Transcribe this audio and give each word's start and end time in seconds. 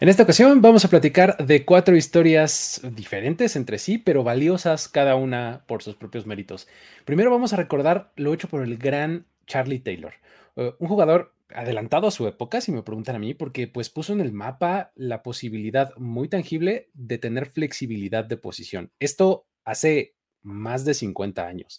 En 0.00 0.08
esta 0.08 0.22
ocasión 0.22 0.62
vamos 0.62 0.82
a 0.86 0.88
platicar 0.88 1.36
de 1.36 1.66
cuatro 1.66 1.94
historias 1.94 2.80
diferentes 2.94 3.54
entre 3.54 3.76
sí, 3.76 3.98
pero 3.98 4.24
valiosas 4.24 4.88
cada 4.88 5.14
una 5.14 5.62
por 5.66 5.82
sus 5.82 5.94
propios 5.94 6.24
méritos. 6.24 6.68
Primero 7.04 7.30
vamos 7.30 7.52
a 7.52 7.56
recordar 7.56 8.10
lo 8.16 8.32
hecho 8.32 8.48
por 8.48 8.62
el 8.62 8.78
gran 8.78 9.26
Charlie 9.46 9.80
Taylor, 9.80 10.14
eh, 10.56 10.72
un 10.78 10.88
jugador 10.88 11.34
adelantado 11.54 12.06
a 12.06 12.12
su 12.12 12.26
época, 12.26 12.62
si 12.62 12.72
me 12.72 12.82
preguntan 12.82 13.14
a 13.14 13.18
mí, 13.18 13.34
porque 13.34 13.68
pues 13.68 13.90
puso 13.90 14.14
en 14.14 14.22
el 14.22 14.32
mapa 14.32 14.90
la 14.94 15.22
posibilidad 15.22 15.94
muy 15.98 16.28
tangible 16.28 16.88
de 16.94 17.18
tener 17.18 17.50
flexibilidad 17.50 18.24
de 18.24 18.38
posición. 18.38 18.90
Esto 19.00 19.48
hace 19.66 20.16
más 20.40 20.86
de 20.86 20.94
50 20.94 21.46
años. 21.46 21.78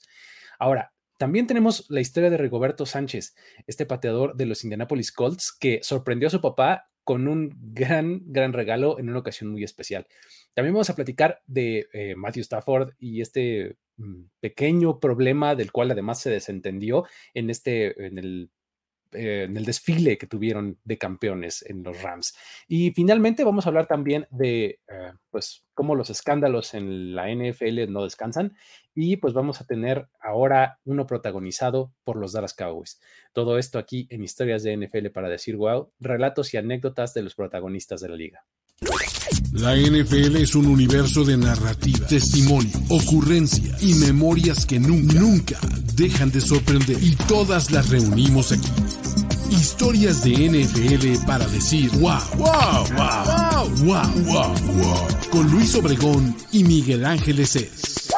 Ahora, 0.59 0.93
también 1.17 1.47
tenemos 1.47 1.89
la 1.89 2.01
historia 2.01 2.29
de 2.29 2.37
Rigoberto 2.37 2.85
Sánchez, 2.85 3.35
este 3.65 3.87
pateador 3.87 4.35
de 4.35 4.45
los 4.45 4.63
Indianapolis 4.63 5.11
Colts 5.11 5.51
que 5.51 5.79
sorprendió 5.81 6.27
a 6.27 6.31
su 6.31 6.39
papá 6.39 6.90
con 7.03 7.27
un 7.27 7.53
gran, 7.73 8.21
gran 8.25 8.53
regalo 8.53 8.99
en 8.99 9.09
una 9.09 9.19
ocasión 9.19 9.51
muy 9.51 9.63
especial. 9.63 10.07
También 10.53 10.73
vamos 10.73 10.89
a 10.89 10.95
platicar 10.95 11.41
de 11.47 11.87
eh, 11.93 12.15
Matthew 12.15 12.41
Stafford 12.41 12.93
y 12.99 13.21
este 13.21 13.77
mm, 13.97 14.23
pequeño 14.39 14.99
problema 14.99 15.55
del 15.55 15.71
cual 15.71 15.91
además 15.91 16.19
se 16.19 16.29
desentendió 16.29 17.05
en 17.33 17.49
este, 17.49 18.05
en 18.05 18.17
el 18.17 18.51
eh, 19.13 19.43
en 19.43 19.57
el 19.57 19.65
desfile 19.65 20.17
que 20.17 20.27
tuvieron 20.27 20.77
de 20.83 20.97
campeones 20.97 21.63
en 21.67 21.83
los 21.83 22.01
Rams. 22.01 22.35
Y 22.67 22.91
finalmente 22.91 23.43
vamos 23.43 23.65
a 23.65 23.69
hablar 23.69 23.87
también 23.87 24.27
de, 24.29 24.79
eh, 24.87 25.11
pues, 25.29 25.65
cómo 25.73 25.95
los 25.95 26.09
escándalos 26.09 26.73
en 26.73 27.15
la 27.15 27.29
NFL 27.29 27.91
no 27.91 28.03
descansan. 28.03 28.55
Y 28.93 29.17
pues 29.17 29.33
vamos 29.33 29.61
a 29.61 29.65
tener 29.65 30.07
ahora 30.19 30.79
uno 30.83 31.07
protagonizado 31.07 31.93
por 32.03 32.17
los 32.17 32.33
Dallas 32.33 32.53
Cowboys. 32.53 32.99
Todo 33.33 33.57
esto 33.57 33.79
aquí 33.79 34.07
en 34.09 34.23
Historias 34.23 34.63
de 34.63 34.75
NFL 34.75 35.07
para 35.11 35.29
decir 35.29 35.55
wow, 35.55 35.91
relatos 35.99 36.53
y 36.53 36.57
anécdotas 36.57 37.13
de 37.13 37.23
los 37.23 37.35
protagonistas 37.35 38.01
de 38.01 38.09
la 38.09 38.15
liga. 38.15 38.45
La 39.53 39.75
NFL 39.75 40.37
es 40.37 40.55
un 40.55 40.65
universo 40.65 41.23
de 41.23 41.37
narrativa, 41.37 42.07
testimonio, 42.07 42.71
ocurrencia 42.89 43.77
y 43.81 43.93
memorias 43.95 44.65
que 44.65 44.79
nunca, 44.79 45.19
nunca 45.19 45.59
dejan 45.93 46.31
de 46.31 46.41
sorprender. 46.41 46.97
Y 47.01 47.15
todas 47.27 47.69
las 47.69 47.89
reunimos 47.89 48.51
aquí. 48.51 48.69
Historias 49.51 50.23
de 50.23 50.31
NFL 50.31 51.25
para 51.27 51.45
decir 51.47 51.91
wow, 51.99 52.17
wow, 52.37 52.85
wow, 52.95 53.69
wow, 53.83 54.23
wow, 54.23 54.55
wow. 54.77 55.07
Con 55.29 55.51
Luis 55.51 55.75
Obregón 55.75 56.33
y 56.53 56.63
Miguel 56.63 57.05
Ángeles 57.05 57.57
es. 57.57 58.09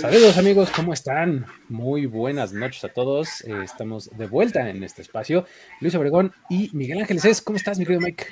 Saludos 0.00 0.38
amigos, 0.38 0.70
¿cómo 0.74 0.94
están? 0.94 1.46
Muy 1.68 2.06
buenas 2.06 2.54
noches 2.54 2.82
a 2.84 2.88
todos. 2.88 3.42
Eh, 3.42 3.52
estamos 3.62 4.10
de 4.16 4.26
vuelta 4.26 4.70
en 4.70 4.82
este 4.82 5.02
espacio. 5.02 5.46
Luis 5.80 5.94
Obregón 5.94 6.32
y 6.48 6.70
Miguel 6.72 7.00
Ángeles 7.00 7.26
es. 7.26 7.42
¿Cómo 7.42 7.58
estás, 7.58 7.78
mi 7.78 7.84
querido 7.84 8.00
Mike? 8.00 8.24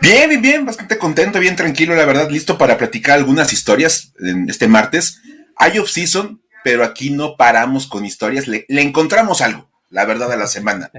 Bien, 0.00 0.28
bien, 0.28 0.42
bien, 0.42 0.66
bastante 0.66 0.96
contento, 0.96 1.38
bien 1.38 1.54
tranquilo, 1.54 1.94
la 1.94 2.06
verdad, 2.06 2.30
listo 2.30 2.56
para 2.58 2.78
platicar 2.78 3.18
algunas 3.18 3.52
historias 3.52 4.14
en 4.20 4.48
este 4.48 4.68
martes. 4.68 5.20
Hay 5.56 5.78
off 5.78 5.90
season, 5.90 6.40
pero 6.64 6.82
aquí 6.82 7.10
no 7.10 7.36
paramos 7.36 7.86
con 7.86 8.06
historias, 8.06 8.48
le, 8.48 8.64
encontramos 8.68 9.42
algo, 9.42 9.68
la 9.90 10.06
verdad, 10.06 10.32
a 10.32 10.36
la 10.36 10.46
semana. 10.46 10.90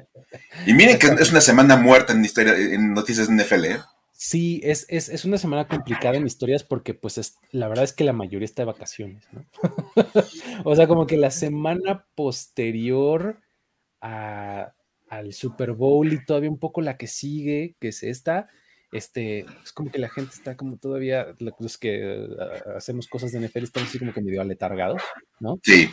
Y 0.67 0.73
miren 0.73 0.99
que 0.99 1.07
es 1.07 1.31
una 1.31 1.41
semana 1.41 1.75
muerta 1.75 2.13
en, 2.13 2.23
historia, 2.23 2.55
en 2.55 2.93
noticias 2.93 3.27
de 3.27 3.43
NFL, 3.43 3.65
¿eh? 3.65 3.79
Sí, 4.13 4.61
es, 4.63 4.85
es, 4.87 5.25
una 5.25 5.37
semana 5.37 5.67
complicada 5.67 6.15
en 6.15 6.25
historias 6.25 6.63
porque 6.63 6.93
pues 6.93 7.37
la 7.51 7.67
verdad 7.67 7.83
es 7.83 7.93
que 7.93 8.05
la 8.05 8.13
mayoría 8.13 8.45
está 8.45 8.61
de 8.61 8.67
vacaciones, 8.67 9.27
¿no? 9.33 9.43
o 10.63 10.75
sea, 10.75 10.87
como 10.87 11.05
que 11.05 11.17
la 11.17 11.31
semana 11.31 12.05
posterior 12.15 13.41
al 13.99 15.33
Super 15.33 15.73
Bowl 15.73 16.13
y 16.13 16.23
todavía 16.23 16.49
un 16.49 16.59
poco 16.59 16.81
la 16.81 16.95
que 16.95 17.07
sigue, 17.07 17.75
que 17.79 17.89
es 17.89 18.03
esta, 18.03 18.47
este, 18.95 19.45
es 19.63 19.73
como 19.73 19.91
que 19.91 19.99
la 19.99 20.09
gente 20.09 20.33
está 20.33 20.55
como 20.55 20.77
todavía, 20.77 21.35
los 21.59 21.77
que 21.77 22.27
ah, 22.39 22.77
hacemos 22.77 23.07
cosas 23.07 23.31
de 23.31 23.39
NFL 23.39 23.63
estamos 23.63 23.89
así 23.89 23.99
como 23.99 24.13
que 24.13 24.21
medio 24.21 24.41
aletargados, 24.41 25.01
¿no? 25.39 25.59
Sí. 25.63 25.89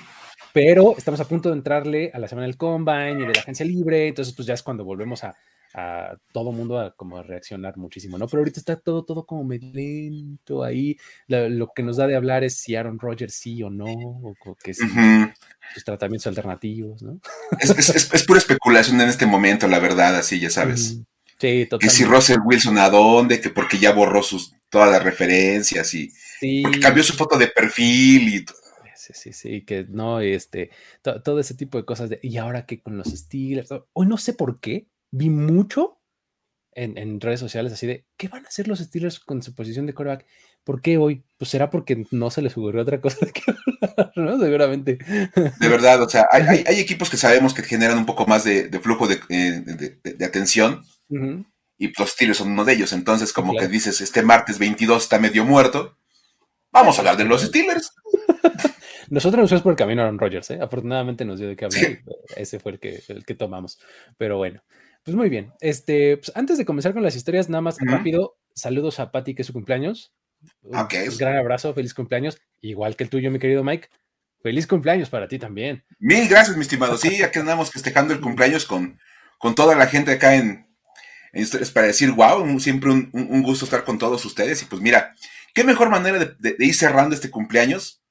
Pero 0.53 0.95
estamos 0.97 1.21
a 1.21 1.27
punto 1.27 1.49
de 1.49 1.57
entrarle 1.57 2.11
a 2.15 2.19
la 2.19 2.29
semana 2.29 2.47
del 2.47 2.57
Combine 2.57 3.23
y 3.23 3.27
de 3.27 3.35
la 3.35 3.41
agencia 3.41 3.67
libre, 3.67 4.09
entonces 4.09 4.35
pues 4.35 4.47
ya 4.47 4.55
es 4.55 4.63
cuando 4.63 4.85
volvemos 4.85 5.25
a, 5.25 5.35
a 5.75 6.17
todo 6.33 6.53
mundo 6.53 6.79
a 6.79 6.95
como 6.95 7.19
a 7.19 7.23
reaccionar 7.23 7.77
muchísimo, 7.77 8.19
¿no? 8.19 8.29
Pero 8.29 8.41
ahorita 8.41 8.61
está 8.61 8.77
todo, 8.77 9.05
todo 9.05 9.25
como 9.25 9.45
medio 9.45 9.71
lento 9.73 10.63
ahí. 10.63 10.97
lo 11.27 11.73
que 11.75 11.83
nos 11.83 11.97
da 11.97 12.07
de 12.07 12.17
hablar 12.17 12.45
es 12.45 12.59
si 12.59 12.77
Aaron 12.77 12.99
Rodgers 12.99 13.35
sí 13.35 13.63
o 13.63 13.71
no, 13.71 13.87
o, 13.87 14.57
que 14.63 14.75
sí, 14.75 14.87
sus 15.75 15.85
tratamientos 15.85 16.27
alternativos, 16.27 17.03
¿no? 17.03 17.19
Es, 17.59 18.25
pura 18.27 18.39
especulación 18.39 19.01
en 19.01 19.09
este 19.09 19.27
momento, 19.27 19.67
la 19.67 19.79
verdad, 19.79 20.17
así 20.17 20.39
ya 20.39 20.51
sabes. 20.51 21.03
Sí, 21.43 21.67
totalmente. 21.67 21.87
Que 21.87 21.91
si 21.91 22.05
Russell 22.05 22.39
Wilson 22.45 22.79
a 22.79 22.89
dónde, 22.89 23.41
que 23.41 23.51
porque 23.51 23.77
ya 23.77 23.93
borró 23.93 24.23
sus 24.23 24.55
todas 24.69 24.89
las 24.89 25.03
referencias 25.03 25.93
y 25.93 26.13
porque 26.63 26.79
cambió 26.79 27.03
su 27.03 27.15
foto 27.15 27.37
de 27.37 27.49
perfil 27.49 28.29
y 28.29 28.45
Sí, 28.95 29.13
sí, 29.15 29.33
sí, 29.33 29.65
que 29.65 29.85
no, 29.89 30.21
este, 30.21 30.71
todo 31.03 31.41
ese 31.41 31.55
tipo 31.55 31.77
de 31.77 31.85
cosas 31.85 32.09
de, 32.09 32.21
y 32.23 32.37
ahora 32.37 32.67
que 32.67 32.81
con 32.81 32.97
los 32.97 33.09
Steelers, 33.09 33.71
hoy 33.93 34.07
no 34.07 34.17
sé 34.17 34.33
por 34.33 34.61
qué, 34.61 34.87
vi 35.11 35.29
mucho 35.29 36.01
en, 36.71 37.21
redes 37.21 37.41
sociales 37.41 37.73
así 37.73 37.89
de, 37.89 38.07
¿qué 38.17 38.29
van 38.29 38.45
a 38.45 38.49
hacer 38.49 38.69
los 38.69 38.79
Steelers 38.79 39.19
con 39.19 39.43
su 39.43 39.57
posición 39.57 39.87
de 39.87 39.95
coreback? 39.95 40.25
¿Por 40.65 40.81
qué 40.81 40.97
hoy? 40.97 41.25
Pues 41.39 41.51
será 41.51 41.71
porque 41.71 42.07
no 42.11 42.31
se 42.31 42.43
les 42.43 42.57
ocurrió 42.57 42.83
otra 42.83 43.01
cosa 43.01 43.27
que 43.35 43.43
¿no? 44.17 44.39
Seguramente. 44.39 44.99
De 45.61 45.69
verdad, 45.69 46.03
o 46.03 46.09
sea, 46.09 46.27
hay, 46.31 46.63
equipos 46.79 47.11
que 47.11 47.17
sabemos 47.17 47.55
que 47.55 47.63
generan 47.63 47.99
un 47.99 48.07
poco 48.07 48.27
más 48.27 48.45
de, 48.45 48.69
flujo 48.81 49.09
de, 49.09 49.21
eh, 49.29 50.25
atención 50.25 50.85
y 51.79 51.93
los 51.99 52.11
Steelers 52.11 52.39
son 52.39 52.53
uno 52.53 52.65
de 52.65 52.75
ellos. 52.75 52.93
Entonces, 52.93 53.33
como 53.33 53.57
que 53.57 53.67
dices, 53.67 54.01
este 54.01 54.23
martes 54.23 54.59
22 54.59 55.03
está 55.03 55.19
medio 55.19 55.45
muerto, 55.45 55.99
vamos 56.71 56.97
a 56.97 57.01
hablar 57.01 57.17
de 57.17 57.25
los 57.25 57.43
Steelers. 57.43 57.93
Nosotros 59.11 59.43
nos 59.43 59.51
fuimos 59.51 59.63
por 59.63 59.73
el 59.73 59.77
camino 59.77 60.03
Aaron 60.03 60.19
Rodgers, 60.19 60.51
¿eh? 60.53 60.59
Afortunadamente 60.63 61.25
nos 61.25 61.39
dio 61.39 61.49
de 61.49 61.57
qué 61.57 61.67
hablar. 61.67 61.99
Ese 62.37 62.59
fue 62.61 62.73
el 62.73 62.79
que, 62.79 63.03
el 63.09 63.27
que 63.27 63.35
tomamos. 63.35 63.79
Pero 64.17 64.39
bueno. 64.39 64.63
Pues 65.05 65.17
muy 65.17 65.29
bien. 65.29 65.53
Este, 65.61 66.17
pues 66.17 66.33
antes 66.35 66.57
de 66.57 66.65
comenzar 66.65 66.95
con 66.95 67.03
las 67.03 67.17
historias, 67.17 67.51
nada 67.51 67.61
más 67.61 67.77
rápido, 67.81 68.37
saludos 68.55 69.01
a 69.01 69.11
Patti, 69.11 69.35
que 69.35 69.43
es 69.43 69.47
su 69.47 69.53
cumpleaños. 69.53 70.13
Un 70.63 70.89
gran 71.19 71.37
abrazo, 71.37 71.75
feliz 71.75 71.95
cumpleaños. 71.95 72.41
Igual 72.61 72.97
que 72.97 73.05
el 73.05 73.11
tuyo, 73.11 73.31
mi 73.31 73.39
querido 73.39 73.65
Mike. 73.65 73.89
Feliz 74.43 74.67
cumpleaños 74.67 75.09
para 75.09 75.29
ti 75.29 75.39
también. 75.39 75.85
Mil 75.99 76.29
gracias, 76.29 76.57
mi 76.57 76.63
estimado. 76.63 76.99
Sí, 76.99 77.23
aquí 77.23 77.39
andamos 77.39 77.71
festejando 77.71 78.13
el 78.13 78.21
cumpleaños 78.21 78.65
con, 78.65 78.99
con 79.39 79.55
toda 79.55 79.77
la 79.77 79.87
gente 79.87 80.13
acá 80.13 80.35
en, 80.35 80.67
Historias 81.35 81.71
para 81.71 81.87
decir, 81.87 82.11
wow, 82.11 82.61
siempre 82.61 82.91
un, 82.91 83.43
gusto 83.43 83.65
estar 83.65 83.85
con 83.85 83.99
todos 83.99 84.23
ustedes. 84.27 84.61
Y 84.61 84.67
pues 84.67 84.83
mira, 84.83 85.15
qué 85.55 85.65
mejor 85.65 85.89
manera 85.89 86.19
de 86.19 86.57
ir 86.59 86.75
cerrando 86.75 87.15
este 87.15 87.31
cumpleaños 87.31 88.03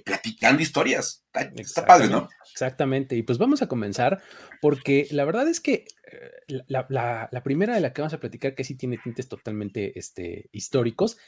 platicando 0.00 0.62
historias. 0.62 1.24
Está, 1.56 1.84
padre, 1.84 2.08
¿no? 2.08 2.28
Exactamente. 2.52 3.16
Y 3.16 3.22
pues 3.22 3.38
vamos 3.38 3.62
a 3.62 3.68
comenzar 3.68 4.22
porque 4.60 5.06
la 5.10 5.24
verdad 5.24 5.48
es 5.48 5.60
que 5.60 5.86
eh, 6.10 6.62
la, 6.66 7.42
primera 7.44 7.74
de 7.74 7.80
la 7.80 7.92
que 7.92 8.02
vamos 8.02 8.14
a 8.14 8.20
platicar, 8.20 8.54
que 8.54 8.64
sí 8.64 8.76
tiene 8.76 8.98
tintes 8.98 9.28
totalmente 9.28 9.98
este, 9.98 10.48
históricos, 10.52 11.18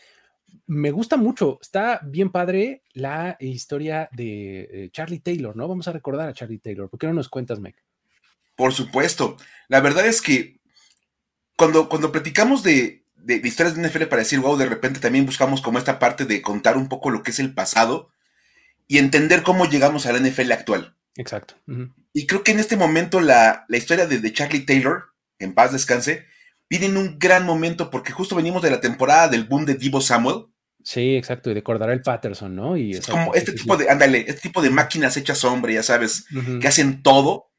me 0.67 0.91
gusta 0.91 1.17
mucho. 1.17 1.59
Está 1.61 2.01
bien 2.05 2.31
padre 2.31 2.83
la 2.93 3.37
historia 3.41 4.09
de 4.13 4.61
eh, 4.71 4.91
Charlie 4.93 5.21
Taylor, 5.21 5.57
¿no? 5.57 5.69
Vamos 5.69 5.89
a 5.89 5.93
recordar 5.93 6.29
a 6.29 6.33
Charlie 6.33 6.59
Taylor. 6.59 6.89
¿Por 6.89 6.99
qué 6.99 7.07
no 7.07 7.15
nos 7.15 7.29
cuentas, 7.29 7.61
Mike? 7.61 7.83
Por 8.57 8.73
supuesto. 8.73 9.37
La 9.69 9.81
verdad 9.81 10.07
es 10.07 10.21
que 10.21 10.61
cuando, 11.57 11.89
cuando 11.89 12.13
platicamos 12.13 12.63
de, 12.63 13.05
de, 13.17 13.37
historias 13.37 13.77
de 13.77 13.89
NFL 13.89 14.05
para 14.05 14.23
decir, 14.23 14.41
wow, 14.41 14.57
de 14.57 14.67
repente 14.67 15.01
también 15.01 15.27
buscamos 15.27 15.61
como 15.61 15.79
esta 15.79 15.99
parte 15.99 16.25
de 16.25 16.43
contar 16.43 16.77
un 16.77 16.89
poco 16.89 17.11
lo 17.11 17.23
que 17.23 17.31
es 17.31 17.39
el 17.39 17.55
pasado 17.55 18.11
y 18.89 18.99
entender 18.99 19.43
cómo 19.43 19.67
llegamos 19.67 20.07
a 20.07 20.13
la 20.13 20.21
NFL 20.21 20.53
actual. 20.53 20.97
Exacto. 21.17 21.55
Y 22.13 22.27
creo 22.27 22.43
que 22.43 22.53
en 22.53 22.61
este 22.61 22.77
momento 22.77 23.21
la, 23.21 23.67
historia 23.71 24.07
de, 24.07 24.33
Charlie 24.33 24.65
Taylor, 24.65 25.13
en 25.39 25.55
paz 25.55 25.73
descanse, 25.73 26.27
viene 26.69 26.87
en 26.87 26.97
un 26.97 27.19
gran 27.19 27.45
momento 27.45 27.91
porque 27.91 28.13
justo 28.13 28.37
venimos 28.37 28.63
de 28.63 28.71
la 28.71 28.81
temporada 28.81 29.29
del 29.29 29.45
boom 29.45 29.65
de 29.65 29.75
Divo 29.75 30.01
Samuel. 30.01 30.47
Sí, 30.83 31.17
exacto, 31.17 31.51
y 31.51 31.55
de 31.55 31.63
el 31.67 32.03
Patterson, 32.03 32.55
¿no? 32.55 32.77
Y 32.77 32.93
es 32.93 33.07
como 33.07 33.35
este 33.35 33.53
tipo 33.53 33.77
de, 33.77 33.91
ándale, 33.91 34.21
este 34.21 34.43
tipo 34.43 34.63
de 34.63 34.71
máquinas 34.71 35.17
hechas 35.17 35.43
hombre, 35.45 35.75
ya 35.75 35.83
sabes, 35.83 36.27
que 36.61 36.69
hacen 36.69 37.03
todo, 37.03 37.51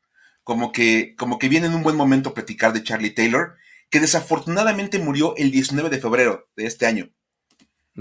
como 0.44 0.72
que, 0.72 1.14
como 1.18 1.38
que 1.38 1.50
viene 1.50 1.68
en 1.68 1.76
un 1.76 1.84
buen 1.84 1.98
momento 1.98 2.34
platicar 2.34 2.72
de 2.72 2.84
Charlie 2.84 3.10
Taylor, 3.10 3.56
que 3.90 4.00
desafortunadamente 4.00 5.00
murió 5.00 5.36
el 5.36 5.52
19 5.52 5.90
de 5.90 6.00
febrero 6.00 6.48
de 6.56 6.68
este 6.68 6.86
año. 6.86 7.10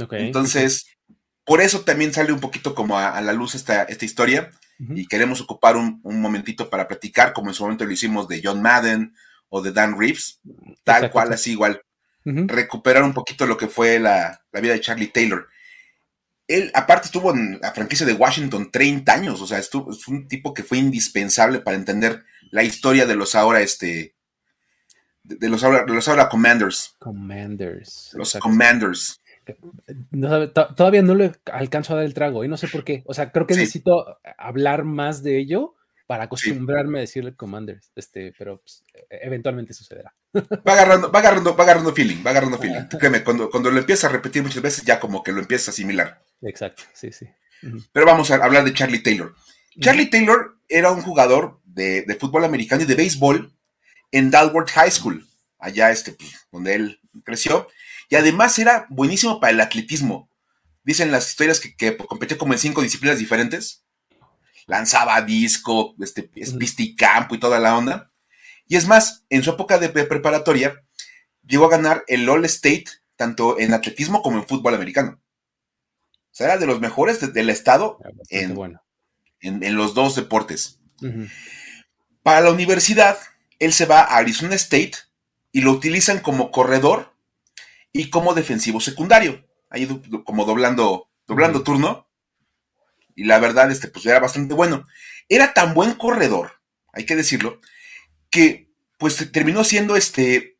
Okay. 0.00 0.26
Entonces, 0.26 0.87
por 1.44 1.61
eso 1.61 1.81
también 1.81 2.12
sale 2.12 2.32
un 2.32 2.41
poquito 2.41 2.75
como 2.75 2.99
a, 2.99 3.20
la 3.20 3.32
luz 3.32 3.55
esta, 3.55 3.85
esta 3.85 4.05
historia 4.05 4.50
y 4.79 5.06
queremos 5.06 5.41
ocupar 5.41 5.76
un, 5.76 6.00
momentito 6.03 6.69
para 6.69 6.87
platicar, 6.87 7.32
como 7.32 7.49
en 7.49 7.55
su 7.55 7.62
momento 7.62 7.85
lo 7.85 7.93
hicimos 7.93 8.29
de 8.29 8.43
John 8.44 8.61
Madden 8.61 9.14
o 9.48 9.62
de 9.62 9.72
Dan 9.72 9.98
Reeves, 9.98 10.40
tal 10.84 11.10
cual, 11.10 11.32
así 11.32 11.52
igual. 11.52 11.81
Recuperar 12.25 13.04
un 13.04 13.14
poquito 13.14 13.46
lo 13.46 13.56
que 13.56 13.69
fue 13.69 14.00
la, 14.00 14.43
vida 14.52 14.72
de 14.72 14.81
Charlie 14.81 15.08
Taylor. 15.08 15.48
Él, 16.48 16.72
aparte, 16.75 17.06
estuvo 17.06 17.32
en 17.32 17.60
la 17.60 17.72
franquicia 17.72 18.04
de 18.04 18.14
Washington 18.14 18.70
30 18.72 19.12
años, 19.12 19.40
o 19.40 19.46
sea, 19.46 19.58
estuvo, 19.58 19.93
fue 19.93 20.14
un 20.14 20.28
tipo 20.28 20.52
que 20.52 20.64
fue 20.64 20.78
indispensable 20.78 21.60
para 21.60 21.76
entender 21.76 22.25
la 22.50 22.64
historia 22.64 23.06
de 23.06 23.14
los 23.14 23.34
ahora, 23.34 23.60
este, 23.60 24.16
de, 25.22 25.48
los, 25.48 25.62
ahora, 25.62 25.84
los 25.87 26.08
ahora 26.08 26.28
Commanders. 26.28 26.96
Commanders. 26.98 28.10
Los 28.14 28.32
Commanders. 28.34 29.20
todavía 30.76 31.02
no 31.02 31.14
le 31.14 31.32
alcanzo 31.52 31.93
a 31.93 31.96
dar 31.96 32.04
el 32.04 32.14
trago 32.14 32.44
y 32.44 32.48
no 32.48 32.56
sé 32.56 32.66
por 32.66 32.82
qué. 32.82 33.04
O 33.06 33.14
sea, 33.14 33.31
creo 33.31 33.46
que 33.46 33.54
necesito 33.54 34.19
hablar 34.37 34.82
más 34.82 35.22
de 35.22 35.38
ello 35.38 35.75
para 36.06 36.25
acostumbrarme 36.25 36.99
a 36.99 37.00
decirle 37.00 37.35
Commanders, 37.35 37.91
este, 37.97 38.32
pero 38.38 38.61
pues, 38.61 38.85
e, 38.94 39.19
eventualmente 39.23 39.75
sucederá. 39.75 40.14
Va 40.35 40.73
agarrando, 40.73 41.11
va 41.11 41.19
agarrando, 41.19 41.56
va 41.56 41.64
agarrando 41.64 41.93
feeling, 41.93 42.25
va 42.25 42.31
agarrando 42.31 42.58
feeling. 42.58 42.87
Créeme, 42.99 43.25
cuando, 43.25 43.50
cuando 43.50 43.70
lo 43.70 43.79
empiezas 43.79 44.11
a 44.11 44.12
repetir 44.12 44.43
muchas 44.43 44.62
veces, 44.62 44.85
ya 44.85 45.00
como 45.00 45.23
que 45.23 45.32
lo 45.32 45.41
empiezas 45.41 45.69
a 45.69 45.70
asimilar. 45.73 46.23
Exacto, 46.43 46.85
sí, 46.93 47.11
sí. 47.12 47.26
Pero 47.93 48.06
vamos 48.06 48.31
a 48.31 48.37
hablar 48.37 48.64
de 48.64 48.73
Charlie 48.73 49.03
Taylor. 49.03 49.35
Charlie 49.81 50.06
Taylor 50.06 50.58
era 50.69 50.91
un 50.91 51.03
jugador 51.03 51.61
de, 51.64 52.17
fútbol 52.20 52.44
americano 52.44 52.82
y 52.82 52.87
de 52.87 52.94
béisbol 52.94 53.53
en 54.12 54.31
Dalworth 54.31 54.70
High 54.70 54.91
School, 54.91 55.26
allá 55.58 55.91
este, 55.91 56.12
pues, 56.12 56.47
donde 56.53 56.75
él 56.75 57.00
creció. 57.25 57.69
Y 58.08 58.14
además 58.14 58.58
era 58.58 58.87
buenísimo 58.91 59.41
para 59.41 59.53
el 59.53 59.61
atletismo. 59.61 60.31
Dicen 60.85 61.11
las 61.11 61.29
historias 61.29 61.58
que, 61.58 61.75
que 61.75 61.97
competía 61.97 62.38
como 62.38 62.53
en 62.53 62.61
cinco 62.61 62.82
disciplinas 62.82 63.19
diferentes 63.19 63.85
lanzaba 64.66 65.22
disco, 65.22 65.94
este, 66.00 66.22
pista 66.24 66.82
y 66.82 66.96
toda 67.38 67.58
la 67.58 67.76
onda. 67.76 68.10
Y 68.68 68.76
es 68.76 68.86
más, 68.86 69.24
en 69.30 69.42
su 69.42 69.50
época 69.50 69.78
de 69.78 69.88
preparatoria, 69.88 70.82
llegó 71.46 71.66
a 71.66 71.70
ganar 71.70 72.04
el 72.08 72.28
All 72.28 72.44
State 72.44 72.86
tanto 73.14 73.58
en 73.58 73.72
atletismo 73.72 74.22
como 74.22 74.38
en 74.38 74.46
fútbol 74.46 74.74
americano. 74.74 75.20
O 76.10 76.36
sea, 76.36 76.48
era 76.48 76.58
de 76.58 76.66
los 76.66 76.80
mejores 76.80 77.32
del 77.32 77.48
estado 77.48 77.98
en, 78.28 78.78
en, 79.40 79.76
los 79.76 79.94
dos 79.94 80.16
deportes. 80.16 80.80
Para 82.22 82.42
la 82.42 82.50
universidad, 82.50 83.19
él 83.58 83.72
se 83.72 83.86
va 83.86 84.00
a 84.00 84.19
Arizona 84.19 84.54
State 84.56 84.92
y 85.52 85.62
lo 85.62 85.70
utilizan 85.72 86.19
como 86.19 86.50
corredor 86.50 87.14
y 87.92 88.10
como 88.10 88.34
defensivo 88.34 88.80
secundario. 88.80 89.46
Ahí 89.70 89.86
como 90.24 90.44
doblando, 90.44 91.08
doblando 91.26 91.62
turno 91.62 92.06
y 93.16 93.24
la 93.24 93.40
verdad, 93.40 93.70
este, 93.70 93.88
pues 93.88 94.06
era 94.06 94.20
bastante 94.20 94.54
bueno. 94.54 94.86
Era 95.28 95.52
tan 95.54 95.74
buen 95.74 95.94
corredor, 95.94 96.52
hay 96.92 97.04
que 97.04 97.16
decirlo, 97.16 97.60
que 98.30 98.70
pues 98.98 99.32
terminó 99.32 99.64
siendo 99.64 99.96
este 99.96 100.56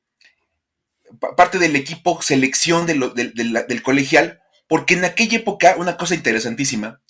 parte 1.37 1.59
del 1.59 1.77
equipo 1.77 2.21
selección 2.21 2.87
del 2.87 3.83
colegial, 3.83 4.41
porque 4.67 4.95
en 4.95 5.05
aquella 5.05 5.39
época, 5.39 5.77
una 5.79 5.97
cosa 5.97 6.15
interesantísima, 6.15 7.01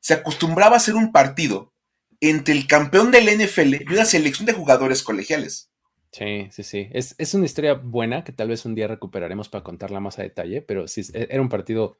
se 0.00 0.14
acostumbraba 0.14 0.74
a 0.74 0.76
hacer 0.76 0.94
un 0.94 1.12
partido 1.12 1.72
entre 2.20 2.54
el 2.54 2.66
campeón 2.66 3.10
del 3.10 3.26
NFL 3.26 3.74
y 3.74 3.92
una 3.92 4.04
selección 4.04 4.46
de 4.46 4.52
jugadores 4.52 5.02
colegiales. 5.02 5.70
Sí, 6.12 6.48
sí, 6.50 6.62
sí. 6.62 6.88
Es, 6.92 7.14
es, 7.18 7.34
una 7.34 7.46
historia 7.46 7.74
buena 7.74 8.24
que 8.24 8.32
tal 8.32 8.48
vez 8.48 8.64
un 8.64 8.74
día 8.74 8.88
recuperaremos 8.88 9.48
para 9.48 9.62
contarla 9.62 10.00
más 10.00 10.18
a 10.18 10.22
detalle, 10.22 10.62
pero 10.62 10.88
sí, 10.88 11.02
e, 11.12 11.28
era 11.30 11.42
un 11.42 11.48
partido 11.48 11.98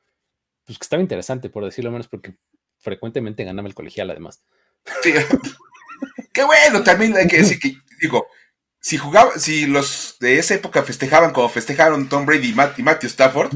pues, 0.64 0.78
que 0.78 0.84
estaba 0.84 1.02
interesante, 1.02 1.50
por 1.50 1.64
decirlo 1.64 1.90
menos, 1.90 2.08
porque 2.08 2.36
frecuentemente 2.80 3.44
ganaba 3.44 3.68
el 3.68 3.74
colegial 3.74 4.10
además. 4.10 4.42
Sí. 5.02 5.12
Qué 6.32 6.44
bueno, 6.44 6.82
también 6.82 7.16
hay 7.16 7.26
que 7.26 7.38
decir 7.38 7.58
que, 7.58 7.76
digo, 8.00 8.26
si 8.80 8.96
jugaba, 8.96 9.32
si 9.38 9.66
los 9.66 10.16
de 10.20 10.38
esa 10.38 10.54
época 10.54 10.82
festejaban 10.82 11.32
como 11.32 11.48
festejaron 11.48 12.08
Tom 12.08 12.26
Brady 12.26 12.50
y, 12.50 12.54
Matthew 12.54 13.08
Stafford, 13.08 13.50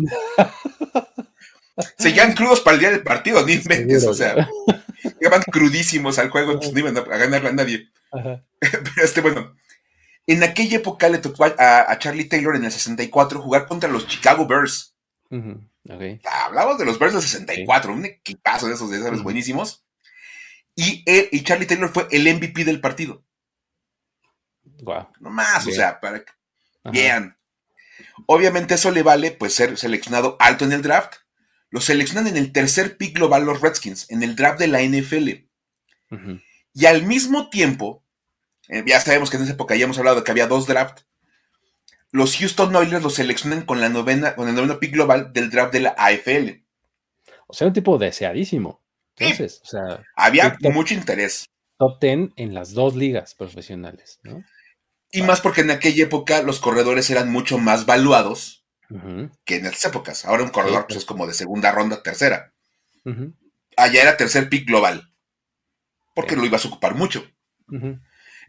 seguían 1.99 2.35
crudos 2.35 2.61
para 2.61 2.75
el 2.75 2.81
día 2.81 2.91
del 2.91 3.03
partido, 3.03 3.47
ni 3.47 3.59
mentes, 3.65 4.05
o 4.07 4.15
sea, 4.15 4.49
llegaban 5.21 5.43
crudísimos 5.43 6.19
al 6.19 6.31
juego, 6.31 6.59
pues 6.59 6.73
no 6.73 6.79
iban 6.79 6.97
a 6.97 7.03
ganarle 7.03 7.49
a 7.51 7.53
nadie. 7.53 7.89
Pero 8.61 8.83
este, 9.03 9.21
bueno, 9.21 9.55
en 10.27 10.43
aquella 10.43 10.77
época 10.77 11.09
le 11.09 11.19
tocó 11.19 11.45
a, 11.45 11.99
Charlie 11.99 12.29
Taylor 12.29 12.57
en 12.57 12.65
el 12.65 12.73
64 12.73 13.41
jugar 13.41 13.67
contra 13.67 13.91
los 13.91 14.07
Chicago 14.07 14.47
Bears. 14.47 14.92
Hablamos 16.25 16.79
de 16.79 16.85
los 16.85 16.99
del 16.99 17.21
64, 17.21 17.93
un 17.93 18.05
equipazo 18.05 18.69
de 18.69 18.75
esos, 18.75 18.91
de 18.91 18.99
esos 18.99 19.23
buenísimos. 19.23 19.85
Y, 20.75 21.05
y 21.07 21.43
Charlie 21.43 21.67
Taylor 21.67 21.91
fue 21.91 22.09
el 22.11 22.33
MVP 22.35 22.65
del 22.65 22.81
partido. 22.81 23.25
No 25.21 25.31
más, 25.31 25.67
o 25.67 25.71
sea, 25.71 26.01
para 26.01 26.25
Bien. 26.85 27.37
Obviamente 28.27 28.75
eso 28.75 28.91
le 28.91 29.03
vale 29.03 29.31
pues 29.31 29.55
ser 29.55 29.79
seleccionado 29.79 30.37
alto 30.41 30.65
en 30.65 30.73
el 30.73 30.83
draft. 30.83 31.15
Lo 31.71 31.81
seleccionan 31.81 32.27
en 32.27 32.37
el 32.37 32.53
tercer 32.53 32.97
pick 32.97 33.17
global 33.17 33.45
los 33.45 33.61
Redskins, 33.61 34.11
en 34.11 34.23
el 34.23 34.37
draft 34.37 34.59
de 34.59 34.67
la 34.67 34.83
NFL. 34.83 35.47
Y 36.75 36.87
al 36.87 37.05
mismo 37.07 37.49
tiempo, 37.49 38.05
eh, 38.69 38.83
ya 38.87 39.01
sabemos 39.01 39.31
que 39.31 39.37
en 39.37 39.45
esa 39.45 39.53
época 39.53 39.75
ya 39.77 39.85
hemos 39.85 39.99
hablado 39.99 40.19
de 40.19 40.25
que 40.25 40.31
había 40.31 40.47
dos 40.47 40.67
drafts, 40.67 41.07
los 42.13 42.37
Houston 42.37 42.77
Oilers 42.77 43.03
lo 43.03 43.11
seleccionan 43.11 43.63
con 43.63 43.81
la 43.81 43.89
novena, 43.89 44.37
con 44.37 44.49
el 44.49 44.55
noveno 44.55 44.79
pick 44.79 44.93
global 44.93 45.33
del 45.33 45.51
draft 45.51 45.73
de 45.73 45.81
la 45.81 45.95
AFL. 45.97 46.63
O 47.47 47.55
sea, 47.55 47.67
un 47.67 47.73
tipo 47.73 47.99
deseadísimo. 47.99 48.83
Entonces, 49.17 49.61
o 49.65 49.67
sea. 49.67 50.05
Había 50.15 50.57
mucho 50.61 50.95
interés. 50.95 51.47
Top 51.79 51.99
ten 51.99 52.33
en 52.37 52.55
las 52.55 52.75
dos 52.75 52.95
ligas 52.95 53.35
profesionales, 53.35 54.21
¿no? 54.23 54.45
Y 55.11 55.23
más 55.23 55.41
porque 55.41 55.63
en 55.63 55.71
aquella 55.71 56.05
época 56.05 56.43
los 56.43 56.61
corredores 56.61 57.11
eran 57.11 57.31
mucho 57.31 57.59
más 57.59 57.85
valuados 57.87 58.65
que 59.45 59.57
en 59.57 59.67
estas 59.67 59.87
épocas. 59.87 60.27
Ahora 60.27 60.43
un 60.43 60.51
corredor 60.51 60.87
pues, 60.87 60.99
es 60.99 61.05
como 61.07 61.27
de 61.27 61.33
segunda 61.33 61.73
ronda, 61.73 62.03
tercera. 62.03 62.53
Allá 63.77 64.03
era 64.03 64.17
tercer 64.17 64.49
pick 64.49 64.67
global. 64.67 65.11
Porque 66.15 66.37
lo 66.37 66.45
ibas 66.45 66.65
a 66.65 66.69
ocupar 66.69 66.95
mucho. 66.95 67.27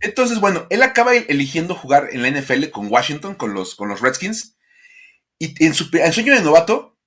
Entonces, 0.01 0.39
bueno, 0.39 0.67
él 0.69 0.83
acaba 0.83 1.15
eligiendo 1.15 1.75
jugar 1.75 2.09
en 2.11 2.21
la 2.21 2.29
NFL 2.29 2.69
con 2.69 2.91
Washington, 2.91 3.35
con 3.35 3.53
los, 3.53 3.75
con 3.75 3.89
los 3.89 4.01
Redskins. 4.01 4.55
Y 5.39 5.65
en 5.65 5.73
su 5.73 5.85
sueño 5.85 6.33
de 6.33 6.41
novato 6.41 6.97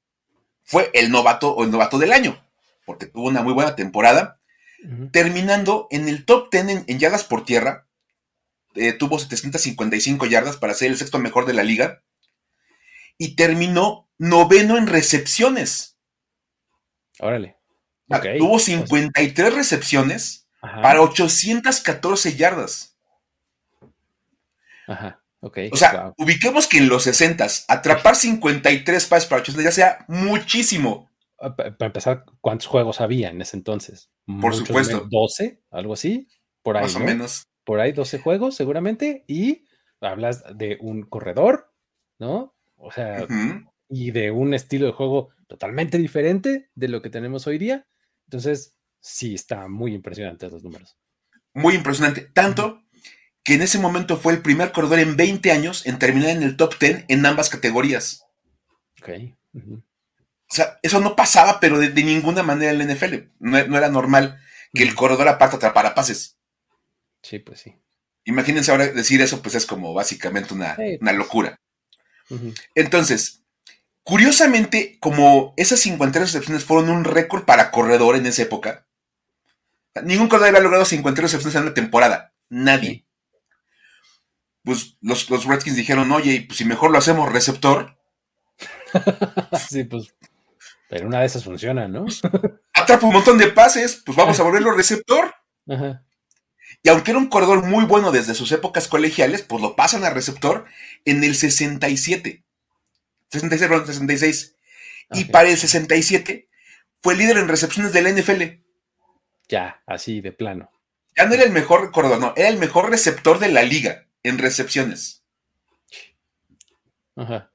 fue 0.64 0.90
el 0.94 1.10
novato 1.10 1.54
o 1.54 1.64
el 1.64 1.70
novato 1.70 1.98
del 1.98 2.12
año, 2.12 2.44
porque 2.84 3.06
tuvo 3.06 3.28
una 3.28 3.42
muy 3.42 3.52
buena 3.52 3.76
temporada, 3.76 4.40
terminando 5.12 5.88
en 5.90 6.08
el 6.08 6.24
top 6.24 6.50
10 6.50 6.84
en, 6.86 6.98
yardas 6.98 7.24
por 7.24 7.44
tierra. 7.44 7.86
Eh, 8.74 8.92
tuvo 8.92 9.18
755 9.18 10.26
yardas 10.26 10.56
para 10.56 10.74
ser 10.74 10.90
el 10.90 10.98
sexto 10.98 11.18
mejor 11.18 11.46
de 11.46 11.54
la 11.54 11.62
liga. 11.62 12.02
Y 13.18 13.36
terminó 13.36 14.10
noveno 14.18 14.76
en 14.76 14.86
recepciones. 14.86 15.96
Órale. 17.18 17.56
tuvo 18.38 18.58
53 18.58 19.54
recepciones 19.54 20.45
para 20.82 21.00
814 21.00 22.36
yardas. 22.36 22.96
Ajá, 24.86 25.22
ok. 25.40 25.58
O 25.72 25.76
sea, 25.76 26.12
ubiquemos 26.16 26.66
que 26.66 26.78
en 26.78 26.88
los 26.88 27.04
60 27.04 27.46
atrapar 27.68 28.16
53 28.16 29.06
pases 29.06 29.28
para 29.28 29.42
800 29.42 29.64
ya 29.64 29.72
sea 29.72 30.04
muchísimo. 30.08 31.10
Ah, 31.38 31.54
para 31.54 31.86
empezar, 31.86 32.24
¿cuántos 32.40 32.66
juegos 32.66 33.00
había 33.00 33.28
en 33.30 33.42
ese 33.42 33.56
entonces? 33.56 34.10
Por 34.40 34.54
supuesto. 34.54 35.06
¿12? 35.08 35.60
¿Algo 35.70 35.92
así? 35.92 36.28
Por 36.62 36.76
ahí. 36.76 36.84
Más 36.84 36.96
o 36.96 37.00
menos. 37.00 37.46
Por 37.64 37.80
ahí 37.80 37.92
12 37.92 38.18
juegos, 38.18 38.54
seguramente. 38.54 39.24
Y 39.26 39.66
hablas 40.00 40.44
de 40.54 40.78
un 40.80 41.02
corredor, 41.02 41.72
¿no? 42.18 42.54
O 42.76 42.92
sea, 42.92 43.26
y 43.88 44.10
de 44.12 44.30
un 44.30 44.54
estilo 44.54 44.86
de 44.86 44.92
juego 44.92 45.30
totalmente 45.48 45.98
diferente 45.98 46.70
de 46.74 46.88
lo 46.88 47.02
que 47.02 47.10
tenemos 47.10 47.46
hoy 47.46 47.58
día. 47.58 47.86
Entonces, 48.26 48.75
sí 49.06 49.34
está 49.34 49.68
muy 49.68 49.94
impresionante 49.94 50.50
los 50.50 50.64
números. 50.64 50.96
Muy 51.54 51.74
impresionante. 51.74 52.22
Tanto 52.22 52.82
que 53.44 53.54
en 53.54 53.62
ese 53.62 53.78
momento 53.78 54.16
fue 54.16 54.32
el 54.32 54.42
primer 54.42 54.72
corredor 54.72 54.98
en 54.98 55.16
20 55.16 55.52
años 55.52 55.86
en 55.86 55.98
terminar 55.98 56.30
en 56.30 56.42
el 56.42 56.56
top 56.56 56.76
10 56.78 57.04
en 57.06 57.24
ambas 57.24 57.48
categorías. 57.48 58.24
Ok. 59.00 59.10
O 59.54 60.54
sea, 60.54 60.78
eso 60.82 61.00
no 61.00 61.14
pasaba, 61.14 61.60
pero 61.60 61.78
de, 61.78 61.90
ninguna 62.02 62.42
manera 62.42 62.72
en 62.72 62.78
la 62.78 62.94
NFL. 62.94 63.14
No, 63.38 63.56
era 63.56 63.88
normal 63.88 64.40
que 64.74 64.82
el 64.82 64.94
corredor 64.96 65.28
aparte 65.28 65.56
atrapara 65.56 65.94
pases. 65.94 66.36
Sí, 67.22 67.38
pues 67.38 67.60
sí. 67.60 67.76
Imagínense 68.24 68.72
ahora 68.72 68.88
decir 68.88 69.20
eso, 69.22 69.40
pues 69.40 69.54
es 69.54 69.66
como 69.66 69.94
básicamente 69.94 70.52
una, 70.52 70.76
una 71.00 71.12
locura. 71.12 71.60
Entonces, 72.74 73.44
curiosamente, 74.02 74.98
como 74.98 75.54
esas 75.56 75.78
53 75.80 76.32
recepciones 76.32 76.64
fueron 76.64 76.90
un 76.90 77.04
récord 77.04 77.44
para 77.44 77.70
corredor 77.70 78.16
en 78.16 78.26
esa 78.26 78.42
época, 78.42 78.85
Ningún 80.02 80.28
corredor 80.28 80.48
había 80.48 80.60
logrado 80.60 80.84
50 80.84 81.22
recepciones 81.22 81.54
en 81.54 81.62
una 81.62 81.74
temporada. 81.74 82.32
Nadie. 82.48 83.06
Pues 84.62 84.96
los, 85.00 85.28
Redskins 85.28 85.76
dijeron, 85.76 86.10
oye, 86.12 86.44
pues 86.46 86.58
si 86.58 86.64
mejor 86.64 86.90
lo 86.90 86.98
hacemos 86.98 87.32
receptor. 87.32 87.98
sí, 89.68 89.84
pues. 89.84 90.14
Pero 90.88 91.06
una 91.08 91.20
de 91.20 91.26
esas 91.26 91.44
funciona, 91.44 91.88
¿no? 91.88 92.06
Atrapa 92.74 93.06
un 93.06 93.12
montón 93.12 93.38
de 93.38 93.48
pases, 93.48 94.02
pues 94.04 94.16
vamos 94.16 94.38
a 94.38 94.42
volverlo 94.42 94.72
receptor. 94.72 95.34
Y 96.82 96.88
aunque 96.88 97.10
era 97.10 97.18
un 97.18 97.28
corredor 97.28 97.64
muy 97.64 97.84
bueno 97.84 98.12
desde 98.12 98.34
sus 98.34 98.52
épocas 98.52 98.86
colegiales, 98.86 99.42
pues 99.42 99.60
lo 99.62 99.74
pasan 99.74 100.04
a 100.04 100.10
receptor 100.10 100.66
en 101.04 101.24
el 101.24 101.34
67. 101.34 102.44
66, 103.30 103.68
perdón, 103.68 103.86
66. 103.86 104.54
Y 105.12 105.24
para 105.26 105.48
el 105.48 105.56
67 105.56 106.48
fue 107.02 107.16
líder 107.16 107.38
en 107.38 107.48
recepciones 107.48 107.92
de 107.92 108.02
la 108.02 108.10
NFL. 108.10 108.65
Ya, 109.48 109.82
así 109.86 110.20
de 110.20 110.32
plano. 110.32 110.70
Ya 111.16 111.26
no 111.26 111.34
era 111.34 111.44
el 111.44 111.52
mejor 111.52 111.90
corredor, 111.92 112.18
no, 112.18 112.34
era 112.36 112.48
el 112.48 112.58
mejor 112.58 112.90
receptor 112.90 113.38
de 113.38 113.48
la 113.48 113.62
liga 113.62 114.06
en 114.22 114.38
recepciones. 114.38 115.24
Ajá. 117.16 117.50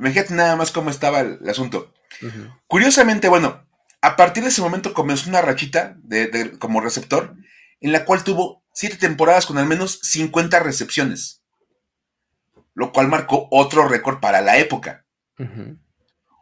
Imagínate 0.00 0.34
nada 0.34 0.56
más 0.56 0.72
cómo 0.72 0.88
estaba 0.88 1.20
el, 1.20 1.46
asunto. 1.48 1.92
Curiosamente, 2.66 3.28
bueno, 3.28 3.66
a 4.00 4.16
partir 4.16 4.42
de 4.42 4.48
ese 4.48 4.62
momento 4.62 4.94
comenzó 4.94 5.28
una 5.28 5.42
rachita 5.42 5.94
de, 5.98 6.58
como 6.58 6.80
receptor 6.80 7.36
en 7.80 7.92
la 7.92 8.06
cual 8.06 8.24
tuvo 8.24 8.64
siete 8.72 8.96
temporadas 8.96 9.44
con 9.44 9.58
al 9.58 9.66
menos 9.66 10.00
50 10.02 10.58
recepciones, 10.60 11.42
lo 12.72 12.92
cual 12.92 13.08
marcó 13.08 13.46
otro 13.50 13.88
récord 13.88 14.20
para 14.20 14.40
la 14.40 14.56
época. 14.56 15.04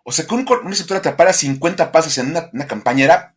O 0.04 0.12
sea, 0.12 0.24
que 0.26 0.34
un, 0.34 0.46
receptor 0.64 0.96
atrapara 0.96 1.32
50 1.32 1.90
pases 1.90 2.18
en 2.18 2.30
una, 2.30 2.66
campaña 2.68 3.04
era, 3.04 3.36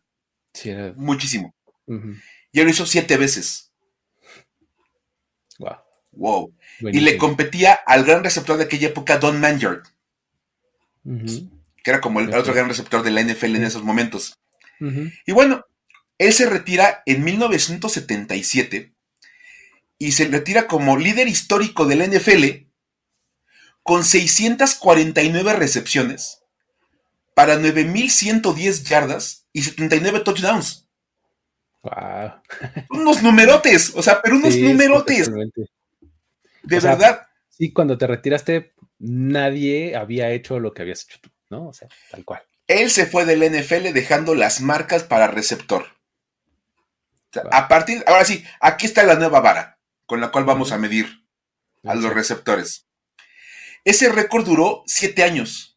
muchísimo. 0.96 1.54
Y 1.86 2.60
él 2.60 2.64
lo 2.64 2.70
hizo 2.70 2.86
siete 2.86 3.16
veces. 3.16 3.70
Wow. 5.58 5.76
Wow. 6.12 6.54
Y 6.80 7.00
le 7.00 7.16
competía 7.16 7.72
al 7.86 8.04
gran 8.04 8.22
receptor 8.22 8.56
de 8.56 8.64
aquella 8.64 8.88
época, 8.88 9.18
Don 9.18 9.40
Manjard. 9.40 9.82
Que 11.04 11.90
era 11.90 12.00
como 12.00 12.20
el 12.20 12.32
otro 12.34 12.54
gran 12.54 12.68
receptor 12.68 13.02
de 13.02 13.10
la 13.10 13.22
NFL 13.22 13.56
en 13.56 13.64
esos 13.64 13.82
momentos. 13.82 14.38
Y 15.26 15.32
bueno, 15.32 15.64
él 16.18 16.32
se 16.32 16.48
retira 16.48 17.02
en 17.06 17.24
1977 17.24 18.92
y 19.98 20.12
se 20.12 20.24
retira 20.26 20.66
como 20.66 20.96
líder 20.96 21.28
histórico 21.28 21.86
de 21.86 21.96
la 21.96 22.06
NFL 22.06 22.66
con 23.82 24.04
649 24.04 25.52
recepciones 25.54 26.41
para 27.34 27.56
9.110 27.56 28.84
yardas 28.84 29.46
y 29.52 29.62
79 29.62 30.20
touchdowns. 30.20 30.88
Wow. 31.82 32.32
unos 32.90 33.22
numerotes, 33.22 33.92
o 33.96 34.02
sea, 34.02 34.22
pero 34.22 34.36
unos 34.36 34.56
numerotes. 34.56 35.30
De 36.62 36.78
verdad. 36.78 37.26
sí, 37.48 37.72
cuando 37.72 37.98
te 37.98 38.06
retiraste, 38.06 38.72
nadie 38.98 39.96
había 39.96 40.30
hecho 40.30 40.60
lo 40.60 40.72
que 40.72 40.82
habías 40.82 41.02
hecho 41.04 41.18
tú, 41.20 41.30
¿no? 41.50 41.68
O 41.68 41.72
sea, 41.72 41.88
tal 42.10 42.24
cual. 42.24 42.42
Él 42.68 42.90
se 42.90 43.06
fue 43.06 43.24
del 43.24 43.42
NFL 43.42 43.92
dejando 43.92 44.34
las 44.34 44.60
marcas 44.60 45.02
para 45.02 45.26
receptor. 45.26 45.86
A 47.50 47.66
partir, 47.66 48.04
ahora 48.06 48.24
sí, 48.24 48.44
aquí 48.60 48.86
está 48.86 49.02
la 49.02 49.16
nueva 49.16 49.40
vara 49.40 49.78
con 50.06 50.20
la 50.20 50.30
cual 50.30 50.44
vamos 50.44 50.72
a 50.72 50.78
medir 50.78 51.24
a 51.84 51.94
los 51.94 52.12
receptores. 52.12 52.86
Ese 53.84 54.08
récord 54.10 54.44
duró 54.44 54.82
siete 54.86 55.24
años. 55.24 55.71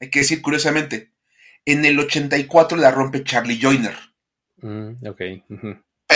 Hay 0.00 0.10
que 0.10 0.20
decir 0.20 0.42
curiosamente. 0.42 1.12
En 1.64 1.84
el 1.84 1.98
84 1.98 2.78
la 2.78 2.90
rompe 2.90 3.22
Charlie 3.22 3.60
Joyner. 3.60 3.94
Mm, 4.62 5.06
ok. 5.06 5.20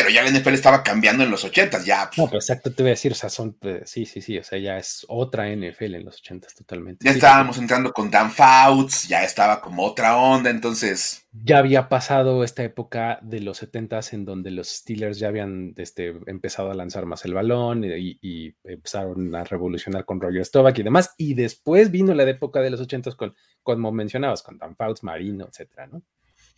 Pero 0.04 0.16
ya 0.16 0.22
la 0.22 0.38
NFL 0.38 0.52
estaba 0.52 0.82
cambiando 0.82 1.24
en 1.24 1.30
los 1.30 1.44
80 1.44 1.82
ya. 1.82 2.10
No, 2.18 2.28
pues 2.28 2.44
exacto, 2.44 2.70
te 2.70 2.82
voy 2.82 2.90
a 2.90 2.92
decir, 2.92 3.12
o 3.12 3.14
sea, 3.14 3.30
son, 3.30 3.54
pues, 3.54 3.88
sí, 3.88 4.04
sí, 4.04 4.20
sí, 4.20 4.36
o 4.36 4.44
sea, 4.44 4.58
ya 4.58 4.76
es 4.76 5.06
otra 5.08 5.48
NFL 5.48 5.94
en 5.94 6.04
los 6.04 6.18
80 6.18 6.48
totalmente. 6.58 7.02
Ya 7.02 7.12
estábamos 7.12 7.56
entrando 7.56 7.90
con 7.90 8.10
Dan 8.10 8.30
Fouts, 8.30 9.08
ya 9.08 9.24
estaba 9.24 9.62
como 9.62 9.82
otra 9.82 10.18
onda, 10.18 10.50
entonces. 10.50 11.26
Ya 11.32 11.56
había 11.56 11.88
pasado 11.88 12.44
esta 12.44 12.62
época 12.62 13.18
de 13.22 13.40
los 13.40 13.56
70 13.56 14.00
en 14.12 14.26
donde 14.26 14.50
los 14.50 14.68
Steelers 14.68 15.18
ya 15.18 15.28
habían 15.28 15.72
este, 15.78 16.14
empezado 16.26 16.70
a 16.70 16.74
lanzar 16.74 17.06
más 17.06 17.24
el 17.24 17.32
balón 17.32 17.82
y, 17.84 18.54
empezaron 18.62 19.34
a 19.34 19.44
revolucionar 19.44 20.04
con 20.04 20.20
Roger 20.20 20.44
Staubach 20.44 20.78
y 20.78 20.82
demás, 20.82 21.14
y 21.16 21.32
después 21.32 21.90
vino 21.90 22.12
la 22.12 22.28
época 22.28 22.60
de 22.60 22.68
los 22.68 22.80
80 22.82 23.12
con, 23.12 23.34
como 23.62 23.90
mencionabas, 23.90 24.42
con 24.42 24.58
Dan 24.58 24.76
Fouts, 24.76 25.02
Marino, 25.02 25.48
etcétera, 25.48 25.86
¿no? 25.86 26.02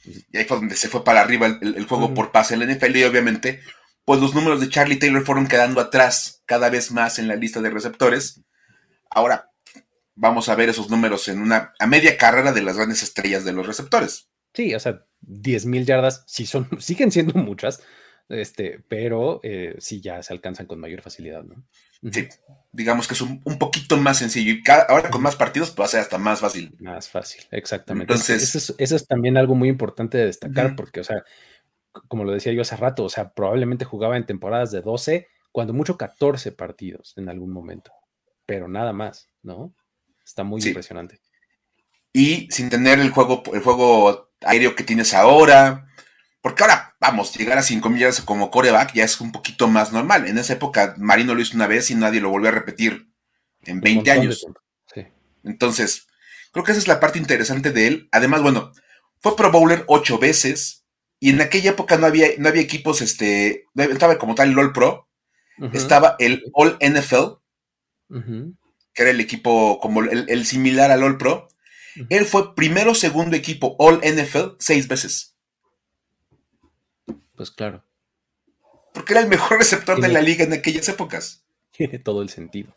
Y 0.06 0.36
ahí 0.36 0.44
fue 0.44 0.58
donde 0.58 0.76
se 0.76 0.88
fue 0.88 1.04
para 1.04 1.20
arriba 1.20 1.46
el, 1.60 1.86
juego 1.86 2.14
por 2.14 2.32
pase 2.32 2.54
en 2.54 2.60
la 2.60 2.66
NFL 2.66 2.96
y 2.96 3.04
obviamente 3.04 3.60
pues 4.04 4.20
los 4.20 4.34
números 4.34 4.60
de 4.60 4.68
Charlie 4.68 4.96
Taylor 4.96 5.25
fueron 5.25 5.48
quedando 5.48 5.80
atrás 5.80 6.42
cada 6.46 6.70
vez 6.70 6.92
más 6.92 7.18
en 7.18 7.26
la 7.26 7.34
lista 7.34 7.60
de 7.60 7.70
receptores. 7.70 8.40
Ahora 9.10 9.50
vamos 10.14 10.48
a 10.48 10.54
ver 10.54 10.68
esos 10.68 10.90
números 10.90 11.26
en 11.28 11.40
una 11.40 11.75
a 11.78 11.86
media 11.86 12.16
carrera 12.16 12.52
de 12.52 12.62
las 12.62 12.76
grandes 12.76 13.02
estrellas 13.02 13.44
de 13.44 13.52
los 13.52 13.66
receptores. 13.66 14.28
Sí, 14.54 14.75
o 14.75 14.80
sea, 14.80 15.04
10 15.20 15.66
mil 15.66 15.84
yardas 15.84 16.25
sí 16.26 16.46
son, 16.46 16.68
siguen 16.80 17.10
siendo 17.10 17.34
muchas, 17.34 17.82
este, 18.28 18.80
pero 18.88 19.40
eh, 19.42 19.75
sí 19.78 20.00
ya 20.00 20.22
se 20.22 20.32
alcanzan 20.32 20.66
con 20.66 20.80
mayor 20.80 21.02
facilidad, 21.02 21.42
¿no? 21.42 21.66
Sí, 22.12 22.28
digamos 22.72 23.08
que 23.08 23.14
es 23.14 23.20
un, 23.20 23.40
poquito 23.58 23.96
más 23.96 24.18
sencillo. 24.18 24.52
Y 24.52 24.62
ahora 24.88 25.10
con 25.10 25.22
más 25.22 25.36
partidos 25.36 25.74
va 25.78 25.86
a 25.86 25.88
ser 25.88 26.00
hasta 26.00 26.18
más 26.18 26.40
fácil. 26.40 26.76
Más 26.78 27.08
fácil, 27.08 27.42
exactamente. 27.50 28.12
Entonces, 28.12 28.54
eso 28.78 28.96
es, 28.96 29.06
también 29.06 29.36
algo 29.36 29.54
muy 29.54 29.68
importante 29.68 30.18
de 30.18 30.26
destacar, 30.26 30.76
porque, 30.76 31.00
o 31.00 31.04
sea, 31.04 31.24
como 32.08 32.24
lo 32.24 32.32
decía 32.32 32.52
yo 32.52 32.62
hace 32.62 32.76
rato, 32.76 33.04
o 33.04 33.08
sea, 33.08 33.32
probablemente 33.32 33.84
jugaba 33.84 34.16
en 34.16 34.26
temporadas 34.26 34.70
de 34.70 34.82
12, 34.82 35.28
cuando 35.52 35.72
mucho 35.72 35.96
14 35.96 36.52
partidos 36.52 37.14
en 37.16 37.28
algún 37.28 37.50
momento, 37.50 37.92
pero 38.44 38.68
nada 38.68 38.92
más, 38.92 39.30
¿no? 39.42 39.74
Está 40.24 40.44
muy 40.44 40.62
impresionante. 40.62 41.20
Y 42.12 42.48
sin 42.50 42.68
tener 42.68 42.98
el 42.98 43.10
juego, 43.10 43.42
el 43.52 43.60
juego 43.60 44.30
aéreo 44.42 44.74
que 44.74 44.84
tienes 44.84 45.14
ahora, 45.14 45.86
porque 46.46 46.62
ahora, 46.62 46.94
vamos, 47.00 47.34
llegar 47.34 47.58
a 47.58 47.62
5 47.64 47.90
millas 47.90 48.20
como 48.20 48.52
coreback 48.52 48.94
ya 48.94 49.02
es 49.02 49.20
un 49.20 49.32
poquito 49.32 49.66
más 49.66 49.92
normal. 49.92 50.28
En 50.28 50.38
esa 50.38 50.52
época, 50.52 50.94
Marino 50.96 51.34
lo 51.34 51.40
hizo 51.40 51.56
una 51.56 51.66
vez 51.66 51.90
y 51.90 51.96
nadie 51.96 52.20
lo 52.20 52.30
volvió 52.30 52.50
a 52.50 52.52
repetir 52.52 53.10
en 53.64 53.80
20 53.80 54.08
años. 54.12 54.46
Entonces, 55.42 56.06
creo 56.52 56.64
que 56.64 56.70
esa 56.70 56.80
es 56.80 56.86
la 56.86 57.00
parte 57.00 57.18
interesante 57.18 57.72
de 57.72 57.88
él. 57.88 58.08
Además, 58.12 58.42
bueno, 58.42 58.70
fue 59.18 59.34
Pro 59.34 59.50
Bowler 59.50 59.82
ocho 59.88 60.20
veces 60.20 60.84
y 61.18 61.30
en 61.30 61.40
aquella 61.40 61.70
época 61.70 61.96
no 61.96 62.06
había, 62.06 62.28
no 62.38 62.48
había 62.48 62.62
equipos, 62.62 63.02
este, 63.02 63.64
estaba 63.74 64.16
como 64.16 64.36
tal 64.36 64.50
el 64.50 64.58
All 64.60 64.72
Pro, 64.72 65.08
estaba 65.72 66.14
el 66.20 66.44
All 66.52 66.78
NFL, 66.80 67.42
que 68.94 69.02
era 69.02 69.10
el 69.10 69.18
equipo 69.18 69.80
como 69.80 70.02
el, 70.02 70.46
similar 70.46 70.92
al 70.92 71.02
All 71.02 71.18
Pro. 71.18 71.48
Él 72.08 72.24
fue 72.24 72.54
primero, 72.54 72.94
segundo 72.94 73.34
equipo 73.34 73.74
All 73.80 74.00
NFL 74.04 74.58
seis 74.60 74.86
veces. 74.86 75.36
Pues 77.37 77.50
claro. 77.50 77.85
Porque 78.93 79.12
era 79.12 79.21
el 79.21 79.28
mejor 79.28 79.59
receptor 79.59 80.00
de 80.00 80.09
la 80.09 80.23
liga 80.23 80.45
en 80.45 80.55
aquellas 80.55 80.88
épocas. 80.88 81.45
Tiene 81.71 81.99
todo 82.05 82.23
el 82.23 82.31
sentido. 82.31 82.75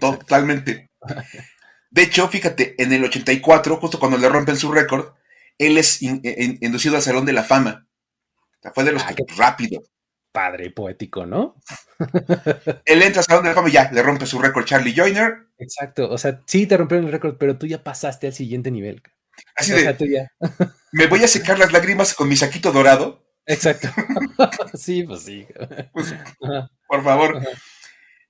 Totalmente. 0.00 0.90
De 1.90 2.02
hecho, 2.02 2.28
fíjate, 2.28 2.80
en 2.80 2.92
el 2.92 3.04
84, 3.04 3.76
justo 3.76 3.98
cuando 3.98 4.16
le 4.16 4.28
rompen 4.28 4.56
su 4.56 4.70
récord, 4.70 5.14
él 5.58 5.76
es 5.76 6.00
inducido 6.02 6.96
al 6.96 7.02
Salón 7.02 7.24
de 7.24 7.32
la 7.32 7.42
Fama. 7.42 7.88
O 8.58 8.62
sea, 8.62 8.72
fue 8.72 8.84
de 8.84 8.92
los 8.92 9.02
que 9.02 9.24
rápido. 9.36 9.82
Padre 10.30 10.70
poético, 10.70 11.26
¿no? 11.26 11.56
él 12.84 13.02
entra 13.02 13.20
al 13.20 13.26
Salón 13.26 13.42
de 13.42 13.48
la 13.48 13.54
Fama 13.56 13.68
y 13.68 13.72
ya, 13.72 13.90
le 13.90 14.02
rompe 14.04 14.26
su 14.26 14.38
récord 14.38 14.64
Charlie 14.64 14.94
Joyner. 14.94 15.48
Exacto, 15.58 16.08
o 16.08 16.16
sea, 16.16 16.40
sí 16.46 16.66
te 16.66 16.76
rompieron 16.76 17.06
el 17.06 17.12
récord, 17.12 17.36
pero 17.38 17.58
tú 17.58 17.66
ya 17.66 17.82
pasaste 17.82 18.28
al 18.28 18.34
siguiente 18.34 18.70
nivel. 18.70 19.02
Así 19.56 19.72
de, 19.72 20.28
me 20.92 21.06
voy 21.08 21.24
a 21.24 21.28
secar 21.28 21.58
las 21.58 21.72
lágrimas 21.72 22.14
con 22.14 22.28
mi 22.28 22.36
saquito 22.36 22.70
dorado 22.70 23.29
Exacto. 23.46 23.88
sí, 24.74 25.02
pues 25.02 25.22
sí. 25.22 25.46
Pues, 25.92 26.14
por 26.86 27.04
favor. 27.04 27.42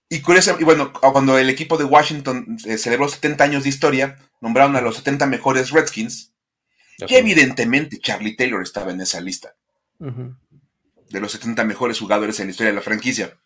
Y 0.08 0.20
curioso, 0.20 0.56
y 0.58 0.64
bueno, 0.64 0.92
cuando 0.92 1.38
el 1.38 1.48
equipo 1.50 1.76
de 1.76 1.84
Washington 1.84 2.58
eh, 2.66 2.78
celebró 2.78 3.08
70 3.08 3.44
años 3.44 3.62
de 3.62 3.68
historia, 3.68 4.18
nombraron 4.40 4.74
a 4.76 4.80
los 4.80 4.96
70 4.96 5.26
mejores 5.26 5.70
Redskins, 5.70 6.32
que 7.06 7.18
evidentemente 7.18 7.98
Charlie 7.98 8.36
Taylor 8.36 8.62
estaba 8.62 8.90
en 8.90 9.00
esa 9.00 9.20
lista. 9.20 9.54
De 9.98 11.20
los 11.20 11.32
70 11.32 11.64
mejores 11.64 11.98
jugadores 11.98 12.40
en 12.40 12.46
la 12.46 12.50
historia 12.50 12.72
de 12.72 12.76
la 12.76 12.82
franquicia. 12.82 13.38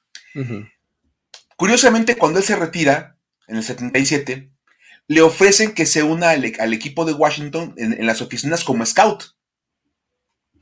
Curiosamente, 1.56 2.16
cuando 2.16 2.38
él 2.38 2.44
se 2.44 2.56
retira, 2.56 3.16
en 3.46 3.56
el 3.56 3.62
77, 3.62 4.50
le 5.06 5.20
ofrecen 5.20 5.72
que 5.72 5.86
se 5.86 6.02
una 6.02 6.30
al, 6.30 6.72
equipo 6.72 7.04
de 7.04 7.12
Washington 7.12 7.74
en, 7.76 8.06
las 8.06 8.22
oficinas 8.22 8.64
como 8.64 8.86
scout. 8.86 9.34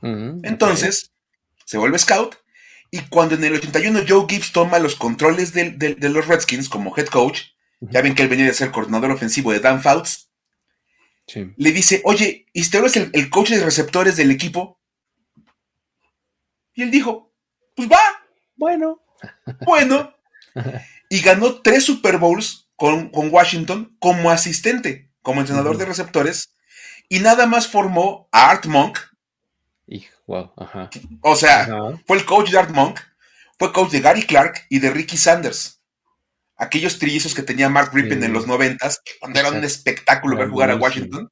Entonces, 0.03 1.11
se 1.65 1.77
vuelve 1.77 1.97
scout. 1.97 2.35
Y 2.91 2.99
cuando 3.09 3.35
en 3.35 3.43
el 3.43 3.55
81 3.55 4.01
Joe 4.07 4.25
Gibbs 4.29 4.51
toma 4.51 4.77
los 4.77 4.95
controles 4.95 5.53
de, 5.53 5.97
los 5.99 6.27
Redskins 6.27 6.69
como 6.69 6.95
head 6.95 7.07
coach, 7.07 7.41
ya 7.81 8.01
ven 8.01 8.13
que 8.13 8.21
él 8.21 8.29
venía 8.29 8.45
de 8.45 8.53
ser 8.53 8.71
coordinador 8.71 9.11
ofensivo 9.11 9.51
de 9.51 9.59
Dan 9.59 9.81
Fouts, 9.81 10.29
le 11.55 11.71
dice, 11.71 12.01
oye, 12.03 12.45
¿y 12.53 12.61
usted 12.61 12.83
es 12.83 12.95
el, 12.97 13.29
coach 13.29 13.49
de 13.49 13.63
receptores 13.63 14.15
del 14.17 14.29
equipo? 14.29 14.79
Y 16.73 16.83
él 16.83 16.91
dijo, 16.91 17.33
pues 17.75 17.89
va. 17.89 18.01
Bueno. 18.55 18.99
Bueno. 19.65 20.13
y 21.09 21.21
ganó 21.21 21.61
tres 21.61 21.85
Super 21.85 22.17
Bowls 22.17 22.69
con, 22.75 23.09
Washington 23.13 23.95
como 23.99 24.29
asistente, 24.29 25.09
como 25.21 25.39
entrenador 25.39 25.77
de 25.77 25.85
receptores, 25.85 26.55
y 27.07 27.19
nada 27.19 27.47
más 27.47 27.67
formó 27.67 28.27
a 28.31 28.49
Art 28.49 28.65
Monk, 28.65 28.99
o 31.21 31.35
sea, 31.35 31.67
fue 32.05 32.17
el 32.17 32.25
coach 32.25 32.49
de 32.49 32.59
Art 32.59 32.71
Monk, 32.71 32.99
fue 33.59 33.73
coach 33.73 33.91
de 33.91 34.01
Gary 34.01 34.23
Clark 34.23 34.65
y 34.69 34.79
de 34.79 34.89
Ricky 34.89 35.17
Sanders. 35.17 35.81
Aquellos 36.55 36.99
trillizos 36.99 37.33
que 37.33 37.41
tenía 37.41 37.69
Mark 37.69 37.91
Rippon 37.93 38.23
en 38.23 38.33
los 38.33 38.47
noventas, 38.47 39.01
cuando 39.19 39.39
era 39.39 39.49
un 39.49 39.63
espectáculo 39.63 40.37
ver 40.37 40.49
jugar 40.49 40.71
a 40.71 40.75
Washington. 40.75 41.29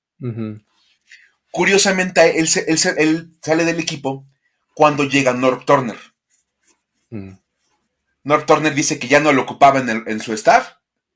Curiosamente, 1.51 2.39
él, 2.39 2.48
sale 2.48 3.65
del 3.65 3.79
equipo 3.79 4.25
cuando 4.74 5.03
llega 5.03 5.34
North 5.34 5.65
Turner. 5.65 5.98
North 8.24 8.46
Turner 8.46 8.74
dice 8.74 9.00
que 9.00 9.08
ya 9.08 9.20
no 9.20 9.31
lo 9.31 9.43
ocupaba 9.43 9.79
en, 9.79 10.20
su 10.20 10.34
staff, 10.34 10.74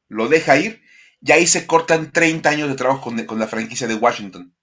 lo 0.08 0.28
deja 0.28 0.58
ir 0.58 0.82
y 1.22 1.32
ahí 1.32 1.48
se 1.48 1.66
cortan 1.66 2.12
30 2.12 2.50
años 2.50 2.70
de 2.70 2.76
trabajo 2.76 3.14
con, 3.26 3.40
la 3.40 3.48
franquicia 3.48 3.88
de 3.88 3.96
Washington. 3.96 4.55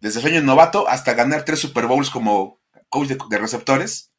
Desde 0.00 0.20
sueño 0.20 0.42
novato 0.42 0.88
hasta 0.88 1.14
ganar 1.14 1.44
tres 1.44 1.60
Super 1.60 1.86
Bowls 1.86 2.10
como 2.10 2.60
coach 2.88 3.08
de, 3.08 3.38
receptores. 3.38 4.12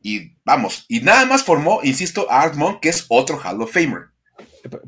Y 0.00 0.36
vamos, 0.44 0.84
y 0.88 1.00
nada 1.00 1.26
más 1.26 1.44
formó, 1.44 1.80
insisto, 1.84 2.30
a 2.30 2.42
Art 2.42 2.56
Monk, 2.56 2.80
que 2.80 2.88
es 2.88 3.06
otro 3.08 3.38
Hall 3.38 3.62
of 3.62 3.72
Famer. 3.72 4.10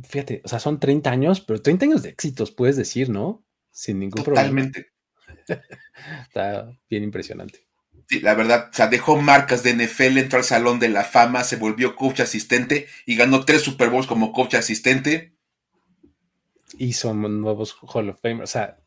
Fíjate, 0.09 0.43
o 0.45 0.49
sea, 0.49 0.59
son 0.59 0.81
30 0.81 1.11
años, 1.11 1.41
pero 1.41 1.63
30 1.63 1.87
años 1.87 2.03
de 2.03 2.11
éxitos, 2.11 2.51
puedes 2.51 2.77
decir, 2.77 3.11
¿no? 3.11 3.45
Sin 3.71 4.01
ningún 4.01 4.25
problema. 4.25 4.49
Totalmente. 4.49 4.93
Está 6.23 6.71
bien 6.91 7.05
impresionante. 7.05 7.67
Sí, 8.09 8.21
la 8.21 8.35
verdad, 8.35 8.69
o 8.71 8.75
sea, 8.75 8.89
dejó 8.89 9.21
marcas 9.21 9.63
de 9.63 9.75
NFL, 9.75 10.19
entró 10.19 10.39
al 10.39 10.45
Salón 10.45 10.79
de 10.79 10.91
la 10.91 11.05
Fama, 11.05 11.43
se 11.43 11.57
volvió 11.57 11.97
coach 11.97 12.21
asistente 12.21 12.87
y 13.07 13.17
ganó 13.17 13.45
tres 13.45 13.63
Super 13.63 13.91
Bowls 13.91 14.07
como 14.07 14.33
coach 14.33 14.55
asistente. 14.55 15.35
Y 16.77 16.95
son 16.95 17.41
nuevos 17.41 17.77
Hall 17.81 18.11
of 18.11 18.21
Famer, 18.21 18.43
o 18.43 18.47
sea, 18.47 18.84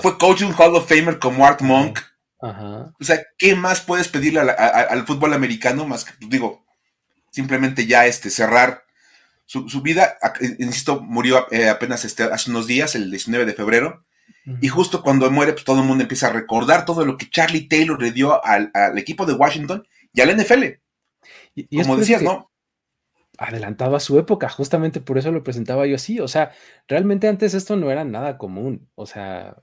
fue 0.00 0.18
coach 0.18 0.40
de 0.40 0.46
un 0.46 0.54
Hall 0.54 0.74
of 0.76 0.88
Famer 0.88 1.18
como 1.18 1.46
Art 1.46 1.60
Monk. 1.60 1.98
Ajá. 2.40 2.92
O 3.00 3.04
sea, 3.04 3.22
¿qué 3.36 3.54
más 3.54 3.80
puedes 3.80 4.08
pedirle 4.08 4.40
al 4.40 5.06
fútbol 5.06 5.34
americano 5.34 5.86
más 5.86 6.04
que, 6.04 6.12
pues, 6.18 6.30
digo, 6.30 6.64
simplemente 7.30 7.86
ya 7.86 8.06
este, 8.06 8.30
cerrar 8.30 8.84
su, 9.44 9.64
vida? 9.82 10.16
Insisto, 10.58 11.00
murió 11.00 11.46
eh, 11.50 11.68
apenas 11.68 12.04
este, 12.04 12.24
hace 12.24 12.50
unos 12.50 12.66
días, 12.66 12.94
el 12.94 13.10
19 13.10 13.44
de 13.44 13.54
febrero. 13.54 14.04
Y 14.62 14.68
justo 14.68 15.02
cuando 15.02 15.30
muere, 15.30 15.52
pues 15.52 15.64
todo 15.64 15.80
el 15.80 15.86
mundo 15.86 16.02
empieza 16.02 16.28
a 16.28 16.32
recordar 16.32 16.86
todo 16.86 17.04
lo 17.04 17.18
que 17.18 17.28
Charlie 17.28 17.68
Taylor 17.68 18.00
le 18.00 18.12
dio 18.12 18.42
al, 18.42 18.70
equipo 18.96 19.26
de 19.26 19.34
Washington 19.34 19.86
y 20.14 20.22
al 20.22 20.34
NFL. 20.34 20.64
Y, 21.54 21.82
Como 21.82 21.98
decías, 21.98 22.22
¿no? 22.22 22.50
Adelantado 23.38 23.96
a 23.96 24.00
su 24.00 24.18
época, 24.18 24.48
justamente 24.48 25.00
por 25.00 25.16
eso 25.16 25.30
lo 25.30 25.44
presentaba 25.44 25.86
yo 25.86 25.94
así. 25.94 26.20
O 26.20 26.28
sea, 26.28 26.52
realmente 26.88 27.28
antes 27.28 27.54
esto 27.54 27.76
no 27.76 27.90
era 27.90 28.04
nada 28.04 28.36
común. 28.36 28.90
O 28.96 29.06
sea, 29.06 29.62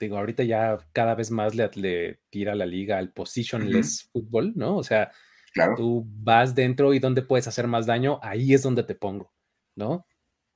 digo, 0.00 0.18
ahorita 0.18 0.42
ya 0.44 0.78
cada 0.92 1.14
vez 1.14 1.30
más 1.30 1.54
le, 1.54 2.20
tira 2.30 2.54
la 2.54 2.66
liga 2.66 2.98
al 2.98 3.12
positionless 3.12 4.08
fútbol, 4.12 4.52
¿no? 4.56 4.76
O 4.76 4.82
sea, 4.82 5.12
tú 5.76 6.06
vas 6.06 6.54
dentro 6.54 6.94
y 6.94 6.98
donde 6.98 7.22
puedes 7.22 7.46
hacer 7.48 7.66
más 7.66 7.86
daño, 7.86 8.18
ahí 8.22 8.54
es 8.54 8.62
donde 8.62 8.82
te 8.82 8.94
pongo, 8.94 9.32
¿no? 9.74 10.06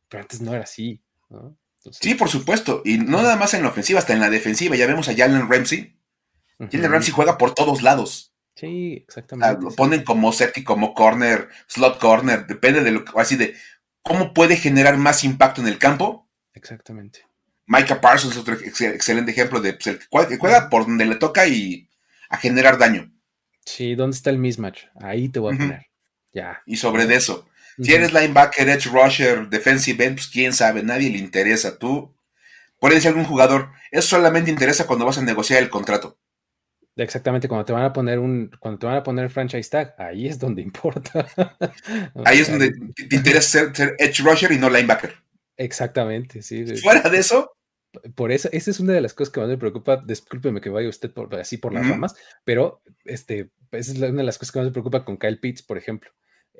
Pero 0.08 0.22
antes 0.22 0.40
no 0.40 0.52
era 0.52 0.64
así, 0.64 1.02
¿no? 1.28 1.56
sí, 1.90 2.14
por 2.14 2.28
supuesto. 2.28 2.82
Y 2.84 2.98
no 2.98 3.22
nada 3.22 3.36
más 3.36 3.54
en 3.54 3.62
la 3.62 3.68
ofensiva, 3.68 3.98
hasta 3.98 4.12
en 4.12 4.20
la 4.20 4.30
defensiva. 4.30 4.76
Ya 4.76 4.86
vemos 4.86 5.08
a 5.08 5.16
Jalen 5.16 5.48
Ramsey. 5.48 5.96
Jalen 6.58 6.90
Ramsey 6.90 7.12
juega 7.12 7.38
por 7.38 7.54
todos 7.54 7.82
lados. 7.82 8.29
Sí, 8.60 9.04
exactamente. 9.06 9.62
lo 9.62 9.70
ponen 9.70 10.04
como 10.04 10.34
safety, 10.34 10.62
como 10.62 10.92
corner, 10.92 11.48
slot 11.66 11.98
corner, 11.98 12.46
depende 12.46 12.84
de 12.84 12.90
lo 12.90 13.06
que, 13.06 13.12
así 13.18 13.36
de 13.36 13.54
cómo 14.02 14.34
puede 14.34 14.56
generar 14.56 14.98
más 14.98 15.24
impacto 15.24 15.62
en 15.62 15.68
el 15.68 15.78
campo. 15.78 16.28
Exactamente. 16.52 17.24
Micah 17.64 18.02
Parsons 18.02 18.34
es 18.34 18.40
otro 18.40 18.54
excelente 18.54 19.30
ejemplo 19.30 19.62
de 19.62 19.72
pues, 19.72 20.26
que 20.26 20.36
juega 20.36 20.68
por 20.68 20.84
donde 20.84 21.06
le 21.06 21.14
toca 21.14 21.46
y 21.46 21.88
a 22.28 22.36
generar 22.36 22.76
daño. 22.76 23.10
Sí, 23.64 23.94
¿dónde 23.94 24.14
está 24.14 24.28
el 24.28 24.36
mismatch? 24.36 24.82
Ahí 25.00 25.30
te 25.30 25.38
voy 25.38 25.54
a 25.54 25.58
poner. 25.58 25.86
Ya. 26.34 26.60
Y 26.66 26.76
sobre 26.76 27.06
de 27.06 27.14
eso, 27.14 27.48
si 27.80 27.94
eres 27.94 28.12
linebacker, 28.12 28.68
edge 28.68 28.90
rusher, 28.90 29.48
defensive 29.48 30.04
end, 30.04 30.16
pues 30.16 30.26
quién 30.26 30.52
sabe, 30.52 30.82
nadie 30.82 31.08
le 31.08 31.16
interesa. 31.16 31.78
Tú 31.78 32.14
puedes 32.78 32.96
decir 32.96 33.08
algún 33.08 33.24
jugador, 33.24 33.70
eso 33.90 34.08
solamente 34.08 34.50
interesa 34.50 34.86
cuando 34.86 35.06
vas 35.06 35.16
a 35.16 35.22
negociar 35.22 35.62
el 35.62 35.70
contrato. 35.70 36.18
Exactamente, 37.02 37.48
cuando 37.48 37.64
te 37.64 37.72
van 37.72 37.84
a 37.84 37.92
poner 37.92 38.18
un, 38.18 38.50
cuando 38.60 38.78
te 38.78 38.86
van 38.86 38.96
a 38.96 39.02
poner 39.02 39.30
franchise 39.30 39.70
tag, 39.70 39.94
ahí 39.98 40.26
es 40.26 40.38
donde 40.38 40.62
importa. 40.70 41.26
ahí 42.24 42.40
es 42.40 42.50
donde 42.50 42.72
te 43.08 43.16
interesa 43.16 43.74
ser, 43.74 43.96
edge 43.98 44.22
rusher 44.22 44.52
y 44.52 44.58
no 44.58 44.68
linebacker. 44.68 45.14
Exactamente, 45.56 46.42
sí. 46.42 46.64
Fuera 46.76 47.08
de 47.08 47.18
eso. 47.18 47.52
Por 48.14 48.30
eso, 48.30 48.48
esa 48.52 48.70
es 48.70 48.78
una 48.78 48.92
de 48.92 49.00
las 49.00 49.14
cosas 49.14 49.32
que 49.32 49.40
más 49.40 49.48
me 49.48 49.58
preocupa. 49.58 49.96
Discúlpeme 50.06 50.60
que 50.60 50.70
vaya 50.70 50.88
usted 50.88 51.10
por, 51.10 51.34
así 51.34 51.56
por 51.56 51.74
las 51.74 51.88
ramas, 51.88 52.14
pero 52.44 52.82
este, 53.04 53.50
esa 53.72 53.92
es 53.92 53.98
una 53.98 54.08
de 54.08 54.22
las 54.22 54.38
cosas 54.38 54.52
que 54.52 54.58
más 54.60 54.66
me 54.66 54.72
preocupa 54.72 55.04
con 55.04 55.16
Kyle 55.16 55.40
Pitts, 55.40 55.62
por 55.62 55.76
ejemplo 55.76 56.10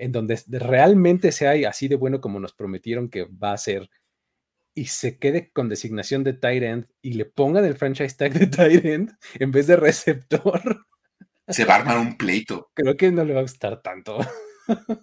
en 0.01 0.13
donde 0.13 0.41
realmente 0.49 1.31
sea 1.31 1.53
así 1.69 1.87
de 1.87 1.97
bueno 1.97 2.21
como 2.23 2.41
nos 2.41 2.55
prometieron 2.55 3.11
que 3.11 3.25
va 3.25 3.53
a 3.53 3.59
ser 3.59 3.91
y 4.81 4.87
se 4.87 5.19
quede 5.19 5.51
con 5.53 5.69
designación 5.69 6.25
de 6.25 6.33
tight 6.33 6.63
end 6.63 6.87
y 7.03 7.13
le 7.13 7.27
pongan 7.27 7.67
el 7.67 7.77
franchise 7.77 8.17
tag 8.17 8.33
de 8.33 8.47
tight 8.47 8.83
end 8.83 9.13
en 9.35 9.51
vez 9.51 9.67
de 9.67 9.77
receptor. 9.77 10.87
Se 11.47 11.67
va 11.67 11.75
a 11.75 11.79
armar 11.81 11.99
un 11.99 12.17
pleito. 12.17 12.71
Creo 12.73 12.97
que 12.97 13.11
no 13.13 13.23
le 13.23 13.35
va 13.35 13.41
a 13.41 13.43
gustar 13.43 13.83
tanto. 13.83 14.19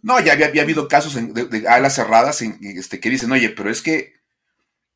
No, 0.02 0.18
ya 0.22 0.32
había, 0.32 0.62
habido 0.62 0.88
casos 0.88 1.14
de, 1.14 1.68
alas 1.68 1.96
cerradas 1.96 2.42
en, 2.42 2.58
este, 2.62 3.02
que 3.02 3.10
dicen, 3.10 3.30
oye, 3.34 3.50
pero 3.50 3.70
es 3.70 3.82
que 3.82 4.14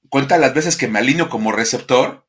cuenta 0.08 0.38
las 0.38 0.54
veces 0.54 0.78
que 0.78 0.88
me 0.88 1.00
alineo 1.00 1.28
como 1.28 1.52
receptor 1.52 2.26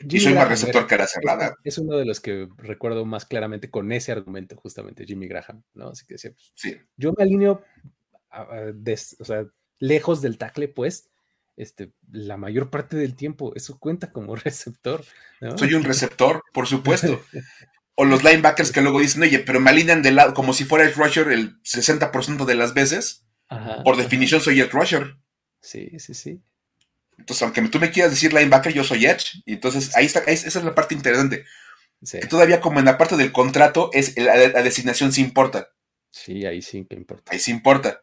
y 0.00 0.18
soy 0.18 0.34
más 0.34 0.48
receptor 0.48 0.88
que 0.88 0.98
cerrada. 1.06 1.54
Es 1.62 1.78
uno 1.78 1.96
de 1.96 2.06
los 2.06 2.18
que 2.18 2.48
recuerdo 2.56 3.04
más 3.04 3.24
claramente 3.24 3.70
con 3.70 3.92
ese 3.92 4.10
argumento, 4.10 4.56
justamente, 4.56 5.04
Jimmy 5.04 5.28
Graham, 5.28 5.62
¿no? 5.74 5.90
Así 5.90 6.04
que 6.04 6.14
decía, 6.14 6.32
pues, 6.32 6.50
sí. 6.56 6.76
yo 6.96 7.12
me 7.16 7.22
alineo, 7.22 7.62
o 8.32 9.24
sea, 9.24 9.46
lejos 9.78 10.22
del 10.22 10.38
tackle, 10.38 10.66
pues, 10.66 11.11
este, 11.62 11.92
la 12.10 12.36
mayor 12.36 12.70
parte 12.70 12.96
del 12.96 13.14
tiempo, 13.14 13.52
eso 13.54 13.78
cuenta 13.78 14.12
como 14.12 14.36
receptor. 14.36 15.04
Soy 15.56 15.74
un 15.74 15.84
receptor, 15.84 16.42
por 16.52 16.66
supuesto. 16.66 17.22
o 17.94 18.04
los 18.04 18.22
linebackers 18.24 18.72
que 18.72 18.82
luego 18.82 19.00
dicen, 19.00 19.22
oye, 19.22 19.38
pero 19.38 19.60
me 19.60 19.70
alinean 19.70 20.02
de 20.02 20.12
lado, 20.12 20.34
como 20.34 20.52
si 20.52 20.64
fuera 20.64 20.84
el 20.84 20.94
rusher 20.94 21.28
el 21.30 21.60
60% 21.62 22.44
de 22.44 22.54
las 22.54 22.74
veces. 22.74 23.24
Por 23.84 23.98
definición 23.98 24.40
soy 24.40 24.60
el 24.60 24.70
rusher. 24.70 25.16
Sí, 25.60 25.90
sí, 25.98 26.14
sí. 26.14 26.42
Entonces, 27.18 27.42
aunque 27.42 27.60
tú 27.68 27.78
me 27.78 27.90
quieras 27.90 28.12
decir 28.12 28.32
linebacker, 28.32 28.72
yo 28.72 28.82
soy 28.82 29.04
Edge. 29.04 29.42
Y 29.44 29.52
entonces, 29.54 29.94
ahí 29.94 30.06
está, 30.06 30.20
esa 30.20 30.48
es 30.48 30.64
la 30.64 30.74
parte 30.74 30.94
interesante. 30.94 31.44
Que 32.10 32.26
todavía 32.26 32.60
como 32.60 32.80
en 32.80 32.86
la 32.86 32.98
parte 32.98 33.16
del 33.16 33.30
contrato, 33.30 33.90
es 33.92 34.16
la, 34.18 34.34
designación 34.62 35.12
sí 35.12 35.20
importa. 35.20 35.68
Sí, 36.10 36.44
ahí 36.46 36.62
sí 36.62 36.84
que 36.88 36.96
importa. 36.96 37.32
Ahí 37.32 37.38
sí 37.38 37.50
importa. 37.50 38.00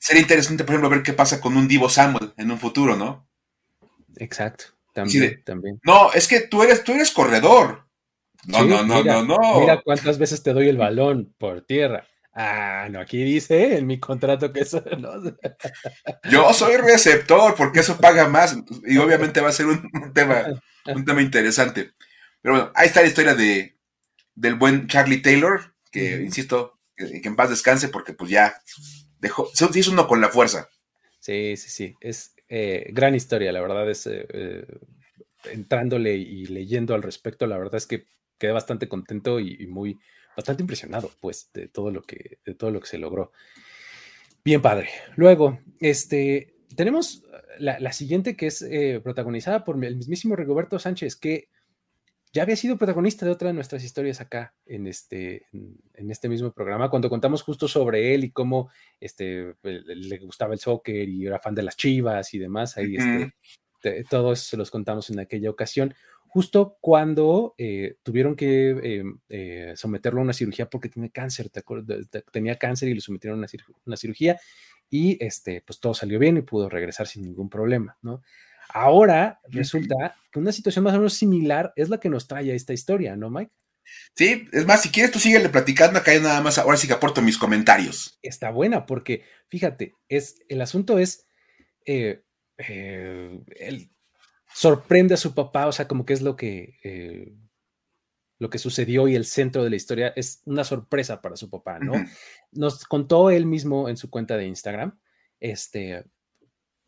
Sería 0.00 0.22
interesante, 0.22 0.64
por 0.64 0.74
ejemplo, 0.74 0.88
ver 0.88 1.02
qué 1.02 1.12
pasa 1.12 1.40
con 1.40 1.56
un 1.58 1.68
Divo 1.68 1.90
Samuel 1.90 2.32
en 2.38 2.50
un 2.50 2.58
futuro, 2.58 2.96
¿no? 2.96 3.28
Exacto. 4.16 4.64
También, 4.94 5.42
también. 5.44 5.78
No, 5.84 6.10
es 6.12 6.26
que 6.26 6.40
tú 6.40 6.62
eres, 6.62 6.82
tú 6.82 6.92
eres 6.92 7.10
corredor. 7.10 7.86
No, 8.46 8.64
no, 8.64 8.82
no, 8.82 9.04
no, 9.04 9.22
no. 9.22 9.60
Mira 9.60 9.82
cuántas 9.82 10.18
veces 10.18 10.42
te 10.42 10.54
doy 10.54 10.68
el 10.68 10.78
balón 10.78 11.34
por 11.36 11.66
tierra. 11.66 12.06
Ah, 12.32 12.88
no, 12.90 13.00
aquí 13.00 13.22
dice 13.22 13.76
en 13.76 13.86
mi 13.86 14.00
contrato 14.00 14.52
que 14.52 14.60
eso 14.60 14.82
no. 14.98 15.10
Yo 16.30 16.52
soy 16.54 16.78
receptor, 16.78 17.54
porque 17.54 17.80
eso 17.80 17.98
paga 17.98 18.26
más. 18.26 18.56
Y 18.86 18.96
obviamente 18.96 19.42
va 19.42 19.50
a 19.50 19.52
ser 19.52 19.66
un, 19.66 19.90
tema, 20.14 20.46
un 20.86 21.04
tema 21.04 21.20
interesante. 21.20 21.92
Pero 22.40 22.54
bueno, 22.54 22.72
ahí 22.74 22.86
está 22.86 23.02
la 23.02 23.08
historia 23.08 23.34
de, 23.34 23.76
del 24.34 24.54
buen 24.54 24.88
Charlie 24.88 25.20
Taylor, 25.20 25.74
que 25.92 26.22
insisto, 26.22 26.80
que, 26.96 27.20
en 27.22 27.36
paz 27.36 27.50
descanse, 27.50 27.88
porque 27.88 28.14
pues 28.14 28.30
ya 28.30 28.54
dejó, 29.20 29.50
hizo 29.74 29.92
uno 29.92 30.06
con 30.06 30.20
la 30.20 30.28
fuerza. 30.28 30.68
Sí, 31.20 31.56
sí, 31.56 31.70
sí. 31.70 31.94
Es 32.00 32.34
eh, 32.48 32.90
gran 32.92 33.14
historia, 33.14 33.52
la 33.52 33.60
verdad 33.60 33.88
es 33.88 34.06
eh, 34.06 34.26
eh, 34.28 34.66
entrándole 35.52 36.16
y 36.16 36.46
leyendo 36.46 36.94
al 36.94 37.02
respecto, 37.02 37.46
la 37.46 37.58
verdad 37.58 37.76
es 37.76 37.86
que 37.86 38.06
quedé 38.38 38.52
bastante 38.52 38.88
contento 38.88 39.38
y 39.38 39.66
muy 39.66 39.98
bastante 40.36 40.62
impresionado, 40.62 41.10
pues, 41.20 41.50
de 41.52 41.68
todo 41.68 41.90
lo 41.90 42.02
que, 42.02 42.38
de 42.44 42.54
todo 42.54 42.70
lo 42.70 42.80
que 42.80 42.88
se 42.88 42.98
logró. 42.98 43.32
Bien 44.42 44.62
padre. 44.62 44.88
Luego, 45.16 45.60
este, 45.80 46.54
tenemos 46.74 47.22
la, 47.58 47.92
siguiente 47.92 48.34
que 48.34 48.46
es 48.46 48.64
protagonizada 49.02 49.64
por 49.64 49.84
el 49.84 49.96
mismísimo 49.96 50.36
Rigoberto 50.36 50.78
Sánchez, 50.78 51.16
que 51.16 51.48
ya 52.32 52.42
había 52.42 52.56
sido 52.56 52.78
protagonista 52.78 53.26
de 53.26 53.32
otra 53.32 53.48
de 53.48 53.54
nuestras 53.54 53.82
historias 53.82 54.20
acá 54.20 54.54
en 54.66 54.86
este, 54.86 55.46
en, 55.52 56.10
este 56.10 56.28
mismo 56.28 56.52
programa, 56.52 56.90
cuando 56.90 57.10
contamos 57.10 57.42
justo 57.42 57.66
sobre 57.66 58.14
él 58.14 58.24
y 58.24 58.30
cómo 58.30 58.70
este, 59.00 59.54
le 59.62 60.18
gustaba 60.18 60.54
el 60.54 60.60
soccer 60.60 61.08
y 61.08 61.26
era 61.26 61.40
fan 61.40 61.54
de 61.54 61.62
las 61.62 61.76
chivas 61.76 62.32
y 62.34 62.38
demás. 62.38 62.76
Ahí 62.76 62.96
este, 62.96 64.04
todos 64.08 64.40
se 64.40 64.56
los 64.56 64.70
contamos 64.70 65.10
en 65.10 65.18
aquella 65.18 65.50
ocasión 65.50 65.94
justo 66.30 66.76
cuando 66.80 67.54
eh, 67.58 67.96
tuvieron 68.04 68.36
que 68.36 68.70
eh, 68.70 69.04
eh, 69.28 69.72
someterlo 69.74 70.20
a 70.20 70.24
una 70.24 70.32
cirugía 70.32 70.70
porque 70.70 70.88
tiene 70.88 71.10
cáncer, 71.10 71.50
tenía 72.30 72.56
cáncer 72.56 72.88
y 72.88 72.94
le 72.94 73.00
sometieron 73.00 73.42
a 73.42 73.46
una, 73.84 73.96
cirugía 73.96 74.38
y 74.88 75.22
este, 75.24 75.60
pues 75.66 75.80
todo 75.80 75.92
salió 75.92 76.20
bien 76.20 76.36
y 76.36 76.42
pudo 76.42 76.68
regresar 76.68 77.08
sin 77.08 77.22
ningún 77.22 77.50
problema, 77.50 77.98
¿no? 78.00 78.22
Ahora 78.72 79.40
resulta 79.48 80.16
que 80.30 80.38
una 80.38 80.52
situación 80.52 80.84
más 80.84 80.94
o 80.94 80.98
menos 80.98 81.14
similar 81.14 81.72
es 81.76 81.88
la 81.88 81.98
que 81.98 82.08
nos 82.08 82.26
trae 82.26 82.50
a 82.50 82.54
esta 82.54 82.72
historia, 82.72 83.16
¿no, 83.16 83.30
Mike? 83.30 83.54
Sí, 84.14 84.46
es 84.52 84.66
más, 84.66 84.82
si 84.82 84.90
quieres 84.90 85.10
tú 85.10 85.18
síguele 85.18 85.48
platicando 85.48 85.98
acá 85.98 86.16
nada 86.20 86.40
más, 86.40 86.58
ahora 86.58 86.76
sí 86.76 86.86
que 86.86 86.92
aporto 86.92 87.22
mis 87.22 87.38
comentarios. 87.38 88.18
Está 88.22 88.50
buena 88.50 88.86
porque, 88.86 89.24
fíjate, 89.48 89.94
es, 90.08 90.36
el 90.48 90.60
asunto 90.60 90.98
es, 90.98 91.26
el, 91.84 92.22
sorprende 94.54 95.14
a 95.14 95.16
su 95.16 95.34
papá, 95.34 95.66
o 95.66 95.72
sea, 95.72 95.88
como 95.88 96.04
que 96.04 96.12
es 96.12 96.22
lo 96.22 96.36
que, 96.36 96.78
eh, 96.84 97.34
lo 98.38 98.48
que 98.48 98.58
sucedió 98.58 99.08
y 99.08 99.16
el 99.16 99.24
centro 99.24 99.64
de 99.64 99.70
la 99.70 99.76
historia 99.76 100.12
es 100.14 100.42
una 100.44 100.64
sorpresa 100.64 101.20
para 101.20 101.36
su 101.36 101.50
papá, 101.50 101.78
¿no? 101.78 101.92
Nos 102.52 102.84
contó 102.84 103.30
él 103.30 103.46
mismo 103.46 103.88
en 103.88 103.96
su 103.96 104.08
cuenta 104.08 104.36
de 104.36 104.46
Instagram 104.46 104.98
este, 105.40 106.04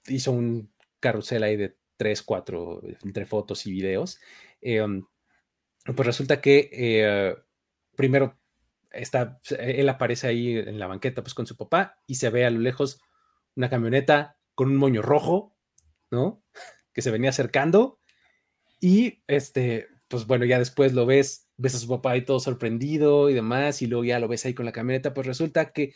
hizo 0.07 0.33
un 0.33 0.72
carrusel 1.03 1.43
ahí 1.43 1.57
de 1.57 1.77
tres, 1.99 2.23
cuatro, 2.23 2.81
entre 3.05 3.27
fotos 3.27 3.67
y 3.67 3.73
videos. 3.73 4.19
Em, 4.63 5.05
pues 5.85 6.07
resulta 6.07 6.41
que 6.41 6.71
eh, 6.73 7.37
primero 7.97 8.39
está, 8.91 9.41
él 9.59 9.89
aparece 9.89 10.27
ahí 10.29 10.57
en 10.57 10.79
la 10.79 10.87
banqueta 10.87 11.23
pues 11.23 11.35
con 11.35 11.47
su 11.47 11.57
papá 11.57 11.99
y 12.07 12.17
se 12.17 12.31
ve 12.31 12.45
a 12.45 12.51
lo 12.51 12.61
lejos 12.61 13.01
una 13.57 13.69
camioneta 13.69 14.39
con 14.55 14.69
un 14.69 14.77
moño 14.77 15.03
rojo, 15.03 15.57
¿no? 16.11 16.43
Que 16.93 17.03
se 17.03 17.11
venía 17.11 17.31
acercando 17.31 18.01
y 18.81 19.23
este, 19.27 19.89
pues 20.09 20.27
bueno, 20.27 20.45
ya 20.45 20.59
después 20.59 20.93
lo 20.93 21.07
ves, 21.07 21.49
ves 21.57 21.75
a 21.75 21.79
su 21.79 21.89
papá 21.89 22.13
ahí 22.13 22.23
todo 22.23 22.41
sorprendido 22.41 23.31
y 23.31 23.35
demás 23.35 23.83
y 23.83 23.87
luego 23.87 24.05
ya 24.05 24.19
lo 24.19 24.29
ves 24.29 24.45
ahí 24.45 24.55
con 24.55 24.67
la 24.67 24.73
camioneta, 24.73 25.15
pues 25.15 25.27
resulta 25.27 25.73
que 25.73 25.95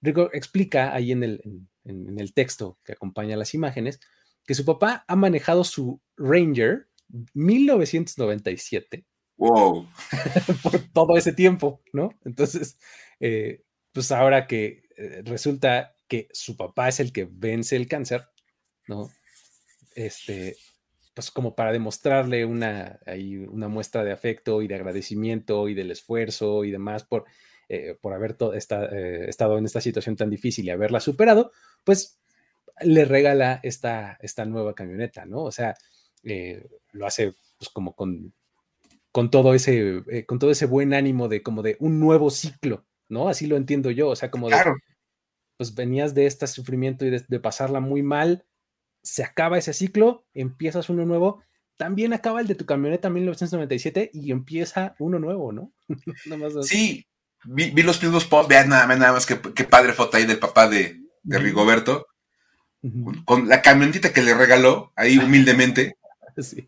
Rico 0.00 0.30
explica 0.32 0.94
ahí 0.94 1.12
en 1.12 1.22
el, 1.22 1.42
en 1.84 2.18
el 2.18 2.34
texto 2.34 2.78
que 2.84 2.92
acompaña 2.92 3.36
las 3.36 3.54
imágenes 3.54 4.00
que 4.46 4.54
su 4.54 4.64
papá 4.64 5.04
ha 5.06 5.16
manejado 5.16 5.64
su 5.64 6.00
Ranger 6.16 6.88
1997 7.34 9.06
Wow. 9.42 9.88
por 10.62 10.78
todo 10.92 11.16
ese 11.16 11.32
tiempo, 11.32 11.82
¿no? 11.92 12.10
Entonces, 12.24 12.78
eh, 13.18 13.64
pues 13.92 14.12
ahora 14.12 14.46
que 14.46 14.84
eh, 14.96 15.22
resulta 15.24 15.96
que 16.06 16.28
su 16.32 16.56
papá 16.56 16.88
es 16.88 17.00
el 17.00 17.12
que 17.12 17.28
vence 17.28 17.74
el 17.74 17.88
cáncer, 17.88 18.28
¿no? 18.86 19.10
Este, 19.96 20.56
pues 21.12 21.32
como 21.32 21.56
para 21.56 21.72
demostrarle 21.72 22.44
una, 22.44 23.00
una 23.48 23.66
muestra 23.66 24.04
de 24.04 24.12
afecto 24.12 24.62
y 24.62 24.68
de 24.68 24.76
agradecimiento 24.76 25.68
y 25.68 25.74
del 25.74 25.90
esfuerzo 25.90 26.62
y 26.62 26.70
demás 26.70 27.02
por, 27.02 27.24
eh, 27.68 27.96
por 28.00 28.14
haber 28.14 28.36
estado 28.54 29.58
en 29.58 29.64
esta 29.64 29.80
situación 29.80 30.14
tan 30.14 30.30
difícil 30.30 30.66
y 30.66 30.70
haberla 30.70 31.00
superado, 31.00 31.50
pues 31.82 32.21
le 32.80 33.04
regala 33.04 33.60
esta, 33.62 34.18
esta 34.20 34.44
nueva 34.44 34.74
camioneta, 34.74 35.24
¿no? 35.24 35.42
O 35.42 35.52
sea, 35.52 35.74
lo 36.92 37.06
hace 37.06 37.34
pues 37.58 37.70
como 37.70 37.94
con 37.94 38.32
con 39.12 39.30
todo 39.30 39.54
ese, 39.54 40.02
eh, 40.10 40.24
con 40.24 40.38
todo 40.38 40.50
ese 40.50 40.66
buen 40.66 40.94
ánimo 40.94 41.28
de 41.28 41.42
como 41.42 41.62
de 41.62 41.76
un 41.78 42.00
nuevo 42.00 42.30
ciclo, 42.30 42.86
¿no? 43.08 43.28
Así 43.28 43.46
lo 43.46 43.56
entiendo 43.56 43.90
yo, 43.90 44.08
o 44.08 44.16
sea, 44.16 44.30
como 44.30 44.48
de, 44.48 44.56
pues 45.58 45.74
venías 45.74 46.14
de 46.14 46.26
este 46.26 46.46
sufrimiento 46.46 47.04
y 47.04 47.10
de, 47.10 47.40
pasarla 47.40 47.80
muy 47.80 48.02
mal, 48.02 48.46
se 49.02 49.22
acaba 49.22 49.58
ese 49.58 49.74
ciclo, 49.74 50.24
empiezas 50.32 50.88
uno 50.88 51.04
nuevo, 51.04 51.42
también 51.76 52.14
acaba 52.14 52.40
el 52.40 52.46
de 52.46 52.54
tu 52.54 52.64
camioneta 52.64 53.10
1997 53.10 54.10
y 54.14 54.32
empieza 54.32 54.96
uno 54.98 55.18
nuevo, 55.18 55.52
¿no? 55.52 55.72
sí, 56.62 57.06
vi, 57.44 57.70
los 57.82 57.98
primeros 57.98 58.24
posts, 58.24 58.48
vean 58.48 58.70
nada, 58.70 58.86
nada 58.96 59.12
más 59.12 59.26
que, 59.26 59.36
padre 59.36 59.92
foto 59.92 60.16
ahí 60.16 60.24
del 60.24 60.38
papá 60.38 60.68
de, 60.68 60.98
Rigoberto, 61.24 62.06
con 63.24 63.48
la 63.48 63.62
camionetita 63.62 64.12
que 64.12 64.22
le 64.22 64.34
regaló, 64.34 64.92
ahí 64.96 65.18
humildemente. 65.18 65.96
sí. 66.38 66.64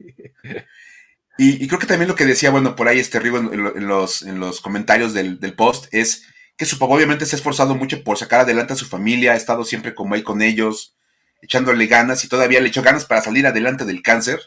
Y, 1.37 1.66
creo 1.66 1.81
que 1.81 1.87
también 1.87 2.09
lo 2.09 2.14
que 2.14 2.27
decía, 2.27 2.50
bueno, 2.50 2.77
por 2.77 2.87
ahí 2.87 3.00
este 3.00 3.18
Rigo 3.18 3.38
en, 3.38 3.87
los, 3.87 4.22
en 4.22 4.38
los 4.38 4.61
comentarios 4.61 5.14
del, 5.14 5.38
post 5.57 5.92
es 5.92 6.27
que 6.57 6.64
su 6.64 6.79
papá 6.79 6.94
obviamente 6.94 7.27
se 7.27 7.35
ha 7.35 7.38
esforzado 7.38 7.74
mucho 7.74 8.05
por 8.05 8.18
sacar 8.18 8.40
adelante 8.40 8.74
a 8.74 8.77
su 8.77 8.87
familia, 8.87 9.33
ha 9.33 9.37
estado 9.37 9.64
siempre 9.64 9.94
como 9.94 10.14
ahí 10.14 10.22
con 10.22 10.42
ellos, 10.42 10.96
echándole 11.42 11.87
ganas 11.87 12.22
y 12.24 12.29
todavía 12.29 12.61
le 12.61 12.68
echó 12.68 12.83
ganas 12.83 13.05
para 13.05 13.20
salir 13.20 13.46
adelante 13.46 13.85
del 13.85 14.03
cáncer. 14.03 14.40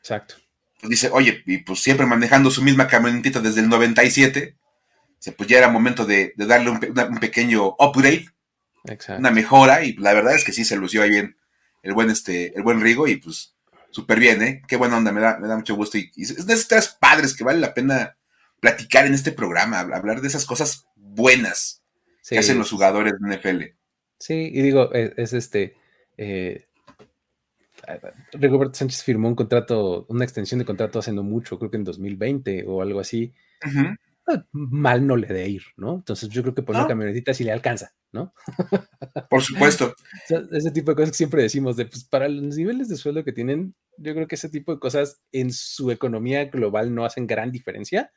Exacto. 0.00 0.36
Pues 0.80 0.90
dice, 0.90 1.10
oye, 1.12 1.42
y 1.46 1.58
pues 1.58 1.80
siempre 1.80 2.06
manejando 2.06 2.50
su 2.50 2.62
misma 2.62 2.88
camionetita 2.88 3.40
desde 3.40 3.60
el 3.60 3.68
97, 3.68 4.56
pues 5.32 5.48
ya 5.48 5.58
era 5.58 5.68
momento 5.68 6.06
de, 6.06 6.32
darle 6.36 6.70
un, 6.70 6.80
pequeño 7.20 7.74
upgrade, 7.78 8.30
una 9.18 9.30
mejora, 9.30 9.84
y 9.84 9.94
la 9.94 10.12
verdad 10.12 10.34
es 10.34 10.44
que 10.44 10.52
sí 10.52 10.64
se 10.64 10.76
lució 10.76 11.02
ahí 11.02 11.10
bien 11.10 11.36
el 11.82 11.92
buen, 11.92 12.10
este, 12.10 12.56
el 12.56 12.62
buen 12.62 12.80
Rigo, 12.80 13.06
y 13.06 13.16
pues 13.16 13.54
súper 13.90 14.18
bien, 14.18 14.42
¿eh? 14.42 14.62
Qué 14.66 14.76
buena 14.76 14.96
onda, 14.96 15.12
me 15.12 15.20
da, 15.20 15.38
me 15.38 15.48
da 15.48 15.56
mucho 15.56 15.76
gusto. 15.76 15.98
Y, 15.98 16.10
es 16.16 16.46
de 16.46 16.52
esos 16.52 16.68
tres 16.68 16.96
padres 16.98 17.34
que 17.34 17.44
vale 17.44 17.60
la 17.60 17.74
pena 17.74 18.16
platicar 18.60 19.06
en 19.06 19.14
este 19.14 19.32
programa, 19.32 19.80
hablar 19.80 20.20
de 20.20 20.28
esas 20.28 20.44
cosas 20.46 20.86
buenas 20.96 21.82
que 22.28 22.38
hacen 22.38 22.58
los 22.58 22.70
jugadores 22.70 23.12
de 23.20 23.36
NFL. 23.36 23.62
Sí, 24.18 24.50
y 24.52 24.62
digo, 24.62 24.92
e, 24.94 25.12
es, 25.16 25.32
este. 25.32 25.76
Eh, 26.16 26.66
Rigoberto 28.32 28.74
Sánchez 28.74 29.02
firmó 29.02 29.28
un 29.28 29.34
contrato, 29.34 30.06
una 30.08 30.24
extensión 30.24 30.58
de 30.58 30.64
contrato 30.64 30.98
hace 30.98 31.12
no 31.12 31.22
mucho, 31.22 31.58
creo 31.58 31.70
que 31.70 31.76
en 31.76 31.84
2020 31.84 32.64
o 32.66 32.80
algo 32.80 33.00
así. 33.00 33.34
Ah, 33.62 33.94
mal 34.52 35.06
no 35.06 35.16
le 35.16 35.26
de 35.26 35.48
ir, 35.48 35.64
¿no? 35.76 35.96
Entonces 35.96 36.28
yo 36.28 36.42
creo 36.42 36.54
que 36.54 36.62
por 36.62 36.74
una 36.74 36.86
camionetita 36.86 37.34
sí 37.34 37.44
le 37.44 37.52
alcanza, 37.52 37.92
¿no? 38.12 38.32
Por 39.28 39.42
supuesto. 39.42 39.94
ese 40.52 40.70
tipo 40.70 40.90
de 40.90 40.96
cosas 40.96 41.10
que 41.10 41.16
siempre 41.16 41.42
decimos, 41.42 41.76
de, 41.76 41.86
pues 41.86 42.04
para 42.04 42.28
los 42.28 42.56
niveles 42.56 42.88
de 42.88 42.96
sueldo 42.96 43.24
que 43.24 43.32
tienen, 43.32 43.74
yo 43.98 44.14
creo 44.14 44.26
que 44.26 44.36
ese 44.36 44.48
tipo 44.48 44.72
de 44.72 44.80
cosas 44.80 45.20
en 45.32 45.52
su 45.52 45.90
economía 45.90 46.46
global 46.46 46.94
no 46.94 47.04
hacen 47.04 47.26
gran 47.26 47.52
diferencia 47.52 48.10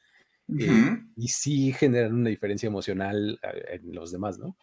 eh, 0.57 0.97
y 1.17 1.27
sí 1.27 1.73
generan 1.73 2.13
una 2.13 2.29
diferencia 2.29 2.67
emocional 2.67 3.39
eh, 3.43 3.79
en 3.81 3.93
los 3.93 4.11
demás, 4.11 4.39
¿no? 4.39 4.57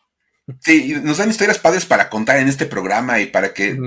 Sí, 0.60 0.94
nos 1.02 1.18
dan 1.18 1.30
historias 1.30 1.58
padres 1.58 1.86
para 1.86 2.10
contar 2.10 2.38
en 2.38 2.48
este 2.48 2.66
programa 2.66 3.20
y 3.20 3.26
para 3.26 3.54
que 3.54 3.78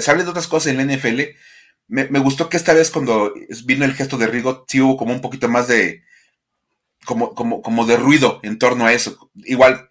se 0.00 0.10
hable 0.10 0.24
de 0.24 0.30
otras 0.30 0.46
cosas 0.46 0.72
en 0.72 0.76
la 0.76 0.94
NFL. 0.94 1.20
Me, 1.88 2.08
me, 2.08 2.18
gustó 2.18 2.48
que 2.48 2.58
esta 2.58 2.74
vez 2.74 2.90
cuando 2.90 3.32
vino 3.64 3.84
el 3.84 3.94
gesto 3.94 4.18
de 4.18 4.26
Rigo, 4.26 4.64
sí 4.68 4.80
hubo 4.80 4.96
como 4.96 5.12
un 5.12 5.22
poquito 5.22 5.48
más 5.48 5.68
de, 5.68 6.04
como, 7.04 7.34
como, 7.34 7.62
como 7.62 7.86
de 7.86 7.96
ruido 7.96 8.40
en 8.42 8.58
torno 8.58 8.86
a 8.86 8.92
eso. 8.92 9.30
Igual, 9.44 9.88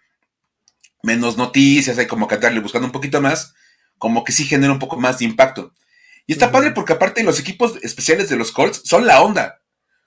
menos 1.04 1.38
noticias, 1.38 1.98
hay 1.98 2.08
como 2.08 2.28
que 2.28 2.36
andarle 2.36 2.60
buscando 2.60 2.88
un 2.88 2.92
poquito 2.92 3.22
más, 3.22 3.54
como 3.98 4.24
que 4.24 4.32
sí 4.32 4.46
genera 4.46 4.74
un 4.74 4.80
poco 4.80 4.98
más 4.98 5.20
de 5.20 5.26
impacto. 5.26 5.74
Y 6.28 6.34
está 6.34 6.52
padre 6.52 6.72
porque 6.72 6.94
aparte 6.94 7.24
los 7.24 7.40
equipos 7.40 7.78
especiales 7.82 8.30
de 8.30 8.38
los 8.38 8.52
Colts 8.52 8.82
son 8.86 9.06
la 9.06 9.22
onda. 9.22 9.60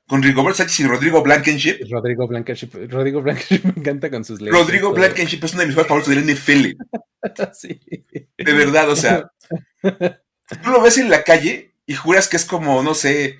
Con 0.06 0.22
Rigobert 0.22 0.56
Sánchez 0.56 0.80
y 0.80 0.84
Rodrigo 0.84 1.22
Blankenship. 1.22 1.78
Rodrigo 1.90 2.26
Blankenship. 2.28 2.70
Rodrigo 2.90 3.22
Blankenship 3.22 3.64
me 3.64 3.80
encanta 3.80 4.10
con 4.10 4.22
sus 4.22 4.38
leyes. 4.38 4.54
Rodrigo 4.54 4.92
Blankenship 4.92 5.42
es 5.42 5.54
uno 5.54 5.62
de 5.62 5.66
mis 5.68 5.76
favoritos 5.76 6.14
del 6.14 6.26
NFL. 6.26 6.72
sí. 7.54 7.80
De 8.36 8.52
verdad, 8.52 8.90
o 8.90 8.96
sea. 8.96 9.30
Tú 10.62 10.70
lo 10.70 10.82
ves 10.82 10.98
en 10.98 11.08
la 11.08 11.22
calle 11.22 11.74
y 11.86 11.94
juras 11.94 12.28
que 12.28 12.36
es 12.36 12.44
como, 12.44 12.82
no 12.82 12.94
sé, 12.94 13.38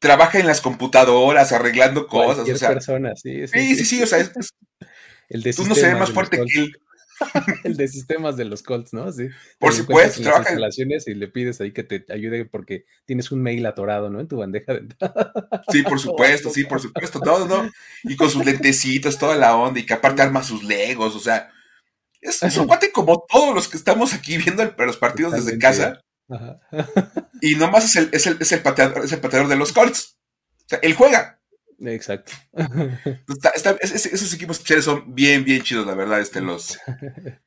trabaja 0.00 0.40
en 0.40 0.46
las 0.46 0.60
computadoras 0.60 1.52
arreglando 1.52 2.08
cosas. 2.08 2.48
o 2.48 2.56
sea, 2.56 2.70
persona, 2.70 3.14
sí, 3.14 3.46
sí, 3.46 3.76
sí, 3.76 3.84
sí, 3.84 4.02
o 4.02 4.06
sea, 4.06 4.18
es, 4.18 4.32
el 5.28 5.54
tú 5.54 5.64
no 5.66 5.76
se 5.76 5.86
ve 5.86 5.94
más 5.94 6.10
fuerte 6.10 6.42
que 6.44 6.60
él. 6.60 6.76
el 7.64 7.76
de 7.76 7.86
sistemas 7.86 8.38
de 8.38 8.46
los 8.46 8.62
Colts, 8.62 8.94
¿no? 8.94 9.12
Sí. 9.12 9.28
Por 9.58 9.74
supuesto, 9.74 10.22
trabaja 10.22 10.48
en 10.48 10.54
instalaciones 10.54 11.06
y 11.06 11.14
le 11.14 11.28
pides 11.28 11.60
ahí 11.60 11.70
que 11.70 11.84
te 11.84 12.10
ayude 12.10 12.46
porque 12.46 12.86
tienes 13.04 13.30
un 13.30 13.42
mail 13.42 13.66
atorado, 13.66 14.08
¿no? 14.08 14.20
En 14.20 14.26
tu 14.26 14.38
bandeja 14.38 14.72
de 14.72 14.78
entrada. 14.78 15.32
Sí, 15.70 15.82
por 15.82 16.00
supuesto, 16.00 16.48
sí, 16.48 16.64
por 16.64 16.80
supuesto, 16.80 17.20
todo, 17.20 17.46
¿no? 17.46 17.70
Y 18.04 18.16
con 18.16 18.30
sus 18.30 18.42
lentecitos, 18.42 19.18
toda 19.18 19.36
la 19.36 19.54
onda, 19.54 19.80
y 19.80 19.84
que 19.84 19.92
aparte 19.92 20.22
arma 20.22 20.42
sus 20.42 20.64
legos, 20.64 21.14
o 21.14 21.20
sea, 21.20 21.50
es, 22.22 22.56
un 22.56 22.66
cuate 22.66 22.90
como 22.90 23.24
todos 23.28 23.54
los 23.54 23.68
que 23.68 23.76
estamos 23.76 24.12
aquí 24.12 24.38
viendo 24.38 24.64
los 24.78 24.96
partidos 24.96 25.32
desde 25.32 25.58
casa. 25.58 26.00
Y 27.40 27.54
nomás 27.54 27.84
es 27.86 27.96
el, 27.96 28.10
es 28.12 28.26
el, 28.26 28.36
es 28.40 28.52
el, 28.52 28.60
pateador, 28.60 29.04
es 29.04 29.12
el 29.12 29.20
pateador 29.20 29.48
de 29.48 29.56
los 29.56 29.72
Colts. 29.72 30.18
O 30.64 30.68
sea, 30.68 30.78
él 30.82 30.94
juega. 30.94 31.40
Exacto. 31.82 32.32
esos 33.80 34.34
equipos 34.34 34.62
son 34.82 35.14
bien, 35.14 35.44
bien 35.44 35.62
chidos, 35.62 35.86
la 35.86 35.94
verdad. 35.94 36.20
Este, 36.20 36.40
los, 36.40 36.78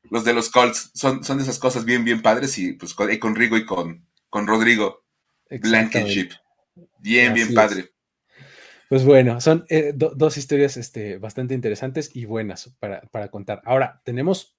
los 0.09 0.23
de 0.23 0.33
los 0.33 0.49
Colts 0.49 0.91
son, 0.93 1.23
son 1.23 1.37
de 1.37 1.43
esas 1.43 1.59
cosas 1.59 1.85
bien, 1.85 2.03
bien 2.03 2.21
padres. 2.21 2.57
Y 2.57 2.73
pues 2.73 2.93
con, 2.93 3.15
con 3.17 3.35
Rigo 3.35 3.57
y 3.57 3.65
con, 3.65 4.07
con 4.29 4.47
Rodrigo 4.47 5.05
Blankenship. 5.49 6.31
Bien, 6.99 7.33
bien 7.33 7.53
padre. 7.53 7.91
Pues 8.89 9.05
bueno, 9.05 9.41
son 9.41 9.65
eh, 9.69 9.93
dos 9.95 10.37
historias 10.37 10.77
este, 10.77 11.17
bastante 11.17 11.53
interesantes 11.53 12.15
y 12.15 12.25
buenas 12.25 12.75
para, 12.79 13.01
para 13.01 13.29
contar. 13.29 13.61
Ahora, 13.65 14.01
tenemos 14.03 14.55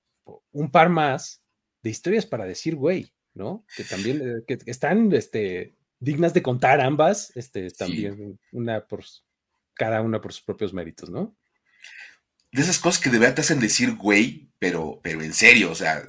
un 0.53 0.71
par 0.71 0.89
más 0.89 1.43
de 1.83 1.91
historias 1.91 2.27
para 2.27 2.45
decir, 2.45 2.77
güey. 2.77 3.13
¿No? 3.35 3.65
Que 3.77 3.85
también 3.85 4.23
eh, 4.23 4.45
que 4.47 4.59
están 4.71 5.13
este, 5.13 5.75
dignas 6.01 6.35
de 6.35 6.43
contar 6.43 6.81
ambas, 6.81 7.33
este, 7.37 7.71
también 7.71 8.39
una 8.53 8.87
por 8.87 9.05
cada 9.75 10.01
una 10.01 10.21
por 10.21 10.33
sus 10.33 10.43
propios 10.43 10.73
méritos, 10.73 11.11
¿no? 11.11 11.37
De 12.53 12.63
esas 12.63 12.79
cosas 12.79 13.03
que 13.03 13.11
de 13.11 13.19
verdad 13.19 13.37
te 13.37 13.41
hacen 13.41 13.59
decir, 13.59 13.97
güey, 13.97 14.49
pero, 14.59 15.01
pero 15.03 15.23
en 15.23 15.33
serio, 15.33 15.73
o 15.73 15.75
sea. 15.75 16.05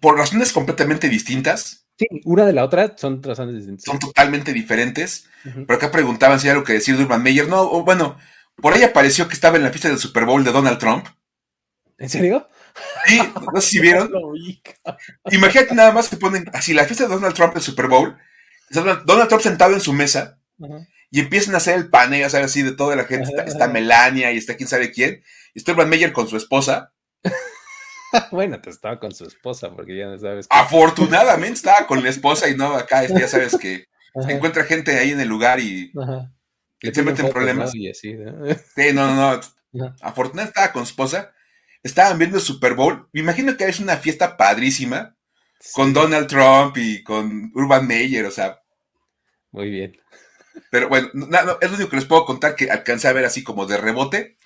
Por 0.00 0.16
razones 0.16 0.52
completamente 0.52 1.08
distintas. 1.08 1.86
Sí, 1.98 2.06
una 2.24 2.46
de 2.46 2.54
la 2.54 2.64
otra 2.64 2.96
son 2.96 3.22
razones 3.22 3.56
distintas. 3.56 3.84
Son 3.84 3.98
totalmente 3.98 4.54
diferentes. 4.54 5.28
Pero 5.42 5.74
acá 5.74 5.90
preguntaban 5.90 6.40
si 6.40 6.46
hay 6.46 6.52
algo 6.52 6.64
que 6.64 6.72
decir 6.72 6.96
de 6.96 7.02
Urban 7.02 7.22
Meyer. 7.22 7.46
No, 7.46 7.84
bueno, 7.84 8.16
por 8.56 8.72
ahí 8.72 8.82
apareció 8.82 9.28
que 9.28 9.34
estaba 9.34 9.58
en 9.58 9.64
la 9.64 9.70
fiesta 9.70 9.88
del 9.88 9.98
Super 9.98 10.24
Bowl 10.24 10.42
de 10.44 10.52
Donald 10.52 10.78
Trump. 10.78 11.06
¿En 11.98 12.08
serio? 12.08 12.48
Sí, 13.06 13.20
no 13.52 13.60
sé 13.60 13.68
si 13.68 13.80
vieron. 13.80 14.10
Imagínate 15.30 15.74
nada 15.74 15.92
más 15.92 16.08
que 16.08 16.16
ponen 16.16 16.50
así 16.52 16.72
la 16.72 16.84
fiesta 16.84 17.04
de 17.04 17.14
Donald 17.14 17.34
Trump 17.34 17.54
en 17.56 17.62
Super 17.62 17.88
Bowl. 17.88 18.16
Donald 18.70 19.28
Trump 19.28 19.42
sentado 19.42 19.74
en 19.74 19.80
su 19.80 19.92
mesa 19.92 20.38
y 21.10 21.20
empiezan 21.20 21.54
a 21.54 21.58
hacer 21.58 21.76
el 21.76 21.90
paneo, 21.90 22.28
¿sabes? 22.30 22.46
Así 22.46 22.62
de 22.62 22.72
toda 22.72 22.94
la 22.96 23.04
gente. 23.04 23.30
Está, 23.46 23.68
Melania 23.68 24.32
y 24.32 24.38
está 24.38 24.56
quién 24.56 24.68
sabe 24.68 24.92
quién. 24.92 25.22
Y 25.54 25.58
está 25.58 25.72
Urban 25.72 25.88
Meyer 25.88 26.12
con 26.12 26.28
su 26.28 26.36
esposa. 26.36 26.92
bueno, 28.30 28.60
te 28.60 28.70
estaba 28.70 29.00
con 29.00 29.12
su 29.12 29.24
esposa, 29.24 29.70
porque 29.70 29.96
ya 29.96 30.06
no 30.06 30.18
sabes. 30.18 30.46
Afortunadamente 30.50 31.54
estaba 31.54 31.86
con 31.86 32.02
la 32.02 32.10
esposa 32.10 32.48
y 32.48 32.56
no 32.56 32.76
acá, 32.76 33.04
este, 33.04 33.20
ya 33.20 33.28
sabes 33.28 33.56
que 33.56 33.86
encuentra 34.28 34.64
gente 34.64 34.96
ahí 34.98 35.10
en 35.10 35.20
el 35.20 35.28
lugar 35.28 35.58
y 35.58 35.92
que 36.78 36.94
se 36.94 37.02
meten 37.02 37.30
problemas. 37.30 37.72
¿no? 37.74 37.92
Sí, 37.94 38.16
no, 38.94 39.14
no, 39.14 39.40
no. 39.72 39.96
Afortunadamente 40.00 40.50
estaba 40.50 40.72
con 40.72 40.86
su 40.86 40.92
esposa. 40.92 41.32
Estaban 41.82 42.18
viendo 42.18 42.36
el 42.36 42.42
Super 42.42 42.74
Bowl. 42.74 43.08
Me 43.12 43.20
imagino 43.20 43.56
que 43.56 43.64
es 43.64 43.80
una 43.80 43.96
fiesta 43.96 44.36
padrísima 44.36 45.16
con 45.72 45.92
Donald 45.92 46.26
Trump 46.26 46.76
y 46.76 47.02
con 47.02 47.50
Urban 47.54 47.86
Meyer, 47.86 48.24
o 48.26 48.30
sea. 48.30 48.60
Muy 49.50 49.70
bien. 49.70 49.96
Pero 50.70 50.88
bueno, 50.88 51.08
es 51.60 51.70
lo 51.70 51.76
único 51.76 51.90
que 51.90 51.96
les 51.96 52.04
puedo 52.04 52.24
contar 52.24 52.54
que 52.54 52.70
alcancé 52.70 53.08
a 53.08 53.12
ver 53.12 53.24
así 53.24 53.42
como 53.42 53.66
de 53.66 53.76
rebote. 53.76 54.38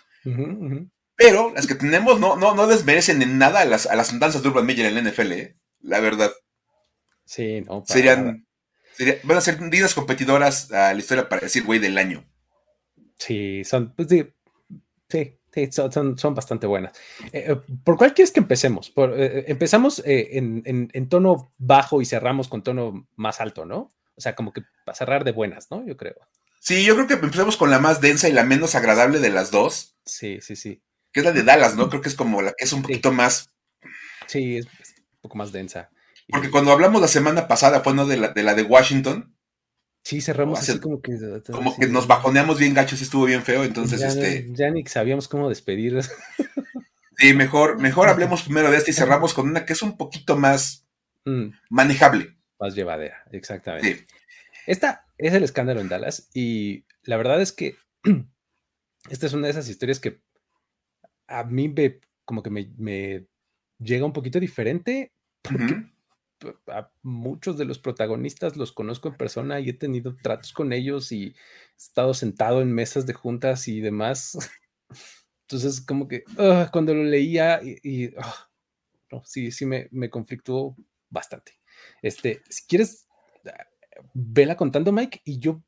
Pero 1.17 1.53
las 1.55 1.67
que 1.67 1.75
tenemos 1.75 2.19
no, 2.19 2.37
no, 2.37 2.55
no 2.55 2.67
desmerecen 2.67 3.23
en 3.23 3.39
nada 3.39 3.61
a 3.61 3.65
las, 3.65 3.87
a 3.87 3.95
las 3.95 4.13
andanzas 4.13 4.43
de 4.43 4.49
Urban 4.49 4.67
Meyer 4.67 4.87
en 4.87 4.95
la 4.95 5.11
NFL, 5.11 5.33
¿eh? 5.33 5.57
la 5.81 6.01
verdad. 6.01 6.33
Sí, 7.25 7.61
no. 7.63 7.85
Serían, 7.87 8.47
van 9.23 9.39
a 9.39 9.41
ser 9.41 9.59
dignas 9.71 9.95
competidoras 9.95 10.71
a 10.73 10.93
la 10.93 10.99
historia 10.99 11.29
para 11.29 11.43
decir 11.43 11.65
güey 11.65 11.79
del 11.79 11.99
año. 11.99 12.25
Sí, 13.19 13.65
son, 13.65 13.95
pues, 13.95 14.09
sí, 14.09 14.27
sí, 15.09 15.39
son, 15.71 16.19
son, 16.19 16.35
bastante 16.35 16.67
buenas. 16.67 16.97
Eh, 17.33 17.47
eh, 17.49 17.57
¿Por 17.85 17.97
cuál 17.97 18.15
quieres 18.15 18.33
que 18.33 18.41
empecemos? 18.41 18.91
Por, 18.91 19.15
empezamos 19.19 20.03
en, 20.05 20.63
en, 20.65 20.91
en, 20.93 21.09
tono 21.09 21.53
bajo 21.59 22.01
y 22.01 22.07
cerramos 22.07 22.49
con 22.49 22.63
tono 22.63 23.07
más 23.17 23.41
alto, 23.41 23.65
¿no? 23.65 23.93
O 24.17 24.21
sea, 24.21 24.35
como 24.35 24.53
que 24.53 24.63
para 24.85 24.97
cerrar 24.97 25.25
de 25.25 25.33
buenas, 25.33 25.71
¿no? 25.71 25.85
Yo 25.87 25.97
creo. 25.97 26.17
Sí, 26.61 26.85
yo 26.85 26.95
creo 26.95 27.07
que 27.07 27.15
empezamos 27.15 27.57
con 27.57 27.71
la 27.71 27.79
más 27.79 28.01
densa 28.01 28.29
y 28.29 28.33
la 28.33 28.45
menos 28.45 28.75
agradable 28.75 29.19
de 29.19 29.31
las 29.31 29.51
dos. 29.51 29.97
Sí, 30.07 30.39
sí, 30.41 30.57
sí. 30.57 30.83
Que 31.13 31.21
es 31.21 31.27
la 31.27 31.33
de 31.33 31.43
Dallas, 31.43 31.77
¿no? 31.77 31.89
Creo 31.89 32.01
que 32.01 32.09
es 32.09 32.15
como 32.15 32.43
la 32.43 32.53
que 32.53 32.65
es 32.65 32.73
un 32.73 32.83
poquito 32.83 33.13
más. 33.13 33.51
Sí, 34.27 34.57
es, 34.57 34.67
un 34.67 35.21
poco 35.21 35.37
más 35.37 35.53
densa. 35.53 35.91
Porque 36.29 36.51
cuando 36.51 36.73
hablamos 36.73 37.01
la 37.01 37.09
semana 37.09 37.49
pasada 37.49 37.81
fue 37.81 37.95
¿no? 37.95 38.07
de, 38.07 38.17
la, 38.17 38.29
de 38.29 38.43
la 38.43 38.55
de 38.55 38.63
Washington. 38.63 39.34
Sí, 40.05 40.21
cerramos 40.21 40.61
así 40.61 40.79
como 40.79 41.01
que. 41.01 41.19
Como 41.51 41.77
que 41.77 41.89
nos 41.89 42.07
bajoneamos 42.07 42.59
bien 42.59 42.75
gachos 42.75 43.01
estuvo 43.01 43.25
bien 43.25 43.43
feo. 43.43 43.65
Entonces, 43.65 44.01
ya, 44.01 44.09
este. 44.09 44.49
Ya 44.53 44.71
ni 44.71 44.85
sabíamos 44.87 45.29
cómo 45.29 45.49
despedir. 45.49 45.99
Sí, 47.17 47.33
mejor, 47.33 47.81
mejor 47.81 48.09
hablemos 48.09 48.43
primero 48.45 48.71
de 48.73 48.77
esta 48.77 48.91
y 48.91 48.95
cerramos 48.95 49.35
con 49.35 49.49
una 49.49 49.65
que 49.65 49.73
es 49.73 49.83
un 49.83 49.97
poquito 49.97 50.37
más 50.37 50.87
mm. 51.25 51.47
manejable. 51.71 52.37
Más 52.59 52.75
llevadera, 52.75 53.25
exactamente. 53.31 53.95
Sí. 53.95 54.05
Esta 54.67 55.07
es 55.19 55.33
el 55.33 55.45
escándalo 55.45 55.81
en 55.81 55.89
Dallas 55.89 56.29
y 56.35 56.85
la 57.03 57.17
verdad 57.17 57.41
es 57.41 57.53
que 57.53 57.77
esta 59.11 59.27
es 59.27 59.33
una 59.33 59.47
de 59.47 59.53
esas 59.53 59.69
historias 59.69 60.01
que 60.01 60.21
a 61.27 61.45
mí 61.45 61.69
me, 61.69 62.01
como 62.25 62.43
que 62.43 62.51
me, 62.51 63.27
llega 63.79 64.07
un 64.07 64.13
poquito 64.13 64.41
diferente 64.41 65.13
porque 65.43 65.85
a 66.69 66.91
muchos 67.03 67.59
de 67.59 67.65
los 67.65 67.79
protagonistas 67.79 68.57
los 68.57 68.73
conozco 68.73 69.09
en 69.09 69.17
persona 69.17 69.61
y 69.61 69.71
he 69.71 69.73
tenido 69.73 70.17
tratos 70.17 70.53
con 70.53 70.73
ellos 70.73 71.13
y 71.13 71.29
he 71.29 71.35
estado 71.77 72.15
sentado 72.15 72.61
en 72.61 72.73
mesas 72.73 73.07
de 73.07 73.15
juntas 73.15 73.69
y 73.69 73.81
demás. 73.81 74.51
Entonces, 75.43 75.81
como 75.81 76.09
que 76.09 76.25
ah, 76.39 76.69
cuando 76.73 76.95
lo 76.95 77.05
leía 77.05 77.61
y, 77.63 78.15
ah, 78.17 78.49
sí, 79.25 79.51
sí 79.51 79.67
me, 79.67 79.89
me 79.91 80.11
conflictuó 80.11 80.77
bastante. 81.11 81.53
Este, 82.03 82.43
si 82.49 82.67
quieres, 82.67 83.07
vela 84.13 84.57
contando, 84.57 84.93
Mike, 84.93 85.23
y 85.25 85.39
yo 85.39 85.63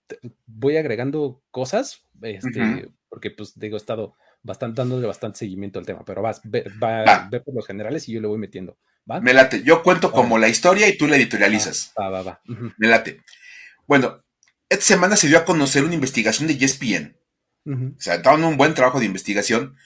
voy 0.46 0.76
agregando 0.76 1.42
cosas, 1.50 2.04
este, 2.22 2.90
porque 3.08 3.30
pues 3.30 3.58
digo, 3.58 3.76
he 3.76 3.78
estado 3.78 4.14
bastante, 4.42 4.80
dándole 4.80 5.06
bastante 5.06 5.38
seguimiento 5.38 5.78
al 5.78 5.86
tema, 5.86 6.04
pero 6.04 6.22
vas, 6.22 6.40
ve, 6.44 6.64
va, 6.82 7.28
ve 7.30 7.40
por 7.40 7.54
los 7.54 7.66
generales 7.66 8.08
y 8.08 8.12
yo 8.12 8.20
le 8.20 8.28
voy 8.28 8.38
metiendo. 8.38 8.78
Me 9.06 9.32
late, 9.32 9.62
yo 9.62 9.82
cuento 9.82 10.10
como 10.10 10.36
la 10.36 10.48
historia 10.48 10.88
y 10.88 10.96
tú 10.96 11.06
la 11.06 11.16
editorializas. 11.16 11.92
Va, 11.98 12.10
va, 12.10 12.22
va. 12.22 12.40
Me 12.76 12.88
late. 12.88 13.22
Bueno, 13.86 14.24
esta 14.68 14.84
semana 14.84 15.16
se 15.16 15.28
dio 15.28 15.38
a 15.38 15.44
conocer 15.44 15.84
una 15.84 15.94
investigación 15.94 16.48
de 16.48 16.54
ESPN. 16.54 17.16
O 17.66 18.00
sea, 18.00 18.14
estaban 18.14 18.44
un 18.44 18.56
buen 18.56 18.74
trabajo 18.74 19.00
de 19.00 19.06
investigación 19.06 19.76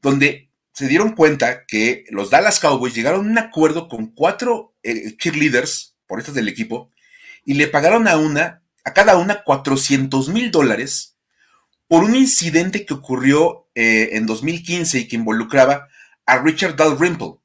donde 0.00 0.50
se 0.72 0.86
dieron 0.86 1.14
cuenta 1.14 1.66
que 1.66 2.04
los 2.10 2.30
Dallas 2.30 2.60
Cowboys 2.60 2.94
llegaron 2.94 3.26
a 3.26 3.30
un 3.30 3.38
acuerdo 3.38 3.88
con 3.88 4.12
cuatro 4.14 4.76
eh, 4.82 5.16
cheerleaders, 5.16 5.96
por 6.06 6.20
estas 6.20 6.34
del 6.34 6.48
equipo, 6.48 6.90
y 7.44 7.54
le 7.54 7.66
pagaron 7.66 8.06
a 8.08 8.16
una, 8.16 8.62
a 8.84 8.92
cada 8.92 9.16
una 9.16 9.42
400 9.42 10.28
mil 10.28 10.50
dólares 10.50 11.16
por 11.88 12.04
un 12.04 12.14
incidente 12.14 12.86
que 12.86 12.94
ocurrió 12.94 13.68
eh, 13.74 14.10
en 14.12 14.26
2015 14.26 15.00
y 15.00 15.08
que 15.08 15.16
involucraba 15.16 15.88
a 16.26 16.38
Richard 16.38 16.76
Dalrymple, 16.76 17.38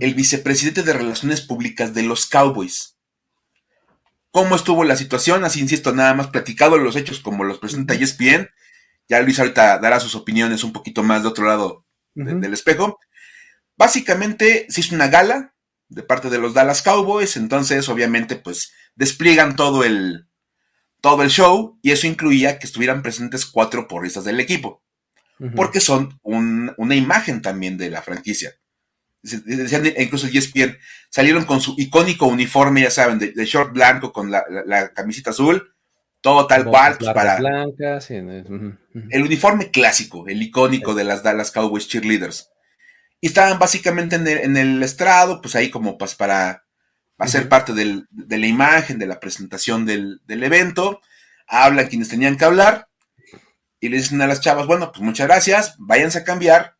el 0.00 0.14
vicepresidente 0.14 0.82
de 0.82 0.92
Relaciones 0.92 1.40
Públicas 1.40 1.94
de 1.94 2.02
los 2.02 2.26
Cowboys. 2.26 2.96
¿Cómo 4.30 4.54
estuvo 4.54 4.84
la 4.84 4.96
situación? 4.96 5.44
Así 5.44 5.60
insisto, 5.60 5.92
nada 5.92 6.12
más 6.14 6.28
platicado 6.28 6.76
los 6.76 6.96
hechos 6.96 7.20
como 7.20 7.44
los 7.44 7.58
presenta 7.58 7.94
ESPN. 7.94 8.50
Ya 9.08 9.22
Luis 9.22 9.38
ahorita 9.38 9.78
dará 9.78 10.00
sus 10.00 10.14
opiniones 10.14 10.64
un 10.64 10.72
poquito 10.72 11.02
más 11.02 11.22
de 11.22 11.28
otro 11.28 11.46
lado 11.46 11.86
del 12.14 12.52
espejo. 12.52 12.98
Básicamente 13.76 14.66
se 14.68 14.80
hizo 14.80 14.94
una 14.94 15.08
gala 15.08 15.54
de 15.88 16.02
parte 16.02 16.28
de 16.30 16.38
los 16.38 16.54
Dallas 16.54 16.82
Cowboys, 16.82 17.36
entonces 17.36 17.88
obviamente 17.88 18.36
pues 18.36 18.72
despliegan 18.94 19.56
todo 19.56 19.84
el, 19.84 20.26
todo 21.00 21.22
el 21.22 21.30
show 21.30 21.78
y 21.82 21.92
eso 21.92 22.06
incluía 22.06 22.58
que 22.58 22.66
estuvieran 22.66 23.02
presentes 23.02 23.46
cuatro 23.46 23.86
porristas 23.86 24.24
del 24.24 24.40
equipo, 24.40 24.82
porque 25.54 25.80
son 25.80 26.18
una 26.22 26.94
imagen 26.94 27.42
también 27.42 27.76
de 27.76 27.90
la 27.90 28.02
franquicia. 28.02 28.56
Decían 29.44 29.86
incluso 29.98 30.26
ESPN, 30.26 30.78
salieron 31.10 31.44
con 31.44 31.60
su 31.60 31.74
icónico 31.78 32.26
uniforme, 32.26 32.82
ya 32.82 32.90
saben, 32.90 33.18
de, 33.18 33.32
short 33.44 33.72
blanco 33.72 34.12
con 34.12 34.30
la, 34.30 34.92
camiseta 34.94 35.30
azul, 35.30 35.74
todo 36.20 36.46
tal 36.46 36.64
cual, 36.64 36.96
pues, 36.98 37.10
para... 37.12 37.38
El 39.10 39.22
uniforme 39.22 39.70
clásico, 39.70 40.28
el 40.28 40.42
icónico 40.42 40.94
de 40.94 41.04
las 41.04 41.22
Dallas 41.22 41.50
Cowboys 41.50 41.88
cheerleaders. 41.88 42.50
Y 43.20 43.28
estaban 43.28 43.58
básicamente 43.58 44.16
en 44.16 44.56
el, 44.56 44.82
estrado, 44.82 45.40
pues 45.40 45.56
ahí 45.56 45.70
como 45.70 45.96
pues 45.98 46.14
para 46.14 46.64
hacer 47.18 47.48
parte 47.48 47.72
de 47.72 48.38
la 48.38 48.46
imagen, 48.46 48.98
de 48.98 49.06
la 49.06 49.20
presentación 49.20 49.86
del, 49.86 50.20
evento. 50.28 51.00
Hablan 51.46 51.88
quienes 51.88 52.08
tenían 52.08 52.36
que 52.36 52.44
hablar 52.44 52.88
y 53.80 53.88
le 53.88 53.98
dicen 53.98 54.20
a 54.20 54.26
las 54.26 54.40
chavas, 54.40 54.66
bueno, 54.66 54.90
pues 54.92 55.02
muchas 55.02 55.26
gracias, 55.26 55.74
váyanse 55.78 56.18
a 56.18 56.24
cambiar 56.24 56.75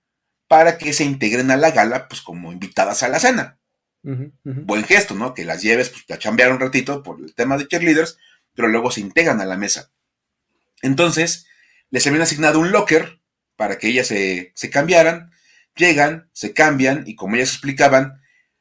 para 0.48 0.78
que 0.78 0.92
se 0.92 1.04
integren 1.04 1.50
a 1.50 1.56
la 1.56 1.70
gala, 1.70 2.08
pues 2.08 2.22
como 2.22 2.52
invitadas 2.52 3.02
a 3.02 3.08
la 3.08 3.18
cena. 3.18 3.58
Buen 4.44 4.84
gesto, 4.84 5.14
¿no? 5.14 5.34
Que 5.34 5.44
las 5.44 5.62
lleves, 5.62 5.88
pues 5.88 6.04
a 6.10 6.18
chambear 6.18 6.52
un 6.52 6.60
ratito 6.60 7.02
por 7.02 7.20
el 7.20 7.34
tema 7.34 7.58
de 7.58 7.66
cheerleaders, 7.66 8.18
pero 8.54 8.68
luego 8.68 8.92
se 8.92 9.00
integran 9.00 9.40
a 9.40 9.46
la 9.46 9.56
mesa. 9.56 9.90
Entonces, 10.80 11.46
les 11.90 12.06
habían 12.06 12.22
asignado 12.22 12.60
un 12.60 12.70
locker 12.70 13.20
para 13.56 13.78
que 13.78 13.88
ellas 13.88 14.06
se, 14.06 14.52
se 14.54 14.70
cambiaran 14.70 15.32
llegan, 15.76 16.28
se 16.32 16.52
cambian 16.52 17.04
y 17.06 17.14
como 17.14 17.36
ellas 17.36 17.50
explicaban, 17.50 18.20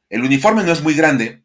el 0.09 0.21
uniforme 0.21 0.63
no 0.63 0.71
es 0.71 0.81
muy 0.81 0.93
grande 0.93 1.43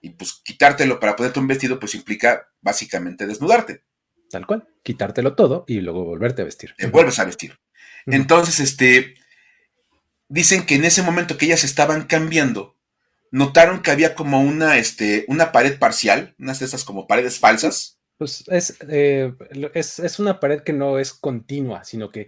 y 0.00 0.10
pues 0.10 0.40
quitártelo 0.44 1.00
para 1.00 1.16
ponerte 1.16 1.40
un 1.40 1.48
vestido 1.48 1.78
pues 1.78 1.94
implica 1.94 2.48
básicamente 2.60 3.26
desnudarte. 3.26 3.84
Tal 4.30 4.46
cual, 4.46 4.68
quitártelo 4.82 5.34
todo 5.34 5.64
y 5.66 5.80
luego 5.80 6.04
volverte 6.04 6.42
a 6.42 6.44
vestir. 6.44 6.74
Te 6.76 6.86
vuelves 6.86 7.18
a 7.18 7.24
vestir. 7.24 7.58
Entonces, 8.06 8.60
este, 8.60 9.14
dicen 10.28 10.64
que 10.64 10.76
en 10.76 10.84
ese 10.84 11.02
momento 11.02 11.36
que 11.36 11.46
ellas 11.46 11.64
estaban 11.64 12.04
cambiando, 12.04 12.76
notaron 13.30 13.82
que 13.82 13.90
había 13.90 14.14
como 14.14 14.40
una, 14.40 14.78
este, 14.78 15.24
una 15.28 15.52
pared 15.52 15.78
parcial, 15.78 16.34
unas 16.38 16.60
de 16.60 16.66
esas 16.66 16.84
como 16.84 17.06
paredes 17.06 17.38
falsas. 17.38 17.98
Pues 18.16 18.44
es, 18.48 18.76
eh, 18.88 19.32
es, 19.74 20.18
una 20.18 20.40
pared 20.40 20.62
que 20.62 20.72
no 20.72 20.98
es 20.98 21.12
continua, 21.12 21.84
sino 21.84 22.10
que 22.10 22.26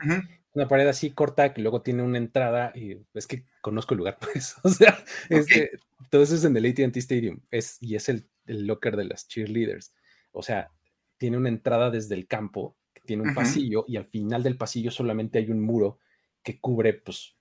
una 0.53 0.69
pared 0.69 0.87
así 0.87 1.11
corta 1.11 1.53
que 1.53 1.63
luego 1.63 1.83
tiene 1.83 2.03
una 2.03 2.19
entrada 2.19 2.73
y 2.75 2.99
es 3.15 3.27
que 3.27 3.45
conozco 3.61 3.95
el 3.95 3.99
lugar, 3.99 4.19
pues, 4.33 4.57
o 4.63 4.69
sea, 4.69 5.03
este, 5.29 5.73
todo 6.11 6.23
eso 6.23 6.35
es 6.35 6.45
en 6.45 6.57
el 6.57 6.67
AT&T 6.67 6.99
Stadium 6.99 7.41
es, 7.51 7.79
y 7.81 7.97
es 7.97 8.09
el, 8.09 8.27
locker 8.47 8.97
de 8.97 9.05
las 9.05 9.29
cheerleaders, 9.29 9.93
o 10.33 10.43
sea, 10.43 10.71
tiene 11.19 11.37
una 11.37 11.49
entrada 11.49 11.91
desde 11.91 12.15
el 12.15 12.27
campo, 12.27 12.77
que 12.93 13.01
tiene 13.03 13.23
un 13.23 13.35
pasillo 13.35 13.85
y 13.87 13.97
al 13.97 14.07
final 14.07 14.43
del 14.43 14.57
pasillo 14.57 14.91
solamente 14.91 15.39
hay 15.39 15.51
un 15.51 15.61
muro 15.61 15.99
que 16.43 16.59
cubre, 16.59 16.95
pues, 16.95 17.37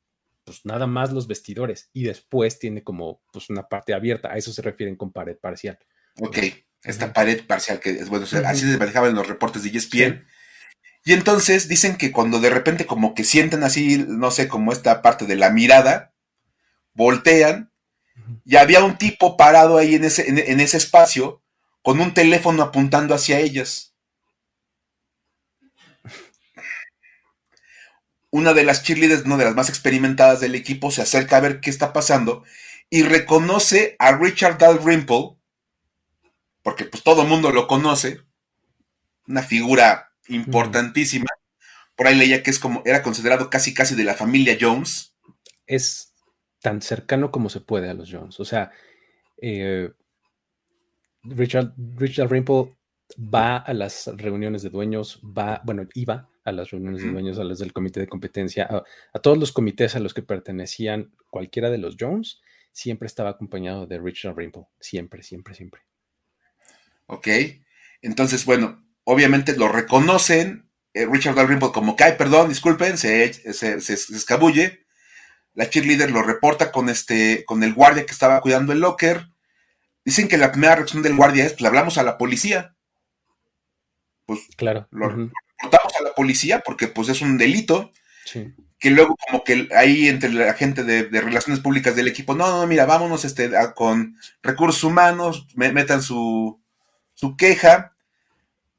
pues 0.50 0.66
nada 0.66 0.88
más 0.88 1.12
los 1.12 1.28
vestidores 1.28 1.92
y 1.94 2.06
después 2.06 2.58
tiene 2.58 2.84
como, 2.84 3.22
pues, 3.32 3.52
una 3.52 3.68
parte 3.68 3.94
abierta, 3.94 4.32
a 4.32 4.38
eso 4.38 4.52
se 4.52 4.64
refieren 4.64 4.96
con 4.96 5.12
pared 5.12 5.38
parcial. 5.38 5.78
Ok, 6.20 6.40
esta 6.82 7.14
pared 7.14 7.46
parcial 7.46 7.80
que 7.80 7.92
es 7.92 8.10
bueno, 8.10 8.26
así 8.26 8.72
se 8.72 8.78
manejaba 8.80 9.10
en 9.10 9.14
los 9.14 9.28
reportes 9.28 9.62
de 9.62 9.70
ESPN. 9.70 10.26
Y 11.06 11.14
entonces 11.14 11.68
dicen 11.68 11.98
que 11.98 12.12
cuando 12.12 12.40
de 12.40 12.50
repente 12.50 12.88
como 12.88 13.14
que 13.14 13.24
sienten 13.24 13.64
así, 13.64 14.04
no 14.08 14.32
sé, 14.32 14.48
como 14.48 14.72
esta 14.72 15.04
parte 15.04 15.28
de 15.28 15.36
la 15.36 15.52
mirada, 15.52 16.16
voltean 16.96 17.72
y 18.44 18.56
había 18.56 18.84
un 18.84 18.98
tipo 18.98 19.38
parado 19.38 19.78
ahí 19.78 19.94
en 19.94 20.06
ese, 20.06 20.30
en, 20.30 20.60
ese 20.60 20.78
espacio 20.78 21.44
con 21.84 22.00
un 22.00 22.16
teléfono 22.16 22.64
apuntando 22.64 23.14
hacia 23.14 23.38
ellas. 23.38 23.89
Una 28.32 28.54
de 28.54 28.64
las 28.64 28.84
cheerleaders, 28.84 29.26
una 29.26 29.38
de 29.38 29.46
las 29.46 29.56
más 29.56 29.70
experimentadas 29.70 30.40
del 30.40 30.56
equipo, 30.56 30.92
se 30.92 31.02
acerca 31.02 31.38
a 31.38 31.42
ver 31.42 31.60
qué 31.60 31.70
está 31.70 31.94
pasando 31.94 32.44
y 32.90 33.04
reconoce 33.04 33.96
a 34.00 34.16
Richard 34.18 34.58
Dalrymple, 34.58 35.38
porque 36.64 36.86
pues 36.86 37.04
todo 37.04 37.22
el 37.24 37.28
mundo 37.28 37.52
lo 37.52 37.68
conoce, 37.68 38.22
una 39.28 39.44
figura 39.44 40.12
importantísima. 40.28 41.28
Por 41.96 42.08
ahí 42.08 42.16
leía 42.16 42.42
que 42.44 42.50
es 42.50 42.60
como, 42.60 42.82
era 42.86 43.04
considerado 43.04 43.50
casi 43.50 43.74
casi 43.74 43.96
de 43.96 44.04
la 44.04 44.16
familia 44.16 44.58
Jones. 44.60 45.16
Es 45.68 46.14
tan 46.62 46.82
cercano 46.82 47.32
como 47.32 47.50
se 47.50 47.62
puede 47.62 47.90
a 47.90 47.94
los 47.94 48.12
Jones. 48.12 48.40
O 48.40 48.46
sea, 48.46 48.72
eh, 49.42 49.92
Richard, 51.24 51.74
Richard 51.78 52.28
Dalrymple 52.28 52.76
va 53.18 53.58
a 53.58 53.74
las 53.74 54.08
reuniones 54.16 54.62
de 54.64 54.70
dueños, 54.70 55.22
va, 55.24 55.62
bueno, 55.64 55.88
iba 55.94 56.30
a 56.50 56.52
las 56.52 56.72
reuniones 56.72 57.02
de 57.02 57.12
dueños, 57.12 57.40
a 57.40 57.44
las 57.44 57.60
del 57.60 57.74
comité 57.74 58.00
de 58.00 58.08
competencia, 58.08 58.68
a, 59.14 59.20
todos 59.20 59.38
los 59.38 59.52
comités 59.52 59.96
a 59.96 60.00
los 60.00 60.14
que 60.14 60.22
pertenecían 60.22 61.12
cualquiera 61.30 61.70
de 61.70 61.78
los 61.78 61.96
Jones, 62.00 62.42
siempre 62.72 63.08
estaba 63.08 63.32
acompañado 63.32 63.88
de 63.88 64.00
Richard 64.00 64.36
Rimple, 64.36 64.68
siempre, 64.80 65.24
siempre, 65.24 65.56
siempre. 65.56 65.82
Ok, 67.08 67.28
entonces, 68.02 68.46
bueno, 68.46 68.86
obviamente 69.04 69.56
lo 69.56 69.68
reconocen, 69.68 70.70
eh, 70.94 71.06
Richard 71.06 71.36
Dalrymple 71.36 71.72
como 71.72 71.96
que, 71.96 72.06
perdón, 72.18 72.50
disculpen, 72.50 72.98
se, 72.98 73.34
se, 73.34 73.76
escabulle, 73.94 74.86
la 75.54 75.70
cheerleader 75.70 76.12
lo 76.12 76.22
reporta 76.24 76.72
con, 76.72 76.90
este, 76.90 77.44
con 77.46 77.64
el 77.64 77.74
guardia 77.74 78.06
que 78.06 78.12
estaba 78.12 78.42
cuidando 78.42 78.74
el 78.74 78.80
locker, 78.80 79.30
dicen 80.06 80.28
que 80.28 80.38
la 80.38 80.52
primera 80.52 80.76
reacción 80.76 81.04
del 81.04 81.16
guardia 81.16 81.46
es, 81.46 81.54
pues 81.54 81.62
le 81.62 81.68
hablamos 81.68 81.98
a 81.98 82.04
la 82.04 82.18
policía, 82.18 82.76
pues 84.26 84.48
claro. 84.56 84.88
lo 84.92 85.32
policía 86.20 86.60
porque 86.66 86.90
pues 86.90 87.08
es 87.08 87.22
un 87.22 87.38
delito. 87.38 87.92
Que 88.78 88.92
luego 88.92 89.16
como 89.16 89.44
que 89.44 89.70
ahí 89.76 90.10
entre 90.10 90.32
la 90.34 90.54
gente 90.54 90.84
de, 90.84 91.04
relaciones 91.22 91.62
públicas 91.62 91.96
del 91.96 92.10
equipo, 92.10 92.36
no, 92.36 92.48
no, 92.52 92.68
mira, 92.68 92.86
vámonos 92.86 93.24
este, 93.24 93.50
con 93.74 94.18
recursos 94.44 94.84
humanos, 94.84 95.48
metan 95.56 96.02
su, 96.02 96.62
su 97.14 97.38
queja. 97.38 97.96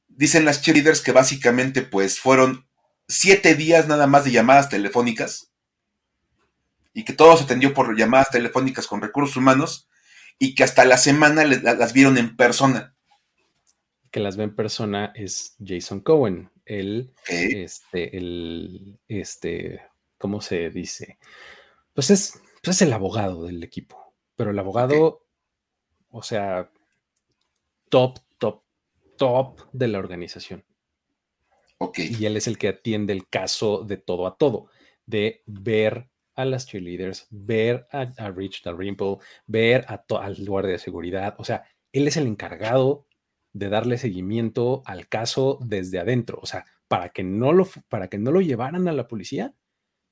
Dicen 0.09 0.45
las 0.45 0.61
cheerleaders 0.61 1.01
que 1.01 1.13
básicamente 1.13 1.81
pues 1.81 2.21
fueron 2.21 2.67
siete 3.09 3.55
días 3.55 3.89
nada 3.89 4.07
más 4.07 4.25
de 4.25 4.33
llamadas 4.33 4.69
telefónicas 4.69 5.51
y 6.93 7.05
que 7.05 7.15
todo 7.15 7.37
se 7.39 7.45
atendió 7.45 7.73
por 7.73 7.97
llamadas 7.97 8.31
telefónicas 8.31 8.87
con 8.87 9.01
recursos 9.01 9.37
humanos 9.37 9.89
y 10.39 10.55
que 10.55 10.65
hasta 10.65 10.85
la 10.85 10.99
semana 10.99 11.45
las 11.45 11.93
vieron 11.95 12.19
en 12.19 12.37
persona 12.37 12.95
que 14.11 14.21
las 14.21 14.37
ve 14.37 14.45
en 14.45 14.55
persona 14.55 15.13
es 15.15 15.57
Jason 15.65 16.01
Cohen, 16.01 16.51
el, 16.71 17.13
este, 17.27 18.17
el, 18.17 19.01
este, 19.09 19.83
¿cómo 20.17 20.41
se 20.41 20.71
dice? 20.71 21.19
Pues 21.93 22.11
es, 22.11 22.41
pues 22.63 22.77
es 22.77 22.83
el 22.83 22.93
abogado 22.93 23.45
del 23.45 23.65
equipo, 23.65 24.15
pero 24.37 24.53
el 24.53 24.59
abogado, 24.59 25.27
o 26.11 26.23
sea, 26.23 26.71
top, 27.89 28.21
top, 28.39 28.63
top 29.19 29.61
de 29.73 29.89
la 29.89 29.99
organización. 29.99 30.65
Okay. 31.79 32.15
Y 32.17 32.27
él 32.27 32.37
es 32.37 32.47
el 32.47 32.57
que 32.57 32.69
atiende 32.69 33.15
el 33.15 33.27
caso 33.29 33.83
de 33.83 33.97
todo 33.97 34.29
a 34.29 34.37
todo, 34.37 34.69
de 35.07 35.43
ver 35.47 36.09
a 36.37 36.45
las 36.45 36.67
cheerleaders, 36.67 37.27
ver 37.31 37.89
a, 37.91 38.31
Rich 38.31 38.63
Dalrymple, 38.63 39.17
ver 39.47 39.85
a 39.89 40.05
al 40.21 40.37
guardia 40.47 40.73
de 40.73 40.79
seguridad. 40.79 41.35
O 41.39 41.45
sea, 41.45 41.65
él 41.93 42.07
es 42.07 42.17
el 42.17 42.29
encargado 42.29 43.09
de 43.53 43.69
darle 43.69 43.99
seguimiento 43.99 44.83
al 44.87 45.09
caso 45.09 45.59
desde 45.63 45.99
adentro. 45.99 46.39
O 46.43 46.47
sea, 46.47 46.65
para 46.89 47.11
que 47.11 47.23
no 47.23 47.53
lo, 47.53 47.69
para 47.89 48.09
que 48.09 48.19
no 48.19 48.31
lo 48.31 48.41
llevaran 48.41 48.89
a 48.89 48.93
la 48.93 49.09
policía, 49.09 49.55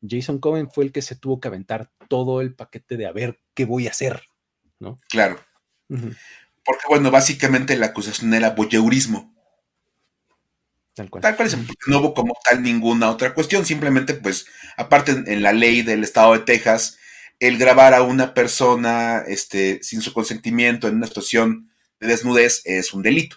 Jason 0.06 0.38
Cohen 0.38 0.70
fue 0.70 0.84
el 0.84 0.92
que 0.92 1.02
se 1.02 1.16
tuvo 1.16 1.40
que 1.40 1.48
aventar 1.48 1.90
todo 2.08 2.40
el 2.40 2.54
paquete 2.54 2.96
de 2.96 3.06
a 3.06 3.12
ver 3.12 3.40
qué 3.54 3.64
voy 3.64 3.86
a 3.86 3.90
hacer, 3.90 4.22
¿no? 4.78 5.00
Claro. 5.08 5.40
Porque, 5.88 6.84
bueno, 6.88 7.10
básicamente 7.10 7.76
la 7.76 7.86
acusación 7.86 8.32
era 8.34 8.50
voyeurismo. 8.50 9.34
Tal 10.94 11.10
cual. 11.10 11.22
Tal 11.22 11.36
cual, 11.36 11.48
no 11.86 11.98
hubo 11.98 12.14
como 12.14 12.34
tal 12.44 12.62
ninguna 12.62 13.10
otra 13.10 13.34
cuestión, 13.34 13.64
simplemente, 13.64 14.14
pues, 14.14 14.46
aparte 14.76 15.12
en 15.12 15.42
la 15.42 15.52
ley 15.52 15.82
del 15.82 16.04
estado 16.04 16.32
de 16.34 16.40
Texas, 16.40 16.98
el 17.40 17.56
grabar 17.56 17.94
a 17.94 18.02
una 18.02 18.34
persona 18.34 19.22
este, 19.26 19.80
sin 19.82 20.00
su 20.00 20.12
consentimiento 20.12 20.88
en 20.88 20.96
una 20.96 21.06
situación 21.06 21.70
de 22.00 22.06
desnudez 22.06 22.62
es 22.64 22.92
un 22.92 23.02
delito. 23.02 23.36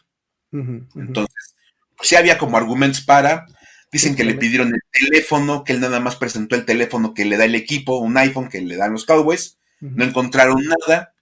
Entonces, 0.52 1.56
pues 1.95 2.10
sí 2.10 2.15
había 2.15 2.38
como 2.38 2.58
argumentos 2.58 3.02
para. 3.02 3.47
Dicen 3.91 4.15
que 4.15 4.24
le 4.24 4.36
pidieron 4.36 4.69
el 4.69 4.82
teléfono, 4.91 5.63
que 5.63 5.74
él 5.74 5.82
nada 5.82 6.00
más 6.00 6.15
presentó 6.15 6.56
el 6.56 6.65
teléfono 6.65 7.13
que 7.13 7.26
le 7.26 7.38
da 7.38 7.45
el 7.45 7.56
equipo, 7.56 7.97
un 7.97 8.17
iPhone 8.17 8.50
que 8.50 8.62
le 8.62 8.78
dan 8.78 8.93
los 8.93 9.06
Cowboys. 9.06 9.58
No 9.80 10.04
encontraron 10.04 10.62
nada. 10.63 11.13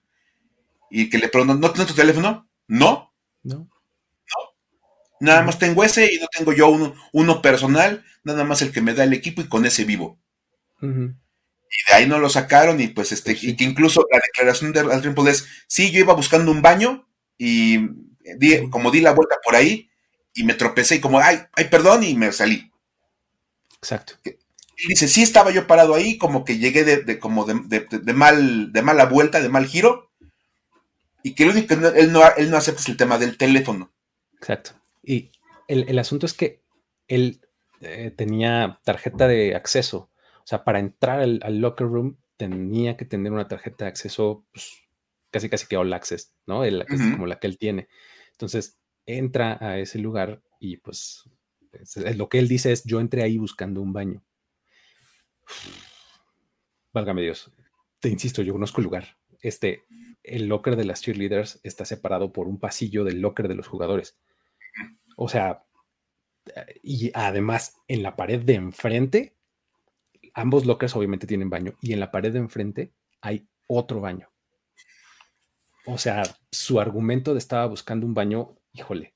Y 0.90 1.08
que 1.08 1.18
le 1.18 1.28
preguntan, 1.28 1.60
¿no 1.60 1.70
tienes 1.70 1.88
tu 1.88 1.94
teléfono? 1.94 2.48
No. 2.66 3.12
No. 3.42 3.58
No. 3.58 3.70
Nada 5.20 5.42
más 5.42 5.58
tengo 5.58 5.84
ese 5.84 6.12
y 6.12 6.18
no 6.18 6.26
tengo 6.26 6.52
yo 6.52 6.68
uno, 6.68 6.94
uno, 7.12 7.42
personal, 7.42 8.04
nada 8.24 8.44
más 8.44 8.62
el 8.62 8.72
que 8.72 8.80
me 8.80 8.94
da 8.94 9.04
el 9.04 9.12
equipo 9.12 9.40
y 9.40 9.48
con 9.48 9.66
ese 9.66 9.84
vivo. 9.84 10.18
Y 10.82 11.90
de 11.90 11.94
ahí 11.94 12.06
no 12.06 12.18
lo 12.18 12.28
sacaron 12.28 12.80
y 12.80 12.88
pues 12.88 13.12
este, 13.12 13.32
pues 13.32 13.44
y 13.44 13.56
que 13.56 13.64
incluso 13.64 14.06
la 14.10 14.18
declaración 14.18 14.72
de 14.72 14.80
Al 14.80 15.28
es, 15.28 15.46
sí, 15.66 15.90
yo 15.90 16.00
iba 16.00 16.14
buscando 16.14 16.50
un 16.50 16.62
baño 16.62 17.06
y 17.40 18.68
como 18.68 18.90
di 18.90 19.00
la 19.00 19.14
vuelta 19.14 19.36
por 19.42 19.56
ahí 19.56 19.88
y 20.34 20.44
me 20.44 20.54
tropecé 20.54 20.96
y 20.96 21.00
como, 21.00 21.18
ay, 21.18 21.38
ay, 21.54 21.64
perdón, 21.68 22.04
y 22.04 22.14
me 22.14 22.30
salí. 22.32 22.70
Exacto. 23.78 24.14
Y 24.24 24.88
dice, 24.88 25.08
sí 25.08 25.22
estaba 25.22 25.50
yo 25.50 25.66
parado 25.66 25.94
ahí, 25.94 26.18
como 26.18 26.44
que 26.44 26.58
llegué 26.58 26.84
de, 26.84 27.18
como 27.18 27.46
de, 27.46 28.14
mal, 28.14 28.72
de 28.72 28.82
mala 28.82 29.06
vuelta, 29.06 29.40
de 29.40 29.48
mal 29.48 29.66
giro, 29.66 30.10
y 31.22 31.34
que 31.34 31.44
lo 31.44 31.52
único 31.52 31.68
que 31.68 32.00
él, 32.00 32.12
no, 32.12 32.22
él 32.36 32.50
no 32.50 32.56
acepta 32.56 32.82
es 32.82 32.88
el 32.88 32.96
tema 32.96 33.18
del 33.18 33.36
teléfono. 33.36 33.90
Exacto. 34.36 34.72
Y 35.02 35.32
el, 35.66 35.98
asunto 35.98 36.26
es 36.26 36.34
que 36.34 36.62
él 37.08 37.40
eh, 37.80 38.12
tenía 38.14 38.80
tarjeta 38.84 39.28
de 39.28 39.54
acceso, 39.54 40.10
o 40.42 40.46
sea, 40.46 40.64
para 40.64 40.78
entrar 40.78 41.20
al, 41.20 41.60
locker 41.60 41.86
room 41.86 42.16
tenía 42.36 42.96
que 42.96 43.04
tener 43.04 43.32
una 43.32 43.48
tarjeta 43.48 43.84
de 43.84 43.90
acceso 43.90 44.44
pues, 44.52 44.82
casi 45.30 45.48
casi 45.48 45.66
que 45.66 45.76
all 45.76 45.92
access, 45.92 46.34
¿no? 46.46 46.64
El, 46.64 46.84
Como 46.86 47.26
la 47.26 47.38
que 47.38 47.46
él 47.46 47.58
tiene. 47.58 47.88
Entonces, 48.32 48.78
entra 49.06 49.58
a 49.60 49.78
ese 49.78 49.98
lugar 49.98 50.42
y 50.58 50.76
pues 50.78 51.28
lo 52.16 52.28
que 52.28 52.38
él 52.38 52.48
dice 52.48 52.72
es, 52.72 52.84
yo 52.84 53.00
entré 53.00 53.22
ahí 53.22 53.38
buscando 53.38 53.80
un 53.80 53.92
baño. 53.92 54.24
Válgame 56.92 57.22
Dios. 57.22 57.52
Te 58.00 58.08
insisto, 58.08 58.42
yo 58.42 58.52
conozco 58.52 58.80
el 58.80 58.84
lugar. 58.84 59.18
Este, 59.40 59.84
el 60.22 60.46
locker 60.46 60.76
de 60.76 60.84
las 60.84 61.02
cheerleaders 61.02 61.60
está 61.62 61.84
separado 61.84 62.32
por 62.32 62.48
un 62.48 62.58
pasillo 62.58 63.04
del 63.04 63.20
locker 63.20 63.48
de 63.48 63.54
los 63.54 63.68
jugadores. 63.68 64.18
O 65.16 65.28
sea, 65.28 65.64
y 66.82 67.10
además 67.14 67.76
en 67.88 68.02
la 68.02 68.16
pared 68.16 68.40
de 68.40 68.54
enfrente, 68.54 69.36
ambos 70.34 70.66
lockers 70.66 70.96
obviamente 70.96 71.26
tienen 71.26 71.50
baño, 71.50 71.74
y 71.80 71.92
en 71.92 72.00
la 72.00 72.10
pared 72.10 72.32
de 72.32 72.38
enfrente 72.38 72.92
hay 73.20 73.48
otro 73.66 74.00
baño. 74.00 74.30
O 75.86 75.98
sea, 75.98 76.22
su 76.50 76.80
argumento 76.80 77.32
de 77.32 77.38
estaba 77.38 77.66
buscando 77.66 78.06
un 78.06 78.14
baño, 78.14 78.56
híjole, 78.72 79.14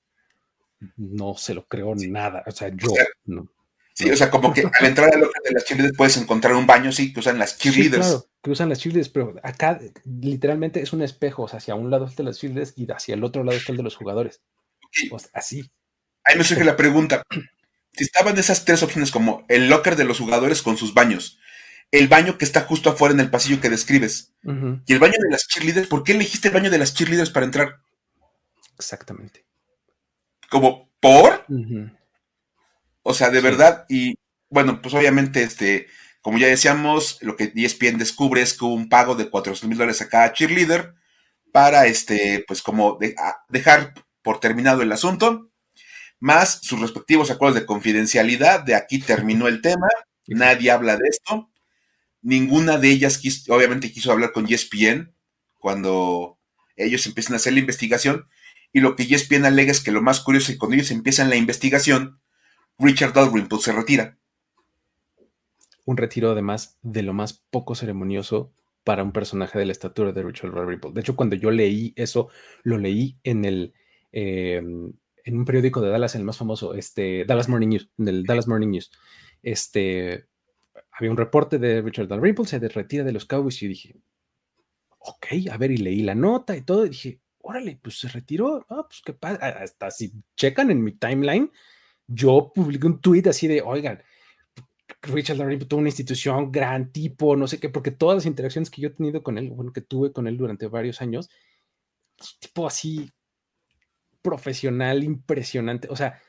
no 0.96 1.36
se 1.36 1.54
lo 1.54 1.66
creo 1.66 1.94
nada. 1.94 2.42
O 2.46 2.50
sea, 2.50 2.68
yo 2.68 2.88
no. 3.26 3.48
Sí, 3.94 4.10
o 4.10 4.16
sea, 4.16 4.28
como 4.28 4.52
que 4.52 4.62
al 4.62 4.86
entrar 4.86 5.14
al 5.14 5.20
local 5.20 5.40
de 5.44 5.52
las 5.52 5.64
cheerleaders 5.64 5.96
puedes 5.96 6.16
encontrar 6.16 6.54
un 6.54 6.66
baño, 6.66 6.90
sí, 6.90 7.12
que 7.12 7.20
usan 7.20 7.38
las 7.38 7.58
cheerleaders. 7.58 8.04
Sí, 8.04 8.12
claro, 8.12 8.26
que 8.42 8.50
usan 8.50 8.68
las 8.68 8.80
cheerleaders, 8.80 9.08
pero 9.08 9.36
acá 9.44 9.80
literalmente 10.04 10.82
es 10.82 10.92
un 10.92 11.02
espejo, 11.02 11.44
o 11.44 11.48
sea, 11.48 11.58
hacia 11.58 11.76
un 11.76 11.90
lado 11.90 12.06
está 12.06 12.22
el 12.22 12.26
de 12.26 12.30
las 12.30 12.40
cheerleaders 12.40 12.72
y 12.76 12.90
hacia 12.90 13.14
el 13.14 13.22
otro 13.22 13.44
lado 13.44 13.56
está 13.56 13.70
el 13.70 13.78
de 13.78 13.84
los 13.84 13.94
jugadores. 13.94 14.42
así. 15.32 15.70
Ahí 16.24 16.36
me 16.36 16.42
surge 16.42 16.64
la 16.64 16.76
pregunta. 16.76 17.22
Si 17.92 18.02
estaban 18.02 18.36
esas 18.36 18.64
tres 18.64 18.82
opciones 18.82 19.12
como 19.12 19.44
el 19.48 19.68
locker 19.68 19.94
de 19.94 20.04
los 20.04 20.18
jugadores 20.18 20.62
con 20.62 20.76
sus 20.76 20.94
baños, 20.94 21.38
el 21.91 22.09
baño 22.09 22.39
que 22.39 22.45
está 22.45 22.62
justo 22.62 22.91
afuera 22.91 23.14
en 23.14 23.20
el 23.20 23.30
pasillo 23.30 23.61
que 23.61 23.70
describes. 23.70 24.32
Y 24.87 24.93
el 24.93 24.99
baño 24.99 25.14
de 25.18 25.30
las 25.30 25.47
cheerleaders, 25.47 25.89
¿por 25.89 26.03
qué 26.03 26.12
elegiste 26.12 26.49
el 26.49 26.55
baño 26.55 26.70
de 26.70 26.78
las 26.78 26.95
cheerleaders 26.95 27.30
para 27.30 27.47
entrar? 27.47 27.80
Exactamente. 28.76 29.45
Como, 30.51 30.91
¿por? 31.01 31.47
O 33.03 33.14
sea, 33.14 33.30
de 33.30 33.41
verdad, 33.41 33.85
y 33.89 34.14
bueno, 34.49 34.80
pues 34.82 34.95
obviamente, 34.95 35.43
este, 35.43 35.89
como 36.20 36.39
ya 36.39 36.47
decíamos, 36.47 37.18
lo 37.20 37.37
que 37.37 37.53
ESPN 37.55 37.99
descubre 37.99 38.41
es 38.43 38.55
que 38.55 38.64
hubo 38.64 38.74
un 38.74 38.89
pago 38.89 39.14
de 39.14 39.28
400 39.28 39.68
mil 39.68 39.78
dólares 39.78 40.01
a 40.01 40.09
cada 40.09 40.32
cheerleader 40.32 40.95
para, 41.53 41.87
este, 41.87 42.45
pues 42.49 42.62
como 42.62 42.99
dejar 43.49 43.95
por 44.22 44.41
terminado 44.41 44.82
el 44.82 44.91
asunto, 44.91 45.51
más 46.18 46.61
sus 46.62 46.80
respectivos 46.80 47.30
acuerdos 47.30 47.61
de 47.61 47.66
confidencialidad, 47.66 48.61
de 48.64 48.74
aquí 48.74 48.99
terminó 48.99 49.47
el 49.47 49.61
tema, 49.61 49.87
nadie 50.26 50.70
habla 50.70 50.97
de 50.97 51.09
esto, 51.09 51.51
Ninguna 52.24 52.78
de 52.78 52.90
ellas 52.90 53.20
obviamente 53.50 53.92
quiso 53.92 54.10
hablar 54.10 54.32
con 54.32 54.50
ESPN 54.50 55.14
cuando 55.58 56.38
ellos 56.74 57.06
empiezan 57.06 57.34
a 57.34 57.36
hacer 57.36 57.52
la 57.52 57.60
investigación. 57.60 58.28
Y 58.72 58.80
lo 58.80 58.96
que 58.96 59.02
ESPN 59.02 59.44
alega 59.44 59.70
es 59.70 59.82
que 59.82 59.92
lo 59.92 60.00
más 60.00 60.20
curioso 60.20 60.50
es 60.50 60.54
que 60.54 60.58
cuando 60.58 60.74
ellos 60.74 60.90
empiezan 60.90 61.28
la 61.28 61.36
investigación, 61.36 62.20
Richard 62.78 63.12
Dalrymple 63.12 63.58
se 63.58 63.72
retira. 63.72 64.18
un 65.84 65.98
retiro 65.98 66.30
además 66.30 66.78
de 66.80 67.02
lo 67.02 67.12
más 67.12 67.44
poco 67.50 67.74
ceremonioso 67.74 68.54
para 68.84 69.02
un 69.02 69.12
personaje 69.12 69.58
de 69.58 69.66
la 69.66 69.72
estatura 69.72 70.12
de 70.12 70.22
Richard 70.22 70.54
Dalrymple. 70.54 70.92
De 70.94 71.02
hecho, 71.02 71.16
cuando 71.16 71.36
yo 71.36 71.50
leí 71.50 71.92
eso, 71.94 72.30
lo 72.62 72.78
leí 72.78 73.18
en 73.22 73.44
el 73.44 73.74
em, 74.12 74.94
en 75.24 75.36
un 75.36 75.44
periódico 75.44 75.82
de 75.82 75.90
Dallas, 75.90 76.14
el 76.14 76.24
más 76.24 76.38
famoso, 76.38 76.72
este 76.72 77.26
Dallas 77.26 77.50
Morning 77.50 77.68
News, 77.68 77.90
del 77.98 78.24
Dallas 78.24 78.48
Morning 78.48 78.68
News. 78.68 78.90
Este 79.42 80.26
había 80.97 81.11
un 81.11 81.16
reporte 81.16 81.59
de 81.59 81.82
Richard 81.82 82.09
Dalrymple, 82.09 82.47
se 82.47 82.59
retira 82.59 83.05
de 83.05 83.12
los 83.12 83.26
Cowboys 83.26 83.62
y 83.62 83.68
dije, 83.68 83.97
ok, 84.99 85.26
a 85.51 85.57
ver, 85.57 85.72
y 85.72 85.78
leí 85.78 86.03
la 86.03 86.14
nota 86.14 86.57
y 86.57 86.62
todo, 86.62 86.86
y 86.86 86.90
dije, 86.90 87.20
órale, 87.38 87.78
pues 87.82 87.99
se 87.99 88.09
retiró, 88.09 88.64
ah, 88.68 88.86
pues 88.88 89.03
qué 89.05 89.12
padre, 89.12 89.45
hasta 89.45 89.90
si 89.90 90.12
checan 90.36 90.70
en 90.70 90.82
mi 90.82 90.92
timeline, 90.92 91.51
yo 92.07 92.53
publiqué 92.55 92.86
un 92.86 93.01
tweet 93.01 93.28
así 93.28 93.49
de, 93.49 93.61
oigan, 93.61 94.03
Richard 95.03 95.38
Dalrymple 95.38 95.66
tuvo 95.66 95.80
una 95.80 95.88
institución, 95.88 96.53
gran 96.53 96.92
tipo, 96.92 97.36
no 97.36 97.47
sé 97.47 97.59
qué, 97.59 97.68
porque 97.68 97.90
todas 97.90 98.16
las 98.16 98.26
interacciones 98.26 98.70
que 98.70 98.80
yo 98.80 98.88
he 98.88 98.92
tenido 98.92 99.22
con 99.22 99.36
él, 99.36 99.51
bueno, 99.51 99.72
que 99.72 99.80
tuve 99.80 100.12
con 100.12 100.26
él 100.26 100.36
durante 100.36 100.68
varios 100.68 101.03
años, 101.03 101.28
tipo 102.38 102.66
así 102.66 103.11
profesional, 104.22 105.03
impresionante, 105.05 105.88
o 105.90 105.97
sea, 105.97 106.20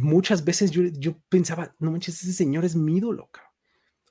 muchas 0.00 0.44
veces 0.44 0.70
yo, 0.70 0.82
yo 0.84 1.20
pensaba, 1.28 1.72
no 1.78 1.90
manches, 1.90 2.22
ese 2.22 2.32
señor 2.32 2.64
es 2.64 2.76
mi 2.76 2.96
ídolo, 2.96 3.30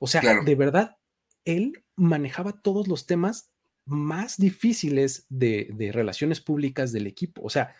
o 0.00 0.06
sea, 0.06 0.42
de 0.42 0.54
verdad, 0.54 0.96
él 1.44 1.84
manejaba 1.96 2.60
todos 2.60 2.88
los 2.88 3.06
temas 3.06 3.50
más 3.84 4.36
difíciles 4.36 5.26
de, 5.28 5.70
de 5.74 5.92
relaciones 5.92 6.40
públicas 6.40 6.92
del 6.92 7.06
equipo, 7.06 7.42
o 7.42 7.50
sea, 7.50 7.74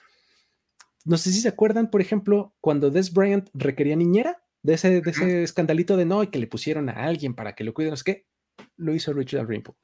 no 1.04 1.16
sé 1.16 1.32
si 1.32 1.40
se 1.40 1.48
acuerdan, 1.48 1.90
por 1.90 2.00
ejemplo, 2.00 2.54
cuando 2.60 2.90
Des 2.90 3.12
Bryant 3.12 3.48
requería 3.54 3.96
niñera, 3.96 4.42
de 4.62 4.74
ese, 4.74 5.00
de 5.00 5.10
ese 5.10 5.42
escandalito 5.42 5.96
de 5.96 6.04
no, 6.04 6.22
y 6.22 6.28
que 6.28 6.38
le 6.38 6.46
pusieron 6.46 6.88
a 6.88 7.04
alguien 7.04 7.34
para 7.34 7.54
que 7.54 7.64
lo 7.64 7.72
cuide, 7.72 7.90
no 7.90 7.96
sé 7.96 8.04
qué, 8.04 8.26
lo 8.76 8.94
hizo 8.94 9.12
Richard 9.12 9.46
Rimple. 9.46 9.74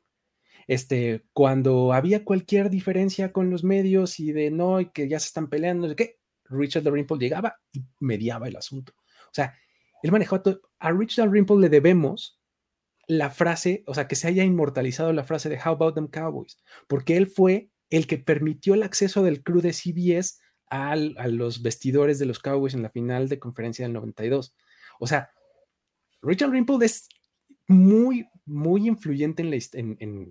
Este, 0.67 1.25
cuando 1.33 1.93
había 1.93 2.25
cualquier 2.25 2.71
diferencia 2.71 3.33
con 3.33 3.51
los 3.51 3.65
medios 3.65 4.19
y 4.19 4.33
de 4.33 4.51
no, 4.51 4.81
y 4.81 4.91
que 4.91 5.09
ya 5.09 5.21
se 5.21 5.27
están 5.27 5.49
peleando, 5.49 5.95
qué, 5.95 6.19
Richard 6.55 6.85
Rimple 6.91 7.19
llegaba 7.19 7.57
y 7.73 7.85
mediaba 8.01 8.49
el 8.49 8.57
asunto. 8.57 8.95
O 9.27 9.35
sea, 9.35 9.55
él 10.03 10.13
manejó 10.13 10.41
todo. 10.41 10.61
A 10.79 10.93
Richard 10.93 11.31
Rimple 11.31 11.59
le 11.59 11.69
debemos 11.69 12.41
la 13.07 13.31
frase, 13.31 13.85
o 13.87 13.95
sea, 13.95 14.09
que 14.09 14.17
se 14.17 14.29
haya 14.29 14.45
inmortalizado 14.45 15.13
la 15.13 15.25
frase 15.25 15.49
de 15.49 15.57
How 15.57 15.73
about 15.73 15.95
them 15.95 16.09
Cowboys, 16.09 16.59
porque 16.89 17.17
él 17.17 17.27
fue 17.27 17.71
el 17.91 18.07
que 18.07 18.19
permitió 18.19 18.75
el 18.75 18.83
acceso 18.83 19.23
del 19.23 19.43
crew 19.43 19.61
de 19.61 19.73
CBS 19.73 20.41
a 20.69 20.97
los 20.97 21.63
vestidores 21.63 22.19
de 22.19 22.27
los 22.27 22.41
Cowboys 22.41 22.75
en 22.75 22.83
la 22.83 22.91
final 22.91 23.29
de 23.29 23.39
conferencia 23.39 23.85
del 23.85 23.93
92. 23.93 24.57
O 24.99 25.07
sea, 25.07 25.31
Richard 26.23 26.51
Rimple 26.51 26.85
es 26.85 27.09
muy, 27.69 28.27
muy 28.45 28.89
influyente 28.89 29.43
en 29.43 29.51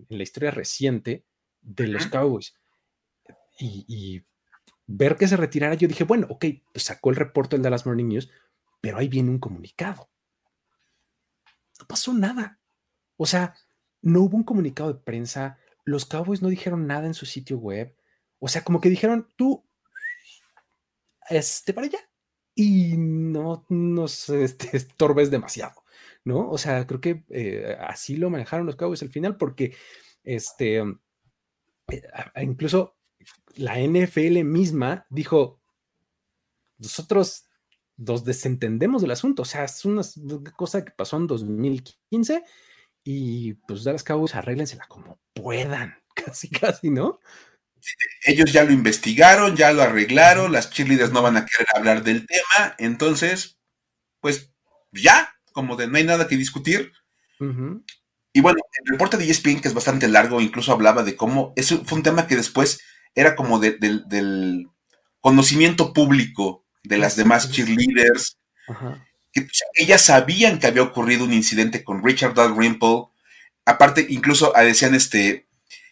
la, 0.09 0.23
historia 0.23 0.51
reciente 0.51 1.25
de 1.61 1.87
los 1.87 2.07
Cowboys. 2.07 2.55
Y, 3.59 4.23
ver 4.87 5.15
que 5.15 5.27
se 5.27 5.37
retirara, 5.37 5.75
yo 5.75 5.87
dije, 5.87 6.03
bueno, 6.03 6.27
ok, 6.29 6.45
pues 6.71 6.83
sacó 6.83 7.09
el 7.09 7.15
reporte 7.15 7.55
del 7.55 7.63
Dallas 7.63 7.85
Morning 7.85 8.07
News, 8.07 8.29
pero 8.81 8.97
ahí 8.97 9.07
viene 9.07 9.29
un 9.29 9.39
comunicado. 9.39 10.09
No 11.79 11.87
pasó 11.87 12.13
nada. 12.13 12.59
O 13.17 13.25
sea, 13.25 13.55
no 14.01 14.21
hubo 14.21 14.37
un 14.37 14.43
comunicado 14.43 14.93
de 14.93 14.99
prensa, 14.99 15.57
los 15.85 16.05
Cowboys 16.05 16.41
no 16.41 16.49
dijeron 16.49 16.87
nada 16.87 17.07
en 17.07 17.13
su 17.13 17.25
sitio 17.25 17.57
web. 17.57 17.95
O 18.39 18.47
sea, 18.47 18.63
como 18.63 18.81
que 18.81 18.89
dijeron, 18.89 19.29
tú, 19.35 19.65
este, 21.29 21.73
para 21.73 21.87
allá 21.87 21.99
y 22.55 22.97
no 22.97 23.65
nos 23.69 24.29
este, 24.29 24.75
estorbes 24.75 25.31
demasiado, 25.31 25.83
¿no? 26.23 26.49
O 26.49 26.57
sea, 26.57 26.85
creo 26.85 27.01
que 27.01 27.23
eh, 27.29 27.77
así 27.79 28.17
lo 28.17 28.29
manejaron 28.29 28.65
los 28.65 28.75
Cowboys 28.75 29.01
al 29.03 29.09
final 29.09 29.37
porque, 29.37 29.75
este, 30.23 30.79
eh, 30.79 32.03
incluso 32.41 32.97
la 33.55 33.79
NFL 33.79 34.43
misma 34.43 35.05
dijo, 35.09 35.61
nosotros 36.77 37.45
nos 37.97 38.23
desentendemos 38.23 39.01
del 39.01 39.11
asunto, 39.11 39.43
o 39.43 39.45
sea, 39.45 39.65
es 39.65 39.85
una 39.85 40.01
cosa 40.55 40.83
que 40.83 40.91
pasó 40.91 41.17
en 41.17 41.27
2015 41.27 42.43
y 43.03 43.53
pues 43.53 43.83
Dallas 43.83 44.03
Cowboys 44.03 44.35
arréglensela 44.35 44.85
como 44.87 45.19
puedan, 45.33 45.95
casi, 46.15 46.49
casi, 46.49 46.89
¿no? 46.89 47.19
ellos 48.25 48.51
ya 48.51 48.63
lo 48.63 48.71
investigaron, 48.71 49.55
ya 49.55 49.73
lo 49.73 49.81
arreglaron, 49.81 50.51
las 50.51 50.69
cheerleaders 50.69 51.11
no 51.11 51.21
van 51.21 51.37
a 51.37 51.45
querer 51.45 51.67
hablar 51.75 52.03
del 52.03 52.25
tema, 52.25 52.75
entonces, 52.77 53.59
pues 54.21 54.51
ya, 54.91 55.35
como 55.51 55.75
de 55.75 55.87
no 55.87 55.97
hay 55.97 56.03
nada 56.03 56.27
que 56.27 56.37
discutir. 56.37 56.93
Y 58.31 58.39
bueno, 58.39 58.59
el 58.71 58.91
reporte 58.91 59.17
de 59.17 59.29
ESPN, 59.29 59.59
que 59.59 59.67
es 59.67 59.73
bastante 59.73 60.07
largo, 60.07 60.39
incluso 60.39 60.71
hablaba 60.71 61.03
de 61.03 61.17
cómo, 61.17 61.51
eso 61.57 61.83
fue 61.83 61.97
un 61.97 62.03
tema 62.03 62.25
que 62.25 62.37
después 62.37 62.79
era 63.15 63.35
como 63.35 63.59
del 63.59 64.69
conocimiento 65.21 65.93
público 65.93 66.65
de 66.83 66.97
las 66.97 67.15
demás 67.15 67.49
cheerleaders, 67.49 68.37
que 69.31 69.47
ellas 69.75 70.01
sabían 70.01 70.59
que 70.59 70.67
había 70.67 70.83
ocurrido 70.83 71.23
un 71.23 71.33
incidente 71.33 71.83
con 71.83 72.03
Richard 72.03 72.33
Dalrymple, 72.33 73.05
aparte 73.65 74.05
incluso 74.09 74.51
ah, 74.55 74.63
decían 74.63 74.93
este, 74.93 75.47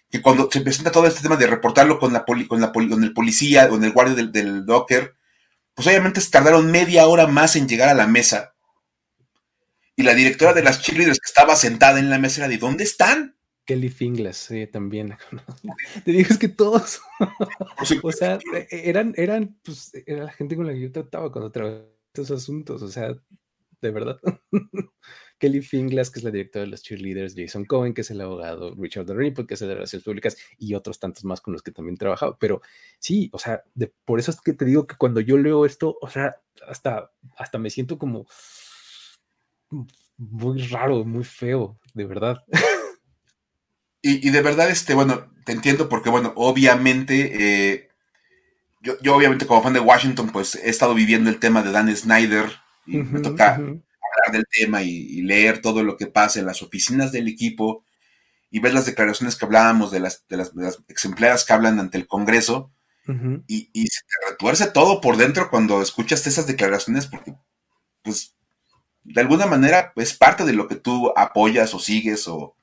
que 0.10 0.22
cuando 0.22 0.50
se 0.52 0.62
presenta 0.62 0.92
todo 0.92 1.08
este 1.08 1.22
tema 1.22 1.38
de 1.38 1.48
reportarlo 1.48 2.00
con, 2.00 2.14
la 2.14 2.26
con, 2.26 2.62
la 2.62 2.72
con 2.72 3.04
el 3.04 3.14
policía 3.14 3.70
o 3.72 3.76
en 3.76 3.86
el 3.86 3.94
guardia 3.94 4.16
del, 4.16 4.32
del 4.32 4.66
docker, 4.66 5.16
pues 5.74 5.88
obviamente 5.88 6.22
se 6.22 6.30
tardaron 6.30 6.70
media 6.70 7.08
hora 7.08 7.28
más 7.28 7.56
en 7.56 7.68
llegar 7.68 7.90
a 7.90 7.94
la 7.94 8.08
mesa. 8.08 8.54
Y 9.96 10.04
la 10.04 10.14
directora 10.14 10.54
de 10.54 10.64
las 10.64 10.82
cheerleaders 10.82 11.20
que 11.20 11.28
estaba 11.28 11.56
sentada 11.56 12.00
en 12.00 12.10
la 12.10 12.20
mesa 12.20 12.42
era 12.42 12.50
de 12.50 12.58
¿dónde 12.58 12.84
están? 12.84 13.38
Kelly 13.66 13.90
Finglas, 13.90 14.38
sí, 14.38 14.68
también. 14.68 15.16
Te 16.06 16.12
digo, 16.12 16.28
es 16.30 16.38
que 16.38 16.50
todos, 16.50 17.02
o 18.04 18.12
sea, 18.12 18.40
e, 18.54 18.68
e, 18.70 18.90
eran, 18.90 19.14
eran, 19.18 19.58
pues, 19.64 19.92
era 20.06 20.26
la 20.26 20.32
gente 20.32 20.56
con 20.56 20.68
la 20.68 20.74
que 20.74 20.82
yo 20.82 20.92
trataba 20.92 21.32
cuando 21.32 21.52
trabajaba 21.52 21.86
estos 22.14 22.32
asuntos, 22.32 22.82
o 22.82 22.90
sea, 22.90 23.16
de 23.82 23.92
verdad. 23.92 24.20
Kelly 25.40 25.62
Finglas, 25.62 26.12
que 26.12 26.20
es 26.20 26.24
la 26.24 26.30
directora 26.30 26.66
de 26.66 26.70
los 26.70 26.84
cheerleaders, 26.84 27.34
Jason 27.36 27.66
Cohen, 27.66 27.96
que 27.96 28.02
es 28.02 28.12
el 28.12 28.22
abogado, 28.22 28.76
Richard 28.76 29.10
Ripple, 29.10 29.48
que 29.48 29.56
es 29.56 29.62
el 29.64 29.70
de 29.70 29.74
Relaciones 29.74 30.06
Públicas, 30.06 30.38
y 30.60 30.76
otros 30.76 31.00
tantos 31.00 31.26
más 31.26 31.42
con 31.42 31.54
los 31.54 31.64
que 31.64 31.72
también 31.72 31.96
he 31.96 31.98
trabajado. 31.98 32.38
Pero 32.40 32.62
sí, 33.00 33.28
o 33.34 33.40
sea, 33.40 33.64
por 34.06 34.20
eso 34.20 34.30
es 34.30 34.40
que 34.40 34.54
te 34.54 34.66
digo 34.66 34.86
que 34.86 34.98
cuando 34.98 35.20
yo 35.20 35.40
leo 35.40 35.66
esto, 35.66 35.98
o 36.00 36.10
sea, 36.10 36.36
hasta, 36.68 37.12
hasta 37.38 37.58
me 37.58 37.72
siento 37.72 37.98
como 37.98 38.28
muy 40.18 40.62
raro, 40.68 41.04
muy 41.06 41.24
feo, 41.24 41.80
de 41.96 42.06
verdad. 42.06 42.44
Y, 44.04 44.32
de 44.32 44.42
verdad, 44.42 44.70
este, 44.72 44.96
bueno, 44.96 45.32
te 45.46 45.52
entiendo 45.52 45.88
porque, 45.88 46.10
bueno, 46.10 46.34
obviamente, 46.36 47.74
eh, 47.74 47.90
yo, 48.82 49.00
yo, 49.02 49.16
obviamente 49.16 49.46
como 49.46 49.62
fan 49.62 49.74
de 49.74 49.80
Washington, 49.80 50.32
pues 50.32 50.56
he 50.56 50.70
estado 50.70 50.96
viviendo 50.96 51.30
el 51.30 51.40
tema 51.40 51.62
de 51.62 51.72
Dan 51.72 51.96
Snyder 51.96 52.52
y 52.88 52.98
me 52.98 53.20
toca 53.20 53.56
hablar 53.56 54.32
del 54.32 54.46
tema 54.52 54.82
y, 54.82 55.22
leer 55.22 55.62
todo 55.62 55.84
lo 55.84 55.98
que 55.98 56.08
pasa 56.08 56.40
en 56.40 56.46
las 56.46 56.62
oficinas 56.62 57.12
del 57.12 57.28
equipo 57.28 57.86
y 58.50 58.60
ver 58.60 58.74
las 58.74 58.86
declaraciones 58.86 59.36
que 59.36 59.46
hablábamos 59.46 59.92
de 59.92 60.00
las, 60.00 60.26
de 60.28 60.38
las, 60.38 60.52
ex 60.88 61.06
empleadas 61.06 61.46
que 61.46 61.54
hablan 61.54 61.80
ante 61.80 61.98
el 61.98 62.08
Congreso 62.08 62.72
y, 63.48 63.70
se 63.88 64.02
te 64.02 64.32
retuerce 64.32 64.68
todo 64.68 65.02
por 65.02 65.18
dentro 65.18 65.50
cuando 65.50 65.82
escuchas 65.82 66.26
esas 66.26 66.48
declaraciones 66.48 67.08
porque, 67.08 67.36
pues, 68.04 68.36
de 69.04 69.22
alguna 69.22 69.46
manera 69.46 69.94
es 69.96 70.14
parte 70.14 70.46
de 70.46 70.54
lo 70.54 70.68
que 70.68 70.76
tú 70.76 71.12
apoyas 71.16 71.74
o 71.74 71.80
sigues 71.80 72.28
o 72.28 72.56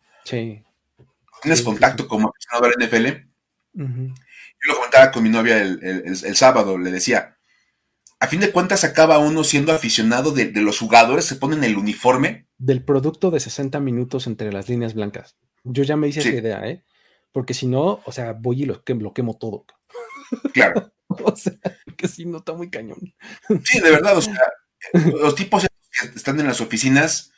tienes 1.43 1.63
contacto 1.63 2.09
como 2.09 2.29
aficionado 2.29 2.67
a 2.67 2.69
la 2.69 2.87
NFL. 2.87 3.07
Yo 3.75 4.73
lo 4.73 4.77
comentaba 4.77 5.11
con 5.11 5.23
mi 5.23 5.29
novia 5.29 5.61
el 5.63 6.37
sábado, 6.37 6.79
le 6.79 6.91
decía, 6.91 7.39
a 8.21 8.27
fin 8.27 8.41
de 8.41 8.51
cuentas 8.51 8.83
acaba 8.83 9.19
uno 9.19 9.45
siendo 9.45 9.73
aficionado 9.73 10.33
de, 10.33 10.51
los 10.55 10.79
jugadores, 10.79 11.25
se 11.25 11.37
ponen 11.37 11.63
el 11.63 11.77
uniforme. 11.77 12.49
Del 12.59 12.85
producto 12.85 13.31
de 13.31 13.39
60 13.39 13.79
minutos 13.81 14.27
entre 14.27 14.53
las 14.53 14.69
líneas 14.69 14.95
blancas. 14.95 15.37
Yo 15.63 15.85
ya 15.85 15.97
me 15.97 16.09
hice 16.09 16.21
esa 16.21 16.31
idea, 16.31 16.67
¿eh? 16.67 16.85
Porque 17.31 17.55
si 17.55 17.67
no, 17.67 18.01
o 18.05 18.13
sea, 18.13 18.33
voy 18.33 18.63
y 18.63 18.67
lo, 18.67 18.83
lo 18.85 19.15
quemo 19.15 19.37
todo. 19.37 19.67
Claro. 20.53 20.93
o 21.09 21.37
sea, 21.37 21.55
que 21.97 22.09
si 22.09 22.25
no 22.25 22.39
está 22.39 22.55
muy 22.55 22.71
cañón. 22.71 22.99
sí, 23.65 23.81
de 23.81 23.91
verdad, 23.91 24.17
o 24.17 24.23
sea, 24.23 24.41
los 24.93 25.35
tipos 25.37 25.63
que 25.63 26.07
están 26.17 26.41
en 26.41 26.47
las 26.47 26.61
oficinas, 26.61 27.33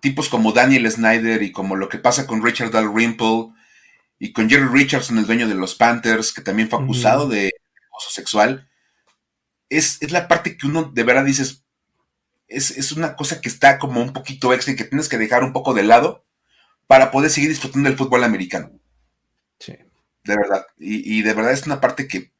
tipos 0.00 0.28
como 0.28 0.52
Daniel 0.52 0.90
Snyder 0.90 1.42
y 1.42 1.52
como 1.52 1.76
lo 1.76 1.88
que 1.88 1.98
pasa 1.98 2.26
con 2.26 2.42
Richard 2.42 2.70
Dalrymple 2.70 3.52
y 4.18 4.32
con 4.32 4.48
Jerry 4.48 4.68
Richardson, 4.68 5.18
el 5.18 5.26
dueño 5.26 5.48
de 5.48 5.54
los 5.54 5.74
Panthers, 5.74 6.32
que 6.32 6.42
también 6.42 6.68
fue 6.68 6.82
acusado 6.82 7.28
de 7.28 7.50
acoso 7.88 8.10
sexual 8.10 8.68
es, 9.76 10.12
la 10.12 10.28
parte 10.28 10.56
que 10.56 10.66
uno 10.66 10.84
de 10.84 11.02
verdad 11.02 11.24
dices, 11.24 11.64
es, 12.46 12.92
una 12.92 13.16
cosa 13.16 13.40
que 13.40 13.48
está 13.48 13.78
como 13.78 14.00
un 14.02 14.12
poquito 14.12 14.52
extra 14.52 14.74
y 14.74 14.76
que 14.76 14.84
tienes 14.84 15.08
que 15.08 15.18
dejar 15.18 15.42
un 15.42 15.52
poco 15.52 15.72
de 15.72 15.82
lado 15.82 16.26
para 16.86 17.10
poder 17.10 17.30
seguir 17.30 17.48
disfrutando 17.48 17.88
del 17.88 17.98
fútbol 17.98 18.24
americano. 18.24 18.70
Sí. 19.58 19.74
De 20.24 20.36
verdad. 20.36 20.66
Y, 20.78 21.22
de 21.22 21.34
verdad 21.34 21.52
es 21.52 21.66
una 21.66 21.80
parte 21.80 22.06
que, 22.06 22.32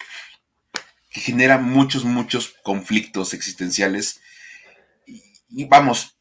que 1.11 1.20
genera 1.20 1.59
muchos, 1.59 2.05
muchos 2.05 2.55
conflictos 2.62 3.32
existenciales. 3.32 4.20
Y, 5.49 5.64
vamos, 5.64 6.11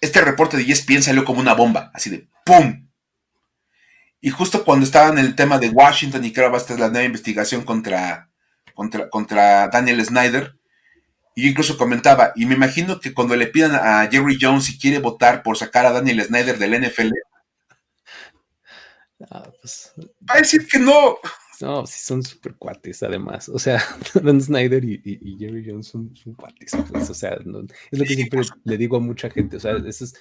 este 0.00 0.20
reporte 0.20 0.56
de 0.56 0.64
ESPN 0.64 1.02
salió 1.02 1.24
como 1.24 1.40
una 1.40 1.54
bomba, 1.54 1.90
así 1.94 2.10
de 2.10 2.28
¡pum! 2.44 2.88
Y 4.20 4.30
justo 4.30 4.64
cuando 4.64 4.84
estaban 4.84 5.18
en 5.18 5.24
el 5.24 5.34
tema 5.34 5.58
de 5.58 5.70
Washington 5.70 6.24
y 6.24 6.32
que 6.32 6.40
ahora 6.40 6.52
va 6.52 6.58
a 6.58 6.60
estar 6.60 6.78
la 6.78 6.88
nueva 6.88 7.06
investigación 7.06 7.64
contra, 7.64 8.28
contra, 8.74 9.08
contra 9.08 9.68
Daniel 9.68 10.04
Snyder, 10.04 10.54
y 11.34 11.48
incluso 11.48 11.78
comentaba, 11.78 12.32
y 12.34 12.44
me 12.44 12.54
imagino 12.54 13.00
que 13.00 13.14
cuando 13.14 13.36
le 13.36 13.46
pidan 13.46 13.74
a 13.74 14.08
Jerry 14.10 14.36
Jones 14.40 14.64
si 14.64 14.78
quiere 14.78 14.98
votar 14.98 15.42
por 15.42 15.56
sacar 15.56 15.86
a 15.86 15.92
Daniel 15.92 16.22
Snyder 16.22 16.58
del 16.58 16.82
NFL, 16.82 17.12
ah, 19.30 19.48
pues, 19.60 19.92
va 19.98 20.34
a 20.34 20.38
decir 20.38 20.66
que 20.66 20.78
no. 20.78 21.18
No, 21.60 21.86
sí 21.86 21.98
son 21.98 22.22
súper 22.22 22.54
cuates, 22.56 23.02
además. 23.02 23.48
O 23.48 23.58
sea, 23.58 23.82
Dan 24.22 24.40
Snyder 24.40 24.84
y, 24.84 25.36
Jerry 25.38 25.64
Jones 25.68 25.88
son, 25.88 26.12
cuates. 26.36 26.72
Pues, 26.90 27.10
o 27.10 27.14
sea, 27.14 27.34
es 27.34 27.46
lo 27.46 28.04
que 28.04 28.14
siempre 28.14 28.40
le 28.64 28.76
digo 28.78 28.96
a 28.96 29.00
mucha 29.00 29.30
gente. 29.30 29.56
O 29.56 29.60
sea, 29.60 29.76
esos, 29.86 30.14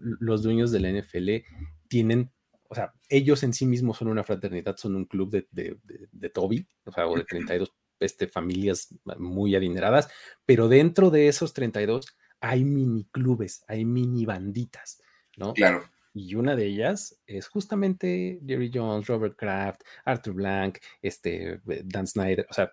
los 0.00 0.42
dueños 0.42 0.72
de 0.72 0.80
la 0.80 0.90
NFL 0.90 1.46
tienen, 1.88 2.30
o 2.68 2.74
sea, 2.74 2.92
ellos 3.08 3.42
en 3.42 3.52
sí 3.52 3.66
mismos 3.66 3.98
son 3.98 4.08
una 4.08 4.24
fraternidad, 4.24 4.76
son 4.76 4.96
un 4.96 5.04
club 5.04 5.30
de, 5.30 5.46
de, 5.50 5.76
de, 6.10 6.30
Toby, 6.30 6.66
o 6.84 6.92
sea, 6.92 7.06
o 7.06 7.16
de 7.16 7.24
32 7.24 7.72
este, 8.00 8.26
familias 8.26 8.94
muy 9.18 9.54
adineradas, 9.54 10.08
pero 10.46 10.68
dentro 10.68 11.10
de 11.10 11.28
esos 11.28 11.52
32 11.52 12.16
hay 12.40 12.64
mini 12.64 13.04
clubes, 13.12 13.64
hay 13.68 13.84
mini 13.84 14.24
banditas, 14.24 15.02
¿no? 15.36 15.52
Claro. 15.52 15.84
Y 16.20 16.34
una 16.34 16.54
de 16.54 16.66
ellas 16.66 17.18
es 17.26 17.48
justamente 17.48 18.40
Jerry 18.46 18.70
Jones, 18.72 19.06
Robert 19.06 19.36
Kraft, 19.36 19.82
Arthur 20.04 20.34
Blank, 20.34 20.78
este, 21.00 21.54
eh, 21.54 21.82
Dan 21.84 22.06
Snyder, 22.06 22.46
o 22.50 22.52
sea, 22.52 22.72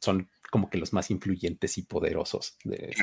son 0.00 0.28
como 0.50 0.68
que 0.68 0.76
los 0.76 0.92
más 0.92 1.10
influyentes 1.10 1.78
y 1.78 1.82
poderosos 1.82 2.58
de, 2.64 2.94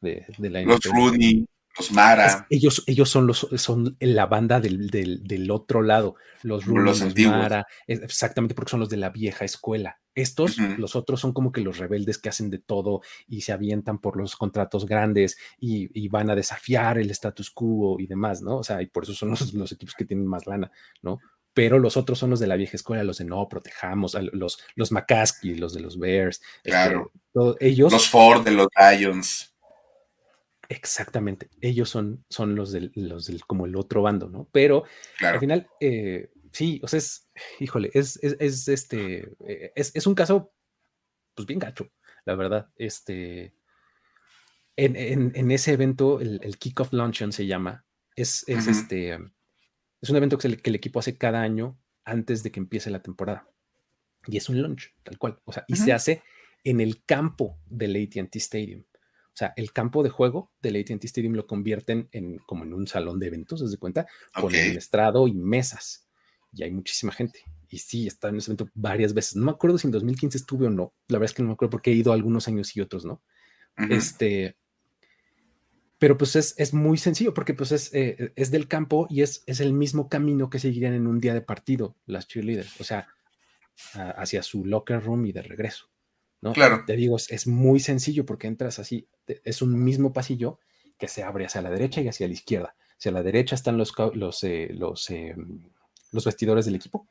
de, 0.00 0.50
la 0.50 0.62
Los 0.62 0.84
Rooney, 0.84 1.44
los 1.76 1.90
Mara. 1.90 2.46
ellos, 2.50 2.84
ellos 2.86 3.10
son 3.10 3.26
los 3.26 3.48
son 3.56 3.96
la 3.98 4.26
banda 4.26 4.60
del, 4.60 4.88
del, 4.90 5.50
otro 5.50 5.82
lado, 5.82 6.14
los 6.42 6.64
Rooney, 6.64 6.84
los, 6.84 7.16
Mara, 7.26 7.66
exactamente 7.88 8.54
porque 8.54 8.70
son 8.70 8.80
los 8.80 8.88
de 8.88 8.96
la 8.96 9.10
vieja 9.10 9.44
escuela. 9.44 10.00
Estos, 10.14 10.58
los 10.58 10.94
otros 10.94 11.20
son 11.20 11.32
como 11.32 11.50
que 11.50 11.60
los 11.60 11.78
rebeldes 11.78 12.18
que 12.18 12.28
hacen 12.28 12.48
de 12.48 12.58
todo 12.58 13.00
y 13.26 13.40
se 13.40 13.52
avientan 13.52 13.98
por 13.98 14.16
los 14.16 14.36
contratos 14.36 14.86
grandes 14.86 15.36
y, 15.58 16.08
van 16.08 16.30
a 16.30 16.36
desafiar 16.36 16.98
el 16.98 17.10
status 17.10 17.50
quo 17.50 17.98
y 17.98 18.06
demás, 18.06 18.40
¿no? 18.40 18.58
O 18.58 18.62
sea, 18.62 18.80
y 18.80 18.86
por 18.86 19.02
eso 19.02 19.14
son 19.14 19.30
los, 19.54 19.72
equipos 19.72 19.94
que 19.94 20.04
tienen 20.04 20.26
más 20.26 20.46
lana, 20.46 20.70
¿no? 21.02 21.18
Pero 21.52 21.78
los 21.78 21.96
otros 21.96 22.18
son 22.18 22.30
los 22.30 22.40
de 22.40 22.46
la 22.46 22.56
vieja 22.56 22.76
escuela, 22.76 23.02
los 23.02 23.18
de 23.18 23.24
no, 23.24 23.48
protejamos, 23.48 24.16
los, 24.32 24.58
los 24.74 24.92
McCaskey, 24.92 25.56
los 25.56 25.74
de 25.74 25.80
los 25.80 25.98
Bears. 25.98 26.40
Este, 26.58 26.70
claro. 26.70 27.12
ellos. 27.60 27.92
Los 27.92 28.08
Ford 28.08 28.44
de 28.44 28.50
los 28.52 28.68
Lions. 28.76 29.54
Exactamente, 30.68 31.50
ellos 31.60 31.90
son, 31.90 32.24
son 32.28 32.54
los, 32.54 32.72
del, 32.72 32.90
los 32.94 33.26
del, 33.26 33.44
como 33.44 33.66
el 33.66 33.76
otro 33.76 34.02
bando, 34.02 34.28
¿no? 34.28 34.48
Pero 34.50 34.84
al 35.20 35.38
final, 35.38 35.68
eh, 35.80 36.30
sí, 36.52 36.80
o 36.82 36.88
sea, 36.88 36.98
es, 36.98 37.23
híjole, 37.60 37.90
es, 37.94 38.18
es, 38.22 38.68
este, 38.68 39.34
eh, 39.46 39.72
es, 39.74 40.06
un 40.06 40.14
caso, 40.14 40.52
pues 41.34 41.46
bien 41.46 41.58
gacho, 41.58 41.90
la 42.24 42.34
verdad. 42.34 42.70
Este, 42.76 43.54
en, 44.76 45.50
ese 45.50 45.72
evento, 45.72 46.20
el, 46.20 46.40
el 46.42 46.58
Kickoff 46.58 46.92
Luncheon 46.92 47.32
se 47.32 47.46
llama, 47.46 47.84
es, 48.16 48.44
este, 48.48 49.18
es 50.00 50.10
un 50.10 50.16
evento 50.16 50.38
que, 50.38 50.48
el, 50.48 50.74
equipo 50.74 50.98
hace 50.98 51.16
cada 51.16 51.42
año 51.42 51.78
antes 52.04 52.42
de 52.42 52.50
que 52.50 52.60
empiece 52.60 52.90
la 52.90 53.02
temporada. 53.02 53.48
Y 54.26 54.36
es 54.36 54.48
un 54.48 54.62
lunch, 54.62 54.94
tal 55.02 55.18
cual. 55.18 55.40
O 55.44 55.52
sea, 55.52 55.64
y 55.68 55.76
se 55.76 55.92
hace 55.92 56.22
en 56.62 56.80
el 56.80 57.04
campo 57.04 57.58
del 57.66 57.96
ATT 57.96 58.36
Stadium. 58.36 58.84
O 58.90 59.36
sea, 59.36 59.52
el 59.56 59.72
campo 59.72 60.02
de 60.02 60.10
juego 60.10 60.52
del 60.62 60.76
ATT 60.76 61.04
Stadium 61.04 61.34
lo 61.34 61.46
convierten 61.46 62.08
en 62.12 62.38
como 62.38 62.64
en 62.64 62.72
un 62.72 62.86
salón 62.86 63.18
de 63.18 63.26
eventos, 63.26 63.68
¿se 63.68 63.78
cuenta? 63.78 64.06
Con 64.32 64.54
el 64.54 64.76
estrado 64.76 65.26
y 65.28 65.34
mesas 65.34 66.03
y 66.54 66.62
hay 66.62 66.70
muchísima 66.70 67.12
gente. 67.12 67.40
Y 67.68 67.78
sí, 67.78 68.06
está 68.06 68.28
en 68.28 68.36
ese 68.36 68.52
evento 68.52 68.70
varias 68.74 69.14
veces. 69.14 69.36
No 69.36 69.46
me 69.46 69.50
acuerdo 69.50 69.78
si 69.78 69.86
en 69.86 69.92
2015 69.92 70.38
estuve 70.38 70.66
o 70.66 70.70
no. 70.70 70.94
La 71.08 71.18
verdad 71.18 71.32
es 71.32 71.36
que 71.36 71.42
no 71.42 71.48
me 71.48 71.54
acuerdo 71.54 71.70
porque 71.70 71.90
he 71.90 71.94
ido 71.94 72.12
algunos 72.12 72.46
años 72.48 72.76
y 72.76 72.80
otros, 72.80 73.04
¿no? 73.04 73.22
Este. 73.90 74.56
Pero 75.98 76.18
pues 76.18 76.36
es, 76.36 76.74
muy 76.74 76.98
sencillo 76.98 77.32
porque 77.32 77.54
pues 77.54 77.72
es, 77.72 77.92
eh, 77.94 78.32
es 78.36 78.50
del 78.50 78.68
campo 78.68 79.06
y 79.08 79.22
es, 79.22 79.42
es 79.46 79.60
el 79.60 79.72
mismo 79.72 80.08
camino 80.08 80.50
que 80.50 80.58
seguirían 80.58 80.92
en 80.92 81.06
un 81.06 81.18
día 81.18 81.34
de 81.34 81.40
partido 81.40 81.96
las 82.04 82.28
cheerleaders. 82.28 82.80
O 82.80 82.84
sea, 82.84 83.08
hacia 83.94 84.42
su 84.42 84.64
locker 84.64 85.02
room 85.02 85.26
y 85.26 85.32
de 85.32 85.42
regreso. 85.42 85.90
¿no? 86.40 86.52
Claro. 86.52 86.84
Te 86.86 86.96
digo, 86.96 87.16
es, 87.16 87.46
muy 87.46 87.80
sencillo 87.80 88.26
porque 88.26 88.46
entras 88.46 88.78
así, 88.78 89.08
es 89.26 89.62
un 89.62 89.82
mismo 89.82 90.12
pasillo 90.12 90.58
que 90.98 91.08
se 91.08 91.22
abre 91.22 91.46
hacia 91.46 91.62
la 91.62 91.70
derecha 91.70 92.00
y 92.00 92.08
hacia 92.08 92.26
la 92.26 92.34
izquierda. 92.34 92.76
Hacia 92.98 93.12
la 93.12 93.22
derecha 93.22 93.54
están 93.54 93.78
los, 93.78 93.92
los, 94.14 94.44
eh, 94.44 94.68
los 94.72 95.10
em, 95.10 95.70
los 96.14 96.24
vestidores 96.24 96.64
del 96.64 96.76
equipo, 96.76 97.08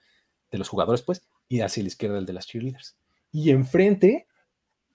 de 0.51 0.57
los 0.57 0.69
jugadores, 0.69 1.01
pues, 1.01 1.27
y 1.47 1.61
hacia 1.61 1.83
la 1.83 1.87
izquierda 1.87 2.17
el 2.17 2.25
de 2.25 2.33
las 2.33 2.47
cheerleaders. 2.47 2.97
Y 3.31 3.49
enfrente, 3.51 4.27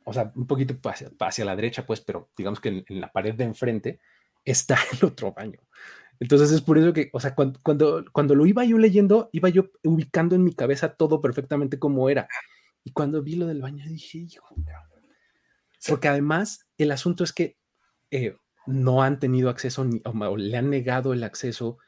o 0.05 0.13
sea, 0.13 0.33
un 0.35 0.47
poquito 0.47 0.77
hacia, 1.19 1.45
la 1.45 1.57
derecha, 1.57 1.87
pues, 1.87 2.01
pero 2.01 2.31
digamos 2.37 2.61
que 2.61 2.85
en, 2.89 3.01
la 3.01 3.13
pared 3.13 3.35
de 3.35 3.45
enfrente 3.45 4.01
está 4.45 4.79
el 4.93 5.07
otro 5.07 5.33
baño. 5.33 5.61
Entonces 6.21 6.51
es 6.51 6.61
por 6.63 6.79
eso 6.79 6.93
que, 6.93 7.11
o 7.13 7.21
sea, 7.21 7.35
cuando, 7.35 7.61
cuando, 7.63 8.35
lo 8.35 8.47
iba 8.47 8.65
yo 8.65 8.77
leyendo, 8.79 9.31
iba 9.33 9.49
yo 9.49 9.71
ubicando 9.85 10.35
en 10.35 10.43
mi 10.43 10.53
cabeza 10.53 10.95
todo 10.95 11.21
perfectamente 11.21 11.79
como 11.79 12.09
era. 12.09 12.29
Y 12.83 12.91
cuando 12.91 13.23
vi 13.23 13.37
lo 13.37 13.47
del 13.47 13.61
baño 13.61 13.85
dije, 13.87 14.19
hijo, 14.19 14.55
porque 15.87 16.09
además 16.09 16.67
el 16.77 16.91
asunto 16.91 17.23
es 17.23 17.33
que 17.33 17.57
eh, 18.11 18.35
no 18.67 19.03
han 19.03 19.19
tenido 19.19 19.49
acceso 19.49 19.85
ni, 19.85 20.01
o, 20.05 20.37
le 20.37 20.57
han 20.57 20.71
negado 20.71 21.13
el 21.13 21.23
acceso 21.23 21.79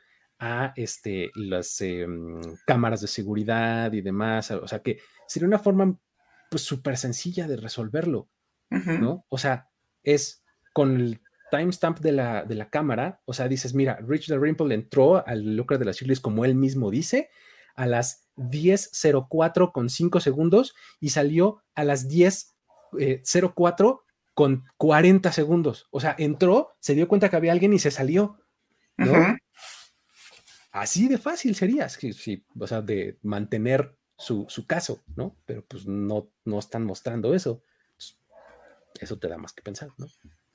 a 0.40 0.72
este, 0.74 1.30
las 1.34 1.80
em, 1.82 2.40
cámaras 2.66 3.02
de 3.02 3.06
seguridad 3.06 3.92
y 3.92 4.00
demás. 4.00 4.50
O 4.50 4.66
sea 4.66 4.80
que 4.80 4.98
sería 5.26 5.46
una 5.46 5.58
forma 5.58 5.96
pues 6.50 6.62
súper 6.62 6.96
sencilla 6.96 7.46
de 7.46 7.56
resolverlo, 7.56 8.28
¿no? 8.70 9.24
O 9.28 9.38
sea, 9.38 9.68
es 10.02 10.42
con 10.72 10.96
el 10.96 11.20
timestamp 11.50 12.00
de 12.00 12.12
la, 12.12 12.44
de 12.44 12.54
la 12.54 12.70
cámara, 12.70 13.20
o 13.24 13.32
sea, 13.32 13.46
dices, 13.48 13.74
mira, 13.74 13.98
Rich 14.00 14.26
the 14.26 14.38
Rimple 14.38 14.74
entró 14.74 15.24
al 15.26 15.56
locker 15.56 15.78
de 15.78 15.84
las 15.84 15.96
Shirley 15.96 16.16
como 16.16 16.44
él 16.44 16.54
mismo 16.54 16.90
dice, 16.90 17.30
a 17.76 17.86
las 17.86 18.28
10.04 18.36 19.72
con 19.72 19.88
5 19.90 20.20
segundos 20.20 20.74
y 20.98 21.10
salió 21.10 21.62
a 21.74 21.84
las 21.84 22.08
10.04 22.08 22.98
eh, 22.98 23.98
con 24.34 24.64
40 24.76 25.32
segundos. 25.32 25.86
O 25.90 26.00
sea, 26.00 26.14
entró, 26.18 26.70
se 26.80 26.94
dio 26.94 27.08
cuenta 27.08 27.28
que 27.28 27.36
había 27.36 27.52
alguien 27.52 27.72
y 27.72 27.78
se 27.78 27.90
salió, 27.90 28.38
¿no? 28.96 29.36
Así 30.72 31.08
de 31.08 31.18
fácil 31.18 31.54
sería, 31.54 31.88
sí, 31.88 32.44
o 32.58 32.66
sea, 32.66 32.80
de 32.80 33.18
mantener 33.22 33.96
su, 34.16 34.46
caso, 34.66 35.02
¿no? 35.16 35.36
Pero 35.46 35.64
pues 35.66 35.86
no, 35.86 36.30
no 36.44 36.58
están 36.58 36.84
mostrando 36.84 37.34
eso. 37.34 37.62
Eso 39.00 39.18
te 39.18 39.28
da 39.28 39.38
más 39.38 39.52
que 39.52 39.62
pensar, 39.62 39.90
¿no? 39.96 40.06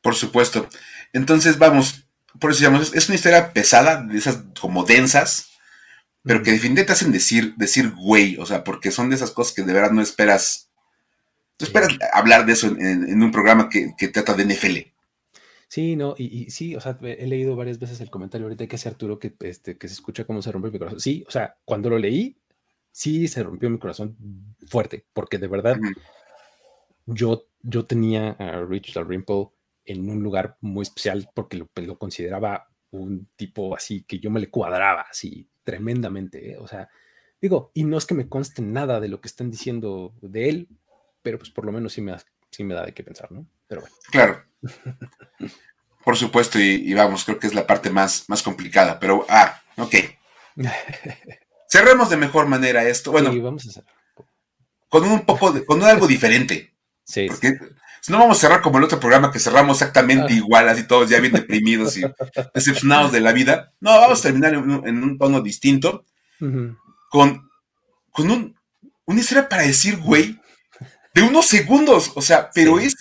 Por 0.01 0.15
supuesto. 0.15 0.69
Entonces, 1.13 1.57
vamos, 1.57 2.07
por 2.39 2.51
eso 2.51 2.59
digamos, 2.59 2.93
es 2.93 3.09
una 3.09 3.15
historia 3.15 3.53
pesada, 3.53 4.03
de 4.03 4.17
esas 4.17 4.43
como 4.59 4.83
densas, 4.83 5.49
pero 6.23 6.43
que 6.43 6.51
definitivamente 6.51 6.85
te 6.85 6.93
hacen 6.93 7.11
decir, 7.11 7.55
decir 7.55 7.91
güey, 7.91 8.37
o 8.37 8.45
sea, 8.45 8.63
porque 8.63 8.91
son 8.91 9.09
de 9.09 9.15
esas 9.15 9.31
cosas 9.31 9.53
que 9.53 9.63
de 9.63 9.73
verdad 9.73 9.91
no 9.91 10.01
esperas. 10.01 10.69
Tú 11.57 11.65
esperas 11.65 11.89
hablar 12.13 12.45
de 12.45 12.53
eso 12.53 12.67
en, 12.67 13.21
un 13.21 13.31
programa 13.31 13.69
que, 13.69 13.93
que, 13.97 14.09
trata 14.09 14.33
de 14.33 14.45
NFL. 14.45 14.94
Sí, 15.67 15.95
no, 15.95 16.15
y, 16.17 16.49
sí, 16.51 16.75
o 16.75 16.81
sea, 16.81 16.97
he 17.01 17.27
leído 17.27 17.55
varias 17.55 17.79
veces 17.79 17.99
el 18.01 18.09
comentario 18.09 18.45
ahorita 18.45 18.67
que 18.67 18.75
hace 18.75 18.89
Arturo 18.89 19.19
que, 19.19 19.35
este, 19.41 19.77
que 19.77 19.87
se 19.87 19.95
escucha 19.95 20.25
cómo 20.25 20.41
se 20.41 20.51
rompe 20.51 20.71
mi 20.71 20.77
corazón. 20.77 20.99
Sí, 20.99 21.23
o 21.27 21.31
sea, 21.31 21.57
cuando 21.65 21.89
lo 21.89 21.97
leí, 21.97 22.37
sí 22.91 23.27
se 23.27 23.43
rompió 23.43 23.69
mi 23.69 23.79
corazón 23.79 24.15
fuerte, 24.67 25.05
porque 25.13 25.37
de 25.37 25.47
verdad 25.47 25.77
yo, 27.05 27.47
yo 27.61 27.85
tenía 27.85 28.31
a 28.31 28.63
Rich 28.63 28.93
Dalrymple 28.93 29.49
en 29.85 30.09
un 30.09 30.23
lugar 30.23 30.57
muy 30.61 30.83
especial 30.83 31.29
porque 31.33 31.57
lo, 31.57 31.69
lo, 31.75 31.97
consideraba 31.97 32.69
un 32.91 33.27
tipo 33.35 33.75
así 33.75 34.03
que 34.03 34.19
yo 34.19 34.31
me 34.31 34.39
le 34.39 34.49
cuadraba 34.49 35.05
así 35.09 35.47
tremendamente, 35.63 36.51
¿eh? 36.51 36.57
o 36.57 36.67
sea, 36.67 36.89
digo, 37.41 37.71
y 37.73 37.83
no 37.83 37.97
es 37.97 38.05
que 38.05 38.13
me 38.13 38.29
conste 38.29 38.61
nada 38.61 38.99
de 38.99 39.07
lo 39.07 39.19
que 39.19 39.27
están 39.27 39.51
diciendo 39.51 40.13
de 40.21 40.49
él, 40.49 40.67
pero 41.21 41.37
pues 41.37 41.49
por 41.49 41.65
lo 41.65 41.71
menos 41.71 41.93
sí 41.93 42.01
me, 42.01 42.15
sí 42.55 42.63
me 42.63 42.73
da 42.73 42.85
de 42.85 42.93
qué 42.93 43.03
pensar, 43.03 43.31
¿no? 43.31 43.45
Pero 43.67 43.81
bueno. 43.81 43.95
Claro. 44.09 44.43
Por 46.05 46.15
supuesto, 46.15 46.59
y, 46.59 46.93
vamos, 46.93 47.25
creo 47.25 47.39
que 47.39 47.47
es 47.47 47.53
la 47.53 47.65
parte 47.65 47.89
más, 47.89 48.25
más 48.27 48.43
complicada, 48.43 48.99
pero, 48.99 49.25
ah, 49.27 49.59
ok. 49.77 49.95
Cerremos 51.67 52.09
de 52.09 52.17
mejor 52.17 52.47
manera 52.47 52.87
esto. 52.87 53.11
Bueno, 53.11 53.33
vamos 53.41 53.65
a 53.65 53.69
hacer. 53.69 53.83
Con 54.87 55.03
un 55.03 55.25
poco 55.25 55.51
de, 55.51 55.65
con 55.65 55.83
algo 55.83 56.07
diferente. 56.07 56.73
Sí. 57.03 57.27
Porque 57.27 57.57
si 58.01 58.11
no 58.11 58.19
vamos 58.19 58.37
a 58.37 58.41
cerrar 58.41 58.61
como 58.61 58.77
el 58.77 58.83
otro 58.83 58.99
programa 58.99 59.31
que 59.31 59.39
cerramos 59.39 59.81
exactamente 59.81 60.33
ah. 60.33 60.37
igual, 60.37 60.69
así 60.69 60.87
todos 60.87 61.09
ya 61.09 61.19
bien 61.19 61.33
deprimidos 61.33 61.97
y 61.97 62.03
decepcionados 62.53 63.11
de 63.11 63.19
la 63.19 63.33
vida. 63.33 63.73
No, 63.81 63.99
vamos 63.99 64.19
a 64.19 64.23
terminar 64.23 64.53
en 64.53 65.03
un, 65.03 65.17
tono 65.17 65.41
distinto. 65.41 66.05
Con, 67.09 67.49
con 68.11 68.31
un, 68.31 68.55
una 69.05 69.19
historia 69.19 69.49
para 69.49 69.63
decir, 69.63 69.97
güey, 69.97 70.39
de 71.15 71.23
unos 71.23 71.47
segundos. 71.47 72.11
O 72.13 72.21
sea, 72.21 72.51
pero 72.53 72.77
es 72.79 72.95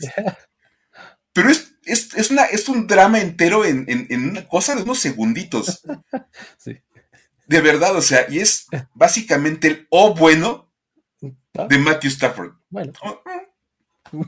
pero 1.34 1.50
es, 1.50 1.74
es, 1.84 2.30
una, 2.30 2.44
es 2.44 2.68
un 2.68 2.86
drama 2.86 3.20
entero 3.20 3.64
en, 3.66 4.06
una 4.10 4.48
cosa 4.48 4.74
de 4.74 4.82
unos 4.82 5.00
segunditos. 5.00 5.82
Sí. 6.56 6.80
De 7.46 7.60
verdad, 7.60 7.94
o 7.94 8.00
sea, 8.00 8.24
y 8.30 8.38
es 8.38 8.66
básicamente 8.94 9.68
el 9.68 9.86
O 9.90 10.14
bueno 10.14 10.72
ah. 11.58 11.66
de 11.68 11.76
Matthew 11.76 12.10
Stafford. 12.10 12.54
Bueno. 12.70 12.92
Oh, 13.02 13.22
mm. 14.12 14.22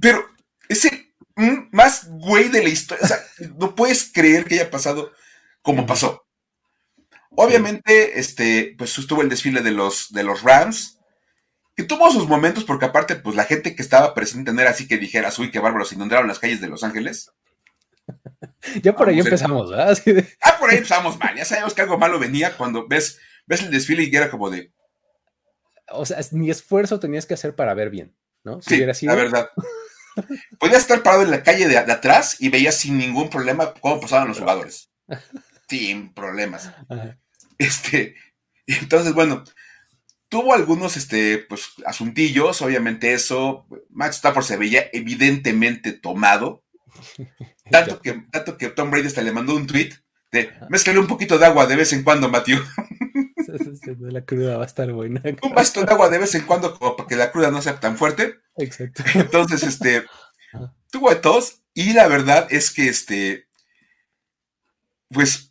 pero 0.00 0.24
es 0.68 0.84
el 0.86 1.14
mm, 1.36 1.68
más 1.70 2.08
güey 2.08 2.48
de 2.48 2.64
la 2.64 2.68
historia. 2.68 3.04
O 3.04 3.06
sea, 3.06 3.18
no 3.56 3.76
puedes 3.76 4.10
creer 4.12 4.44
que 4.44 4.56
haya 4.56 4.70
pasado 4.70 5.12
como 5.62 5.86
pasó. 5.86 6.27
Obviamente, 7.40 8.18
este, 8.18 8.74
pues 8.76 8.98
estuvo 8.98 9.22
el 9.22 9.28
desfile 9.28 9.60
de 9.60 9.70
los, 9.70 10.10
de 10.10 10.24
los 10.24 10.42
Rams, 10.42 10.98
que 11.76 11.84
tuvo 11.84 12.10
sus 12.10 12.26
momentos, 12.26 12.64
porque 12.64 12.86
aparte, 12.86 13.14
pues 13.14 13.36
la 13.36 13.44
gente 13.44 13.76
que 13.76 13.82
estaba 13.82 14.12
presente 14.12 14.50
en 14.50 14.58
así 14.58 14.88
que 14.88 14.98
dijera, 14.98 15.30
uy, 15.38 15.52
qué 15.52 15.60
bárbaro, 15.60 15.84
se 15.84 15.94
inundaron 15.94 16.26
las 16.26 16.40
calles 16.40 16.60
de 16.60 16.66
Los 16.66 16.82
Ángeles. 16.82 17.30
ya 18.82 18.92
por 18.92 19.08
ahí 19.08 19.20
empezamos, 19.20 19.70
¿verdad? 19.70 19.96
Ah, 20.42 20.56
por 20.58 20.68
ahí 20.68 20.78
empezamos 20.78 21.16
mal, 21.16 21.36
ya 21.36 21.44
sabemos 21.44 21.74
que 21.74 21.82
algo 21.82 21.96
malo 21.96 22.18
venía 22.18 22.56
cuando 22.56 22.88
ves, 22.88 23.20
ves 23.46 23.62
el 23.62 23.70
desfile 23.70 24.02
y 24.02 24.16
era 24.16 24.30
como 24.32 24.50
de... 24.50 24.72
O 25.92 26.04
sea, 26.04 26.18
ni 26.32 26.50
esfuerzo 26.50 26.98
tenías 26.98 27.24
que 27.24 27.34
hacer 27.34 27.54
para 27.54 27.72
ver 27.72 27.90
bien, 27.90 28.16
¿no? 28.42 28.60
sí, 28.62 28.84
la 29.02 29.14
verdad. 29.14 29.48
Podías 30.58 30.80
estar 30.80 31.04
parado 31.04 31.22
en 31.22 31.30
la 31.30 31.44
calle 31.44 31.68
de, 31.68 31.78
atrás 31.78 32.40
y 32.40 32.48
veías 32.48 32.74
sin 32.74 32.98
ningún 32.98 33.30
problema 33.30 33.74
cómo 33.74 34.00
pasaban 34.00 34.26
los 34.26 34.40
jugadores. 34.40 34.90
Sin 35.68 36.12
problemas. 36.12 36.72
Este, 37.66 38.14
entonces, 38.66 39.14
bueno, 39.14 39.42
tuvo 40.28 40.54
algunos, 40.54 40.96
este, 40.96 41.38
pues, 41.38 41.72
asuntillos, 41.84 42.62
obviamente 42.62 43.12
eso. 43.12 43.66
Matt 43.90 44.12
Stafford 44.12 44.44
se 44.44 44.56
veía 44.56 44.88
evidentemente 44.92 45.92
tomado. 45.92 46.62
Tanto 47.70 48.00
que, 48.00 48.24
tanto 48.32 48.56
que 48.56 48.68
Tom 48.70 48.90
Brady 48.90 49.08
hasta 49.08 49.20
le 49.20 49.30
mandó 49.30 49.54
un 49.54 49.66
tweet 49.66 49.90
de 50.32 50.50
mezclale 50.70 50.98
un 50.98 51.06
poquito 51.06 51.38
de 51.38 51.44
agua 51.44 51.66
de 51.66 51.76
vez 51.76 51.92
en 51.92 52.02
cuando, 52.02 52.30
Matthew. 52.30 52.58
La 53.98 54.24
cruda 54.24 54.56
va 54.56 54.62
a 54.62 54.66
estar 54.66 54.90
buena. 54.92 55.22
Un 55.42 55.54
vasito 55.54 55.84
de 55.84 55.92
agua 55.92 56.08
de 56.08 56.18
vez 56.18 56.34
en 56.34 56.46
cuando, 56.46 56.78
como 56.78 56.96
para 56.96 57.08
que 57.08 57.16
la 57.16 57.30
cruda 57.30 57.50
no 57.50 57.62
sea 57.62 57.78
tan 57.80 57.96
fuerte. 57.96 58.36
Exacto. 58.56 59.02
Entonces, 59.14 59.62
este, 59.62 60.04
tuvo 60.90 61.10
de 61.10 61.16
todos. 61.16 61.62
Y 61.74 61.92
la 61.92 62.08
verdad 62.08 62.46
es 62.50 62.70
que, 62.70 62.88
este, 62.88 63.48
pues 65.10 65.47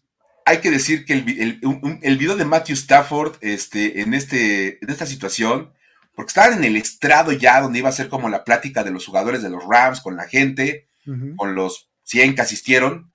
hay 0.48 0.60
que 0.62 0.72
decir 0.72 1.04
que 1.04 1.14
el, 1.14 2.18
video 2.18 2.38
de 2.38 2.46
Matthew 2.46 2.76
Stafford 2.76 3.36
este, 3.42 4.02
en, 4.02 4.14
este, 4.14 4.82
en 4.82 4.90
esta 4.90 5.06
situación, 5.06 5.74
porque 6.16 6.30
estaban 6.30 6.58
en 6.58 6.64
el 6.64 6.78
estrado 6.78 7.34
ya 7.34 7.60
donde 7.60 7.80
iba 7.80 7.90
a 7.90 7.92
ser 7.92 8.08
como 8.08 8.30
la 8.30 8.46
plática 8.46 8.86
de 8.86 8.92
los 8.92 9.06
jugadores 9.06 9.44
de 9.44 9.50
los 9.50 9.66
Rams 9.66 10.00
con 10.00 10.16
la 10.16 10.26
gente, 10.26 10.88
con 11.36 11.54
los 11.54 11.90
100 12.04 12.36
que 12.36 12.42
asistieron. 12.42 13.12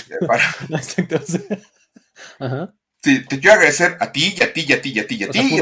Sí, 3.03 3.23
te 3.25 3.39
quiero 3.39 3.53
agradecer 3.53 3.95
a 3.99 4.11
ti 4.11 4.35
y 4.35 4.43
a 4.43 4.51
ti 4.51 4.65
y 4.67 4.73
a 4.73 4.81
ti 4.81 4.89
y 4.89 4.99
a 4.99 5.07
ti 5.07 5.15
y 5.15 5.23
a 5.23 5.29
ti. 5.29 5.59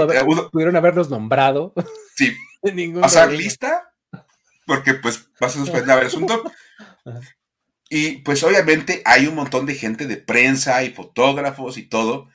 pudieron 0.52 0.76
haberlos 0.78 1.10
nombrado. 1.10 1.74
Sí. 2.16 2.34
Pasar 3.02 3.32
lista, 3.32 3.94
porque 4.66 4.96
pues 4.96 5.30
vas 5.40 5.56
a 5.56 5.60
suspender 5.60 6.00
el 6.00 6.08
asunto. 6.08 6.42
Y 7.90 8.18
pues 8.20 8.44
obviamente 8.44 9.02
hay 9.06 9.28
un 9.28 9.36
montón 9.36 9.66
de 9.66 9.76
gente 9.76 10.08
de 10.08 10.18
prensa 10.18 10.84
y 10.84 10.92
fotógrafos 10.92 11.78
y 11.78 11.84
todo, 11.84 12.30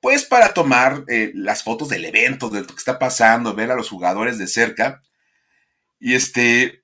pues 0.00 0.24
para 0.24 0.54
tomar 0.54 1.04
eh, 1.08 1.32
las 1.34 1.62
fotos 1.62 1.88
del 1.88 2.04
evento, 2.04 2.48
de 2.48 2.60
lo 2.60 2.66
que 2.66 2.74
está 2.74 2.98
pasando, 2.98 3.54
ver 3.54 3.70
a 3.70 3.76
los 3.76 3.90
jugadores 3.90 4.38
de 4.38 4.46
cerca. 4.46 5.02
Y 5.98 6.14
este, 6.14 6.82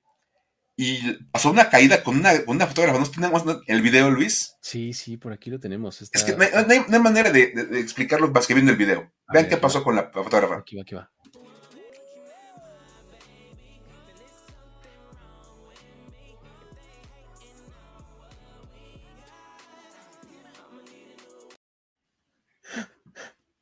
y 0.75 1.13
pasó 1.31 1.51
una 1.51 1.69
caída 1.69 2.03
con 2.03 2.17
una, 2.17 2.67
fotógrafa. 2.67 2.99
¿No 2.99 3.09
tenemos 3.09 3.43
el 3.67 3.81
video, 3.81 4.09
Luis? 4.09 4.55
Sí, 4.59 4.93
sí, 4.93 5.17
por 5.17 5.31
aquí 5.31 5.49
lo 5.49 5.59
tenemos. 5.59 6.01
Es 6.01 6.23
que 6.23 6.35
no 6.35 6.43
hay, 6.43 6.99
manera 7.01 7.31
de, 7.31 7.53
explicarlo 7.79 8.29
más 8.29 8.47
que 8.47 8.55
viendo 8.55 8.71
el 8.71 8.77
video. 8.77 9.11
Vean 9.31 9.47
qué 9.47 9.57
pasó 9.57 9.83
con 9.83 9.95
la 9.95 10.09
fotógrafa. 10.11 10.57
Aquí 10.57 10.75
va, 10.75 10.81
aquí 10.81 10.95
va. 10.95 11.12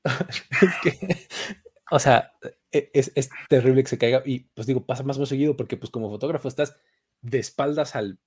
es 0.62 0.74
que, 0.82 1.28
o 1.92 2.00
sea, 2.00 2.34
e, 2.72 2.90
es, 2.94 3.30
terrible 3.50 3.84
que 3.84 3.90
se 3.90 3.98
caiga 3.98 4.24
y 4.26 4.40
pues 4.54 4.68
digo, 4.68 4.86
pasa 4.86 5.04
más 5.04 5.18
muy 5.18 5.28
seguido 5.28 5.56
porque 5.56 5.78
pues 5.78 5.92
como 5.92 6.10
fotógrafo 6.10 6.48
estás 6.48 6.76
de 7.22 7.40
espaldas 7.40 7.96
al, 7.96 8.20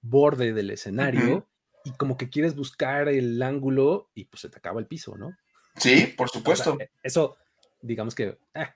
borde 0.00 0.52
del 0.52 0.70
escenario 0.70 1.48
y 1.84 1.90
como 1.92 2.16
que 2.16 2.30
quieres 2.30 2.54
buscar 2.54 3.08
el 3.08 3.42
ángulo 3.42 4.10
y 4.14 4.24
pues 4.24 4.40
se 4.40 4.48
te 4.48 4.58
acaba 4.58 4.80
el 4.80 4.86
piso, 4.86 5.16
¿no? 5.16 5.36
Sí, 5.76 6.14
por 6.16 6.30
supuesto. 6.30 6.76
E, 6.80 6.90
eso, 7.02 7.36
digamos 7.80 8.14
que 8.14 8.38
ah, 8.54 8.74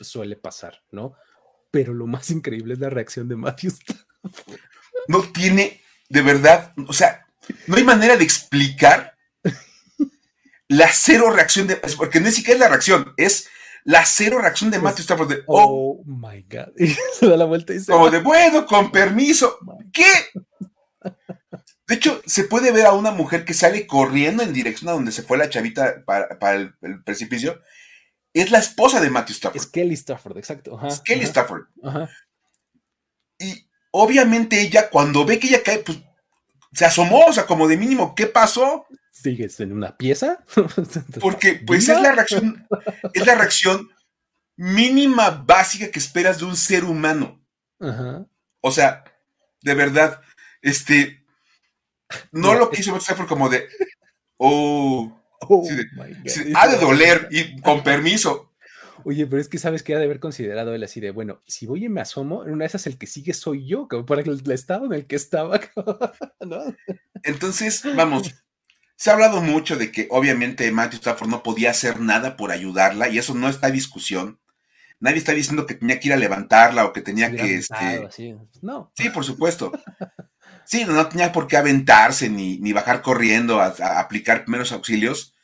suele 0.00 0.36
pasar, 0.36 0.82
¿no? 0.90 1.14
Pero 1.70 1.94
lo 1.94 2.06
más 2.06 2.30
increíble 2.30 2.74
es 2.74 2.80
la 2.80 2.90
reacción 2.90 3.28
de 3.28 3.36
Matthews. 3.36 3.80
No 5.08 5.22
tiene, 5.32 5.80
de 6.08 6.22
verdad, 6.22 6.74
o 6.86 6.92
sea, 6.92 7.26
no 7.66 7.76
hay 7.76 7.84
manera 7.84 8.16
de 8.16 8.24
explicar 8.24 9.11
la 10.72 10.88
cero 10.90 11.30
reacción 11.30 11.66
de. 11.66 11.76
Porque 11.96 12.20
no 12.20 12.28
es 12.28 12.34
siquiera 12.34 12.54
es 12.54 12.60
la 12.60 12.68
reacción, 12.68 13.12
es 13.16 13.48
la 13.84 14.04
cero 14.06 14.38
reacción 14.38 14.70
de 14.70 14.78
Matthew 14.78 15.02
Stafford 15.02 15.28
de. 15.28 15.42
Oh, 15.46 16.00
oh 16.00 16.04
my 16.04 16.42
God. 16.42 16.72
Y 16.78 16.88
se 17.18 17.26
da 17.26 17.36
la 17.36 17.44
vuelta 17.44 17.72
y 17.72 17.78
dice. 17.78 17.92
Como 17.92 18.10
de, 18.10 18.20
bueno, 18.20 18.66
con 18.66 18.90
permiso. 18.90 19.58
¿Qué? 19.92 20.04
De 21.86 21.94
hecho, 21.94 22.22
se 22.24 22.44
puede 22.44 22.72
ver 22.72 22.86
a 22.86 22.92
una 22.92 23.10
mujer 23.10 23.44
que 23.44 23.52
sale 23.52 23.86
corriendo 23.86 24.42
en 24.42 24.54
dirección 24.54 24.88
a 24.88 24.94
donde 24.94 25.12
se 25.12 25.22
fue 25.22 25.36
la 25.36 25.50
chavita 25.50 26.04
para, 26.06 26.54
el, 26.54 26.72
precipicio. 27.04 27.60
Es 28.32 28.50
la 28.50 28.58
esposa 28.58 29.00
de 29.00 29.10
Matthew 29.10 29.34
Stafford. 29.34 29.60
Es 29.60 29.66
Kelly 29.66 29.94
Stafford, 29.94 30.38
exacto. 30.38 30.80
es 30.86 31.00
Kelly 31.00 31.24
Stafford. 31.24 31.64
Y 33.38 33.68
obviamente 33.90 34.58
ella, 34.58 34.88
cuando 34.88 35.26
ve 35.26 35.38
que 35.38 35.48
ella 35.48 35.62
cae, 35.62 35.80
pues 35.80 35.98
se 36.72 36.86
asomó, 36.86 37.26
o 37.26 37.32
sea, 37.32 37.44
como 37.44 37.68
de 37.68 37.76
mínimo, 37.76 38.14
¿qué 38.14 38.26
pasó? 38.26 38.86
¿Sigues 39.12 39.60
en 39.60 39.72
una 39.72 39.96
pieza? 39.96 40.42
Porque, 41.20 41.62
pues, 41.66 41.88
es 41.88 42.00
la 42.00 42.12
reacción, 42.12 42.66
es 43.12 43.26
la 43.26 43.34
reacción 43.34 43.90
mínima 44.56 45.30
básica 45.30 45.90
que 45.90 45.98
esperas 45.98 46.38
de 46.38 46.46
un 46.46 46.56
ser 46.56 46.84
humano. 46.84 47.44
O 48.60 48.70
sea, 48.70 49.04
de 49.60 49.74
verdad, 49.74 50.22
este, 50.62 51.24
no 52.30 52.54
lo 52.54 52.70
quiso 52.70 52.98
fue 52.98 53.26
como 53.26 53.48
de, 53.48 53.68
oh, 54.38 55.22
oh 55.40 55.68
ha 56.54 56.68
de 56.68 56.78
doler 56.78 57.28
y 57.30 57.60
con 57.60 57.82
permiso. 57.82 58.54
Oye, 59.04 59.26
pero 59.26 59.42
es 59.42 59.48
que 59.48 59.58
sabes 59.58 59.82
que 59.82 59.94
ha 59.94 59.98
de 59.98 60.04
haber 60.04 60.20
considerado 60.20 60.74
él 60.74 60.84
así 60.84 61.00
de, 61.00 61.10
bueno, 61.10 61.42
si 61.44 61.66
voy 61.66 61.84
y 61.84 61.88
me 61.88 62.00
asomo, 62.00 62.44
en 62.44 62.52
una 62.52 62.62
de 62.62 62.68
esas 62.68 62.86
el 62.86 62.96
que 62.96 63.06
sigue 63.06 63.34
soy 63.34 63.66
yo, 63.66 63.88
como 63.88 64.06
para 64.06 64.22
el, 64.22 64.50
estado 64.52 64.86
en 64.86 64.92
el 64.92 65.06
que 65.06 65.16
estaba. 65.16 65.60
¿no? 66.40 66.76
Entonces, 67.24 67.82
vamos, 67.96 68.32
se 69.02 69.10
ha 69.10 69.14
hablado 69.14 69.42
mucho 69.42 69.74
de 69.76 69.90
que 69.90 70.06
obviamente 70.10 70.70
Matthew 70.70 70.98
Stafford 70.98 71.28
no 71.28 71.42
podía 71.42 71.72
hacer 71.72 71.98
nada 71.98 72.36
por 72.36 72.52
ayudarla 72.52 73.08
y 73.08 73.18
eso 73.18 73.34
no 73.34 73.48
está 73.48 73.66
en 73.66 73.72
discusión. 73.72 74.38
Nadie 75.00 75.16
está 75.16 75.32
diciendo 75.32 75.66
que 75.66 75.74
tenía 75.74 75.98
que 75.98 76.06
ir 76.06 76.14
a 76.14 76.16
levantarla 76.16 76.84
o 76.84 76.92
que 76.92 77.00
tenía 77.00 77.28
que... 77.32 77.56
Este... 77.56 78.38
No. 78.60 78.92
Sí, 78.94 79.10
por 79.10 79.24
supuesto. 79.24 79.72
Sí, 80.64 80.84
no, 80.84 81.08
tenía 81.08 81.32
por 81.32 81.48
qué 81.48 81.56
aventarse 81.56 82.30
ni, 82.30 82.58
ni 82.58 82.72
bajar 82.72 83.02
corriendo 83.02 83.60
a, 83.60 83.74
a, 83.76 83.98
aplicar 83.98 84.44
primeros 84.44 84.70
auxilios. 84.70 85.34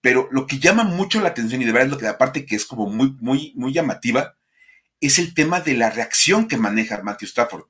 Pero 0.00 0.28
lo 0.32 0.48
que 0.48 0.58
llama 0.58 0.82
mucho 0.82 1.20
la 1.20 1.28
atención 1.28 1.62
y 1.62 1.64
de 1.64 1.70
verdad 1.70 1.86
es 1.86 1.92
lo 1.92 1.98
que 1.98 2.08
aparte 2.08 2.44
que 2.44 2.56
es 2.56 2.66
como 2.66 2.88
muy, 2.88 3.16
muy, 3.20 3.52
muy 3.54 3.72
llamativa, 3.72 4.36
es 5.00 5.20
el 5.20 5.34
tema 5.34 5.60
de 5.60 5.74
la 5.74 5.90
reacción 5.90 6.48
que 6.48 6.56
maneja 6.56 7.00
Matthew 7.00 7.28
Stafford. 7.28 7.66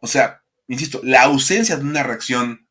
O 0.00 0.08
sea, 0.08 0.42
insisto, 0.66 1.00
la 1.04 1.22
ausencia 1.22 1.76
de 1.76 1.84
una 1.84 2.02
reacción 2.02 2.65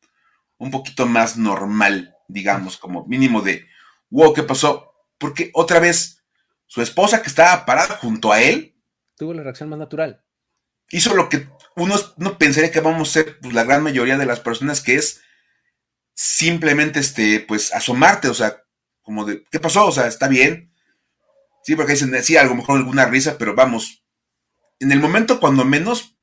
un 0.58 0.70
poquito 0.70 1.06
más 1.06 1.36
normal, 1.36 2.16
digamos, 2.28 2.76
como 2.76 3.06
mínimo 3.06 3.42
de, 3.42 3.66
wow, 4.10 4.32
¿qué 4.32 4.42
pasó? 4.42 4.94
Porque 5.18 5.50
otra 5.54 5.80
vez, 5.80 6.24
su 6.66 6.82
esposa 6.82 7.22
que 7.22 7.28
estaba 7.28 7.64
parada 7.64 7.96
junto 7.96 8.32
a 8.32 8.40
él. 8.42 8.74
Tuvo 9.16 9.34
la 9.34 9.42
reacción 9.42 9.68
más 9.68 9.78
natural. 9.78 10.22
Hizo 10.90 11.14
lo 11.14 11.28
que 11.28 11.48
uno 11.74 11.96
no 12.16 12.38
pensaría 12.38 12.70
que 12.70 12.80
vamos 12.80 13.08
a 13.08 13.12
ser 13.12 13.38
pues, 13.40 13.54
la 13.54 13.64
gran 13.64 13.82
mayoría 13.82 14.16
de 14.16 14.26
las 14.26 14.40
personas, 14.40 14.80
que 14.80 14.96
es 14.96 15.22
simplemente, 16.14 17.00
este, 17.00 17.40
pues, 17.40 17.72
asomarte, 17.74 18.28
o 18.28 18.34
sea, 18.34 18.62
como 19.02 19.24
de, 19.24 19.44
¿qué 19.50 19.60
pasó? 19.60 19.86
O 19.86 19.92
sea, 19.92 20.06
¿está 20.06 20.28
bien? 20.28 20.72
Sí, 21.62 21.74
porque 21.76 21.92
dicen, 21.92 22.22
sí, 22.22 22.36
a 22.36 22.44
lo 22.44 22.54
mejor 22.54 22.78
alguna 22.78 23.06
risa, 23.06 23.36
pero 23.38 23.54
vamos, 23.54 24.04
en 24.78 24.92
el 24.92 25.00
momento 25.00 25.40
cuando 25.40 25.64
menos 25.64 26.16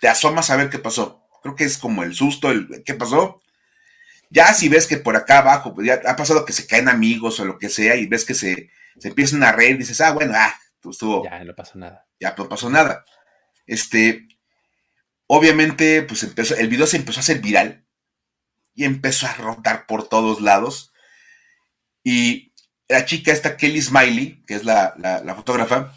te 0.00 0.08
asomas 0.08 0.50
a 0.50 0.56
ver 0.56 0.70
qué 0.70 0.78
pasó. 0.78 1.26
Creo 1.42 1.54
que 1.54 1.64
es 1.64 1.78
como 1.78 2.02
el 2.02 2.14
susto, 2.14 2.50
el 2.50 2.82
qué 2.84 2.94
pasó, 2.94 3.40
ya 4.30 4.52
si 4.52 4.68
ves 4.68 4.86
que 4.86 4.96
por 4.96 5.16
acá 5.16 5.38
abajo, 5.38 5.74
pues 5.74 5.86
ya 5.86 6.00
ha 6.06 6.16
pasado 6.16 6.44
que 6.44 6.52
se 6.52 6.66
caen 6.66 6.88
amigos 6.88 7.38
o 7.40 7.44
lo 7.44 7.58
que 7.58 7.68
sea 7.68 7.96
y 7.96 8.06
ves 8.06 8.24
que 8.24 8.34
se, 8.34 8.70
se 8.98 9.08
empiezan 9.08 9.42
a 9.42 9.52
reír, 9.52 9.78
dices, 9.78 10.00
ah, 10.00 10.12
bueno, 10.12 10.32
ah, 10.34 10.54
estuvo. 10.90 11.24
Ya, 11.24 11.42
no 11.44 11.54
pasó 11.54 11.78
nada. 11.78 12.06
Ya 12.20 12.34
no 12.36 12.48
pasó 12.48 12.70
nada. 12.70 13.04
Este, 13.66 14.26
obviamente, 15.26 16.02
pues 16.02 16.22
empezó, 16.22 16.56
el 16.56 16.68
video 16.68 16.86
se 16.86 16.96
empezó 16.96 17.20
a 17.20 17.22
hacer 17.22 17.40
viral 17.40 17.84
y 18.74 18.84
empezó 18.84 19.26
a 19.26 19.34
rotar 19.34 19.86
por 19.86 20.08
todos 20.08 20.40
lados. 20.40 20.92
Y 22.02 22.52
la 22.88 23.04
chica 23.04 23.32
esta, 23.32 23.56
Kelly 23.56 23.82
Smiley, 23.82 24.44
que 24.46 24.54
es 24.54 24.64
la, 24.64 24.94
fotógrafa, 25.34 25.94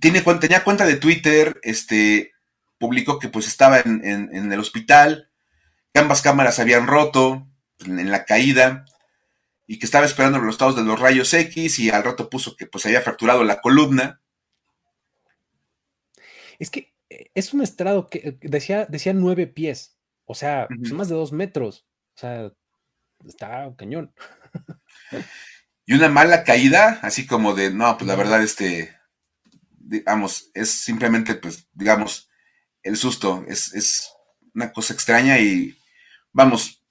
tiene, 0.00 0.22
tenía 0.40 0.64
cuenta 0.64 0.86
de 0.86 0.96
Twitter, 0.96 1.60
este, 1.62 2.32
publicó 2.78 3.18
que 3.18 3.28
pues 3.28 3.46
estaba 3.46 3.80
en, 3.80 4.02
en 4.04 4.52
el 4.52 4.60
hospital, 4.60 5.30
ambas 6.00 6.22
cámaras 6.22 6.58
habían 6.58 6.86
roto 6.86 7.46
en 7.86 8.10
la 8.10 8.24
caída 8.24 8.84
y 9.66 9.78
que 9.78 9.86
estaba 9.86 10.06
esperando 10.06 10.38
los 10.38 10.54
estados 10.54 10.76
de 10.76 10.82
los 10.82 11.00
rayos 11.00 11.32
X 11.32 11.78
y 11.78 11.90
al 11.90 12.04
rato 12.04 12.28
puso 12.28 12.56
que 12.56 12.66
pues 12.66 12.84
había 12.86 13.00
fracturado 13.00 13.44
la 13.44 13.60
columna. 13.60 14.20
Es 16.58 16.70
que 16.70 16.94
eh, 17.08 17.30
es 17.34 17.54
un 17.54 17.62
estrado 17.62 18.08
que 18.08 18.18
eh, 18.18 18.38
decía, 18.40 18.86
decía 18.86 19.12
nueve 19.12 19.46
pies, 19.46 19.96
o 20.26 20.34
sea, 20.34 20.66
pues, 20.68 20.92
más 20.92 21.08
de 21.08 21.14
dos 21.14 21.32
metros, 21.32 21.86
o 22.16 22.20
sea, 22.20 22.52
está 23.26 23.74
cañón. 23.76 24.12
Y 25.86 25.92
una 25.94 26.08
mala 26.08 26.44
caída, 26.44 26.98
así 27.02 27.26
como 27.26 27.54
de, 27.54 27.70
no, 27.70 27.96
pues 27.98 28.08
la 28.08 28.16
verdad, 28.16 28.42
este, 28.42 28.96
digamos, 29.70 30.50
es 30.54 30.70
simplemente, 30.70 31.34
pues, 31.34 31.68
digamos, 31.74 32.30
el 32.82 32.96
susto, 32.96 33.44
es, 33.48 33.74
es 33.74 34.10
una 34.54 34.72
cosa 34.72 34.94
extraña 34.94 35.38
y 35.40 35.76
vamos, 36.34 36.84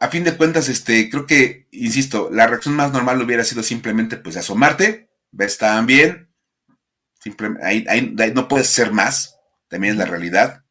a 0.00 0.08
fin 0.08 0.22
de 0.22 0.36
cuentas, 0.36 0.68
este, 0.68 1.10
creo 1.10 1.26
que, 1.26 1.66
insisto, 1.72 2.30
la 2.30 2.46
reacción 2.46 2.76
más 2.76 2.92
normal 2.92 3.20
hubiera 3.20 3.42
sido 3.42 3.64
simplemente, 3.64 4.16
pues, 4.16 4.36
asomarte, 4.36 5.10
ves, 5.32 5.52
estaban 5.52 5.86
bien, 5.86 6.32
simplemente, 7.20 7.66
ahí, 7.66 8.14
no 8.32 8.46
puedes 8.46 8.68
ser 8.68 8.92
más, 8.92 9.40
también 9.66 9.94
es 9.94 9.98
la 9.98 10.06
realidad, 10.06 10.64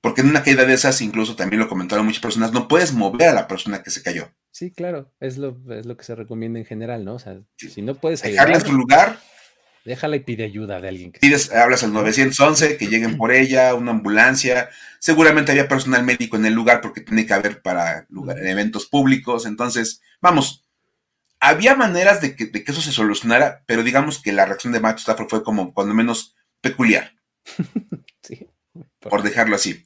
porque 0.00 0.22
en 0.22 0.30
una 0.30 0.42
caída 0.42 0.64
de 0.64 0.72
esas, 0.72 1.02
incluso 1.02 1.36
también 1.36 1.60
lo 1.60 1.68
comentaron 1.68 2.06
muchas 2.06 2.22
personas, 2.22 2.52
no 2.52 2.68
puedes 2.68 2.94
mover 2.94 3.28
a 3.28 3.34
la 3.34 3.48
persona 3.48 3.82
que 3.82 3.90
se 3.90 4.02
cayó. 4.02 4.32
Sí, 4.50 4.70
claro, 4.70 5.12
es 5.20 5.36
lo, 5.36 5.60
es 5.70 5.84
lo 5.84 5.96
que 5.96 6.04
se 6.04 6.14
recomienda 6.14 6.58
en 6.58 6.64
general, 6.64 7.04
¿no? 7.04 7.14
O 7.14 7.18
sea, 7.18 7.40
si 7.56 7.82
no 7.82 7.96
puedes 7.96 8.22
Dejarla 8.22 8.56
en 8.56 8.64
su 8.64 8.72
lugar, 8.72 9.20
Déjala 9.88 10.16
y 10.16 10.20
pide 10.20 10.44
ayuda 10.44 10.82
de 10.82 10.88
alguien. 10.88 11.12
Que 11.12 11.18
Pides, 11.18 11.50
hablas 11.50 11.82
al 11.82 11.94
911, 11.94 12.76
que 12.76 12.88
lleguen 12.88 13.16
por 13.16 13.32
ella, 13.32 13.74
una 13.74 13.92
ambulancia. 13.92 14.68
Seguramente 14.98 15.50
había 15.50 15.66
personal 15.66 16.02
médico 16.02 16.36
en 16.36 16.44
el 16.44 16.52
lugar 16.52 16.82
porque 16.82 17.00
tiene 17.00 17.24
que 17.24 17.32
haber 17.32 17.62
para 17.62 18.06
eventos 18.44 18.84
públicos. 18.84 19.46
Entonces, 19.46 20.02
vamos, 20.20 20.68
había 21.40 21.74
maneras 21.74 22.20
de 22.20 22.36
que, 22.36 22.50
eso 22.66 22.82
se 22.82 22.92
solucionara, 22.92 23.64
pero 23.64 23.82
digamos 23.82 24.20
que 24.20 24.30
la 24.30 24.44
reacción 24.44 24.74
de 24.74 24.80
Matt 24.80 24.98
Stafford 24.98 25.30
fue 25.30 25.42
como, 25.42 25.72
cuando 25.72 25.94
menos, 25.94 26.36
peculiar. 26.60 27.14
sí. 28.22 28.46
Por 29.00 29.22
dejarlo 29.22 29.56
así. 29.56 29.82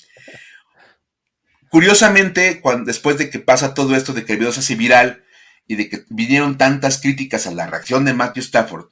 Curiosamente, 1.68 2.60
cuando, 2.60 2.86
después 2.86 3.18
de 3.18 3.30
que 3.30 3.38
pasa 3.38 3.72
todo 3.72 3.94
esto, 3.94 4.12
de 4.12 4.24
que 4.24 4.32
el 4.32 4.40
video 4.40 4.50
se 4.50 4.58
hace 4.58 4.74
viral 4.74 5.22
y 5.68 5.76
de 5.76 5.88
que 5.88 6.04
vinieron 6.08 6.58
tantas 6.58 7.00
críticas 7.00 7.46
a 7.46 7.52
la 7.52 7.68
reacción 7.68 8.04
de 8.04 8.14
Matthew 8.14 8.42
Stafford, 8.42 8.91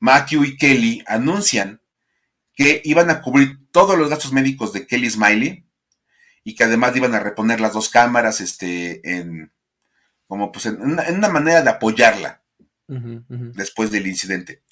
Matthew 0.00 0.44
y 0.44 0.56
Kelly 0.56 1.02
anuncian 1.06 1.80
que 2.54 2.82
iban 2.84 3.10
a 3.10 3.20
cubrir 3.20 3.58
todos 3.70 3.96
los 3.96 4.10
gastos 4.10 4.32
médicos 4.32 4.72
de 4.72 4.86
Kelly 4.86 5.10
Smiley 5.10 5.64
y 6.42 6.54
que 6.54 6.64
además 6.64 6.96
iban 6.96 7.14
a 7.14 7.20
reponer 7.20 7.60
las 7.60 7.72
dos 7.72 7.88
cámaras 7.88 8.40
este, 8.40 9.00
en, 9.08 9.52
como 10.26 10.50
pues 10.50 10.66
en, 10.66 10.80
una, 10.80 11.28
manera 11.28 11.62
de 11.62 11.70
apoyarla 11.70 12.42
después 12.86 13.90
del 13.90 14.06
incidente. 14.06 14.62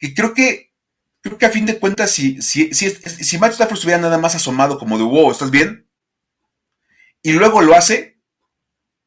Y 0.00 0.14
creo 0.14 0.32
que, 0.32 0.72
creo 1.20 1.36
que 1.36 1.46
a 1.46 1.50
fin 1.50 1.66
de 1.66 1.78
cuentas, 1.78 2.10
si, 2.10 2.40
si, 2.40 2.72
si, 2.72 2.90
si 2.90 3.38
Matthew 3.38 3.54
Stafford 3.54 3.76
estuviera 3.76 4.00
nada 4.00 4.18
más 4.18 4.34
asomado 4.34 4.78
como 4.78 4.96
de, 4.98 5.04
wow, 5.04 5.30
¿estás 5.30 5.50
bien? 5.50 5.88
Y 7.22 7.32
luego 7.32 7.60
lo 7.60 7.74
hace, 7.74 8.20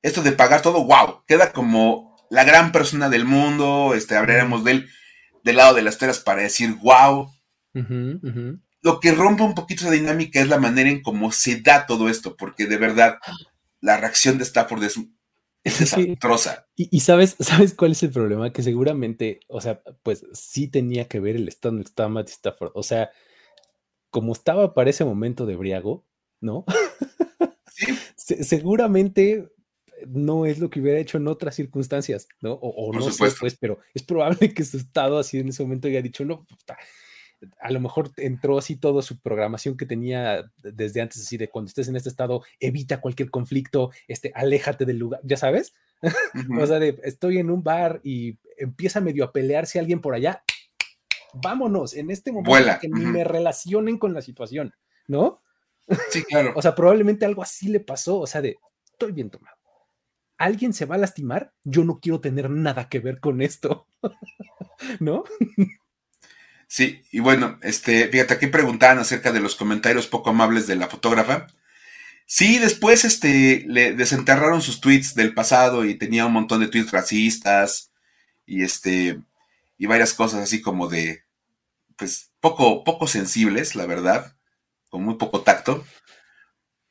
esto 0.02 0.22
de 0.22 0.34
pagar 0.34 0.62
todo, 0.62 0.84
wow, 0.84 1.24
queda 1.26 1.54
como 1.54 2.18
la 2.30 2.44
gran 2.44 2.72
persona 2.72 3.10
del 3.10 3.26
mundo, 3.26 3.94
este, 3.96 4.16
hablaremos 4.16 4.64
de 4.64 4.72
él 4.72 4.90
del 5.44 5.58
lado 5.58 5.76
de 5.76 5.82
las 5.82 5.98
telas 5.98 6.20
para 6.20 6.42
decir 6.42 6.76
wow. 6.82 7.32
Lo 8.84 9.00
que 9.00 9.12
rompe 9.12 9.44
un 9.44 9.54
poquito 9.54 9.84
esa 9.84 9.92
dinámica 9.92 10.42
es 10.42 10.48
la 10.48 10.58
manera 10.58 10.90
en 10.90 11.02
cómo 11.02 11.32
se 11.32 11.62
da 11.62 11.86
todo 11.86 12.10
esto, 12.10 12.36
porque 12.36 12.66
de 12.66 12.78
verdad 12.78 13.18
la 13.80 13.98
reacción 13.98 14.38
de 14.38 14.44
Stafford 14.44 14.84
es, 14.84 15.00
desastrosa. 15.64 16.68
Y, 16.76 17.02
sabes, 17.02 17.36
sabes 17.40 17.76
cuál 17.76 17.92
es 17.92 18.02
el 18.02 18.12
problema, 18.12 18.52
que 18.52 18.64
seguramente, 18.64 19.42
o 19.48 19.62
sea, 19.62 19.82
pues 20.04 20.26
sí 20.34 20.68
tenía 20.68 21.08
que 21.08 21.20
ver 21.20 21.36
el 21.36 21.48
estado 21.48 21.76
en 21.76 21.80
el 21.80 21.86
que 21.86 21.90
estaba 21.90 22.10
Matt 22.10 22.30
Stafford. 22.30 22.72
O 22.74 22.84
sea, 22.84 23.12
como 24.10 24.34
estaba 24.34 24.74
para 24.74 24.90
ese 24.90 25.06
momento 25.06 25.46
de 25.46 25.56
briago, 25.56 26.08
¿no? 26.40 26.66
Sí. 27.68 27.86
seguramente 28.44 29.52
no 30.08 30.46
es 30.46 30.60
lo 30.60 30.70
que 30.70 30.80
hubiera 30.80 31.00
hecho 31.00 31.18
en 31.18 31.28
otras 31.28 31.56
circunstancias, 31.56 32.28
¿no? 32.42 32.54
O, 32.54 32.94
no 32.94 33.10
sé, 33.12 33.32
pues, 33.40 33.58
pero 33.60 33.80
es 33.94 34.04
probable 34.04 34.54
que 34.54 34.64
su 34.64 34.78
estado 34.78 35.20
así 35.20 35.40
en 35.40 35.50
ese 35.50 35.64
momento 35.64 35.88
haya 35.88 36.02
dicho, 36.02 36.26
no, 36.26 36.46
a 37.60 37.72
lo 37.72 37.80
mejor 37.80 38.12
entró 38.18 38.58
así 38.58 38.76
toda 38.76 39.02
su 39.02 39.20
programación 39.20 39.78
que 39.78 39.86
tenía 39.86 40.52
desde 40.62 41.02
antes, 41.02 41.22
así 41.22 41.38
de 41.38 41.50
cuando 41.50 41.70
estés 41.70 41.88
en 41.88 41.96
este 41.96 42.10
estado, 42.10 42.44
evita 42.60 43.02
cualquier 43.02 43.32
conflicto, 43.32 43.92
este, 44.08 44.32
aléjate 44.36 44.86
del 44.86 44.98
lugar, 44.98 45.22
ya 45.24 45.38
sabes. 45.38 45.74
o 46.62 46.66
sea, 46.66 46.80
de, 46.80 47.00
estoy 47.04 47.38
en 47.38 47.50
un 47.50 47.64
bar 47.64 48.02
y 48.04 48.38
empieza 48.58 49.02
medio 49.02 49.24
a 49.24 49.32
pelearse 49.32 49.80
alguien 49.80 50.02
por 50.02 50.14
allá, 50.14 50.44
vámonos, 51.34 51.96
en 51.96 52.12
este 52.12 52.32
momento 52.32 52.80
que 52.80 52.90
ni 52.90 53.06
me 53.06 53.24
relacionen 53.24 53.98
con 53.98 54.14
la 54.14 54.22
situación, 54.22 54.74
¿no? 55.08 55.42
Sí, 56.10 56.24
claro. 56.24 56.54
o 56.56 56.62
sea, 56.62 56.76
probablemente 56.76 57.26
algo 57.26 57.42
así 57.42 57.70
le 57.70 57.80
pasó, 57.80 58.20
o 58.20 58.28
sea, 58.28 58.42
de, 58.42 58.58
estoy 58.92 59.12
bien 59.12 59.30
tomado 59.30 59.61
alguien 60.44 60.74
se 60.74 60.86
va 60.86 60.96
a 60.96 61.00
lastimar, 61.00 61.54
yo 61.64 61.84
no 61.84 62.00
quiero 62.00 62.20
tener 62.20 62.50
nada 62.50 62.90
que 62.90 63.00
ver 63.00 63.20
con 63.20 63.42
esto. 63.42 63.88
¿No? 65.00 65.24
Sí, 66.68 67.04
y 67.12 67.20
bueno, 67.20 67.60
este, 67.62 68.08
fíjate, 68.08 68.34
aquí 68.34 68.48
preguntaban 68.48 69.00
acerca 69.00 69.32
de 69.32 69.42
los 69.42 69.56
comentarios 69.56 70.08
poco 70.08 70.30
amables 70.30 70.68
de 70.68 70.76
la 70.76 70.88
fotógrafa. 70.88 71.48
Sí, 72.26 72.60
después 72.60 73.04
este, 73.04 73.66
le 73.68 73.94
desenterraron 73.94 74.62
sus 74.62 74.80
tweets 74.80 75.16
del 75.16 75.34
pasado 75.34 75.84
y 75.86 75.96
tenía 75.96 76.26
un 76.26 76.34
montón 76.34 76.62
de 76.62 76.70
tweets 76.70 76.92
racistas 76.92 77.92
y 78.46 78.64
este, 78.64 79.20
y 79.78 79.86
varias 79.86 80.14
cosas 80.14 80.42
así 80.42 80.62
como 80.62 80.88
de, 80.88 81.24
pues, 81.98 82.32
poco, 82.40 82.84
poco 82.84 83.08
sensibles, 83.08 83.76
la 83.76 83.86
verdad, 83.86 84.38
con 84.90 85.04
muy 85.04 85.16
poco 85.16 85.42
tacto. 85.42 85.86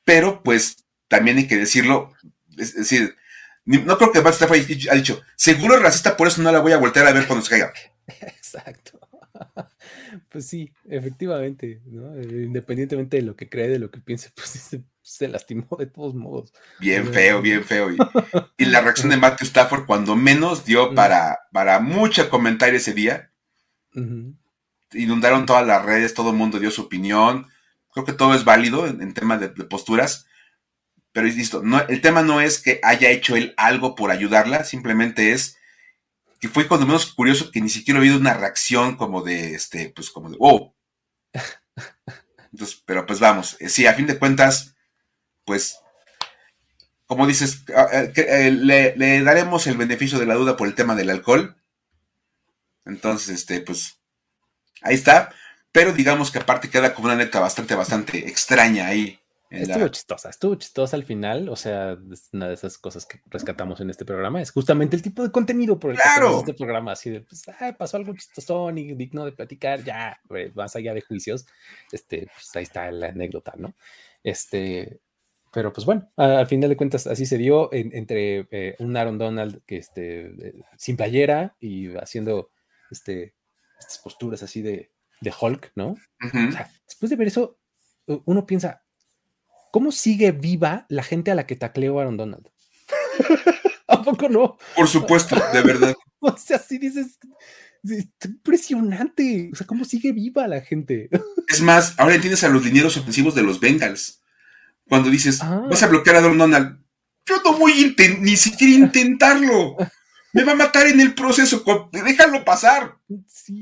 Pero, 0.05 0.43
pues, 0.43 0.85
también 1.09 1.39
hay 1.39 1.47
que 1.47 1.57
decirlo, 1.57 2.13
es 2.59 2.75
decir, 2.75 3.17
no 3.65 3.99
creo 3.99 4.13
que 4.13 4.21
Matt 4.21 4.35
Stafford 4.35 4.59
haya 4.59 4.95
dicho, 4.95 5.23
seguro 5.37 5.75
es 5.75 5.83
racista, 5.83 6.17
por 6.17 6.29
eso 6.29 6.43
no 6.43 6.51
la 6.51 6.61
voy 6.61 6.73
a 6.73 6.79
voltear 6.79 7.07
a 7.07 7.13
ver 7.13 7.27
cuando 7.27 7.45
se 7.45 7.51
caiga. 7.51 7.73
Exacto. 8.07 8.99
Pues 10.29 10.47
sí, 10.47 10.73
efectivamente, 10.89 11.81
Independientemente 11.85 13.17
de 13.17 13.23
lo 13.23 13.37
que 13.37 13.49
cree, 13.49 13.69
de 13.69 13.79
lo 13.79 13.91
que 13.91 14.01
piense, 14.01 14.31
pues 14.35 14.71
se, 15.03 15.29
lastimó 15.29 15.77
de 15.79 15.87
todos 15.87 16.15
modos. 16.15 16.53
Bien 16.79 17.07
feo, 17.13 17.41
bien 17.41 17.65
feo. 17.65 17.91
Y, 17.91 18.65
la 18.65 18.81
reacción 18.81 19.11
de 19.11 19.17
Matthew 19.17 19.47
Stafford, 19.47 19.87
cuando 19.87 20.17
menos, 20.17 20.65
dio 20.65 20.95
para, 20.95 21.41
para 21.53 21.81
mucho 21.81 22.29
comentario 22.29 22.77
ese 22.77 22.93
día. 22.93 23.31
Inundaron 24.93 25.47
todas 25.47 25.67
las 25.67 25.85
redes, 25.85 26.15
todo 26.15 26.31
el 26.31 26.37
mundo 26.37 26.59
dio 26.59 26.71
su 26.71 26.83
opinión. 26.83 27.47
Creo 27.93 28.05
que 28.05 28.13
todo 28.13 28.35
es 28.35 28.45
válido 28.45 28.87
en, 28.87 29.15
temas 29.15 29.41
de 29.41 29.49
posturas 29.49 30.27
pero 31.13 31.27
insisto, 31.27 31.63
no, 31.63 31.81
el 31.89 32.01
tema 32.01 32.23
no 32.23 32.41
es 32.41 32.61
que 32.61 32.81
haya 32.83 33.11
hecho 33.11 33.37
él 33.37 33.55
algo 33.57 33.95
por 33.95 34.11
ayudarla, 34.11 34.65
simplemente 34.65 35.33
es 35.33 35.57
que 36.41 36.49
fue 36.49 36.69
cuando 36.69 36.87
menos 36.87 37.13
curioso 37.13 37.51
que 37.51 37.61
ni 37.61 37.69
siquiera 37.69 37.99
ha 37.99 38.01
habido 38.01 38.17
una 38.17 38.35
reacción 38.35 38.97
como 38.97 39.23
de, 39.23 39.55
este, 39.55 39.91
pues 39.91 40.11
como 40.11 40.31
de, 40.31 40.37
oh. 40.41 40.75
Entonces, 42.53 42.83
pero 42.85 43.07
pues 43.07 43.21
vamos, 43.21 43.57
eh, 43.61 43.69
sí, 43.69 43.87
a 43.87 43.95
fin 43.95 44.07
de 44.07 44.19
cuentas, 44.19 44.75
pues, 45.45 45.79
como 47.07 47.27
dices, 47.27 47.65
eh, 47.93 48.13
eh, 48.17 48.51
le, 48.51 48.97
le, 48.97 49.23
daremos 49.23 49.67
el 49.67 49.77
beneficio 49.77 50.19
de 50.19 50.27
la 50.27 50.35
duda 50.35 50.57
por 50.57 50.67
el 50.67 50.75
tema 50.75 50.95
del 50.95 51.11
alcohol. 51.11 51.57
Entonces, 52.85 53.29
este, 53.29 53.61
pues, 53.61 53.99
ahí 54.83 54.95
está. 54.95 55.33
Pero 55.73 55.93
digamos 55.93 56.31
que 56.31 56.39
aparte 56.39 56.71
queda 56.71 56.95
como 56.95 57.07
una 57.07 57.17
neta 57.17 57.39
bastante, 57.39 57.75
bastante 57.75 58.29
extraña 58.29 58.87
ahí 58.89 59.20
Estuvo 59.51 59.89
chistosa, 59.89 60.31
estuvo 60.31 60.55
chistosa 60.55 60.97
al 60.97 61.05
final, 61.05 61.49
o 61.49 61.57
sea, 61.57 61.99
es 62.13 62.29
una 62.33 62.47
de 62.47 62.55
esas 62.55 62.79
cosas 62.79 63.05
que 63.05 63.21
rescatamos 63.27 63.81
en 63.81 63.91
este 63.91 64.05
programa, 64.05 64.41
es 64.41 64.53
justamente 64.53 64.95
el 64.95 65.03
tipo 65.03 65.25
de 65.25 65.33
contenido 65.33 65.79
por 65.79 65.91
el 65.91 65.97
que 65.97 66.03
hacemos 66.05 66.39
este 66.39 66.55
programa, 66.55 66.93
así 66.93 67.11
de, 67.11 67.23
pues, 67.23 67.45
pasó 67.77 67.97
algo 67.97 68.15
chistoso 68.15 68.71
y 68.71 68.95
digno 68.95 69.25
de 69.25 69.33
platicar, 69.33 69.83
ya, 69.83 70.21
más 70.55 70.77
allá 70.77 70.95
de 70.95 71.01
juicios, 71.01 71.47
este, 71.91 72.29
pues 72.33 72.55
ahí 72.55 72.63
está 72.63 72.93
la 72.93 73.09
anécdota, 73.09 73.55
¿no? 73.57 73.75
Este, 74.23 75.01
pero 75.53 75.73
pues 75.73 75.85
bueno, 75.85 76.09
al 76.17 76.47
final 76.47 76.71
de 76.71 76.77
cuentas 76.77 77.09
así 77.09 77.27
se 77.27 77.37
dio 77.37 77.71
entre 77.73 78.47
eh, 78.53 78.77
un 78.79 78.97
Aaron 78.97 79.19
Donald 79.19 79.63
que 79.67 79.79
este, 79.79 80.55
sin 80.77 80.97
playera 80.97 81.57
y 81.59 81.97
haciendo 81.97 82.51
este, 82.91 83.35
estas 83.81 83.99
posturas 83.99 84.45
así 84.45 84.63
de, 84.63 84.93
de 85.21 85.33
Hulk, 85.39 85.73
¿no? 85.75 85.97
o 86.23 86.53
sea, 86.53 86.71
después 86.87 87.11
de 87.11 87.17
ver 87.17 87.27
eso, 87.27 87.59
uno 88.07 88.47
piensa, 88.47 88.85
¿cómo 89.73 89.93
sigue 89.93 90.33
viva 90.33 90.87
la 90.89 91.03
gente 91.03 91.31
a 91.31 91.35
la 91.35 91.47
que 91.47 91.57
tacleó 91.57 91.99
Aaron 91.99 92.17
Donald? 92.17 92.49
¿A 93.87 94.03
poco 94.03 94.29
no? 94.29 94.57
Por 94.77 94.89
supuesto, 94.89 95.37
de 95.53 95.63
verdad. 95.63 95.95
o 96.21 96.37
sea, 96.37 96.59
si 96.59 96.79
dices, 96.79 97.19
impresionante. 98.25 99.51
O 99.53 99.57
sea, 99.57 99.67
¿cómo 99.67 99.85
sigue 99.85 100.13
viva 100.13 100.47
la 100.49 100.61
gente? 100.61 101.09
es 101.49 101.61
más, 101.61 101.95
ahora 101.99 102.15
entiendes 102.15 102.45
a 102.45 102.49
los 102.49 102.65
linieros 102.65 102.97
ofensivos 102.97 103.35
de 103.35 103.43
los 103.43 103.61
Bengals. 103.61 104.23
Cuando 104.89 105.11
dices, 105.11 105.41
ah. 105.43 105.67
vas 105.69 105.83
a 105.83 105.87
bloquear 105.87 106.17
a 106.17 106.19
Aaron 106.19 106.39
Donald, 106.39 106.81
yo 107.27 107.37
no 107.45 107.57
voy 107.57 107.95
a 107.97 108.09
ni 108.19 108.37
siquiera 108.37 108.75
intentarlo. 108.75 109.77
Me 110.33 110.45
va 110.45 110.53
a 110.53 110.57
matar 110.57 110.87
en 110.89 111.01
el 111.01 111.15
proceso. 111.15 111.65
Déjalo 111.93 112.45
pasar. 112.45 112.97
Sí, 113.29 113.61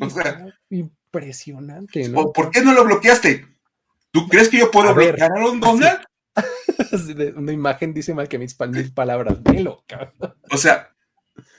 impresionante. 0.71 2.09
¿no? 2.09 2.33
¿Por 2.33 2.51
qué 2.51 2.63
no 2.63 2.73
lo 2.73 2.85
bloqueaste? 2.85 3.47
¿Tú 4.19 4.29
crees 4.29 4.49
que 4.49 4.59
yo 4.59 4.71
puedo 4.73 4.93
bloquear 4.93 5.31
a 5.31 5.35
Aaron 5.37 5.61
Donald? 5.61 6.01
Una 7.37 7.53
imagen 7.53 7.95
dice 7.95 8.14
mal 8.14 8.29
que 8.29 8.39
mis 8.39 8.59
mil 8.59 8.93
palabras. 8.93 9.41
Velo, 9.45 9.85
O 10.51 10.57
sea, 10.57 10.93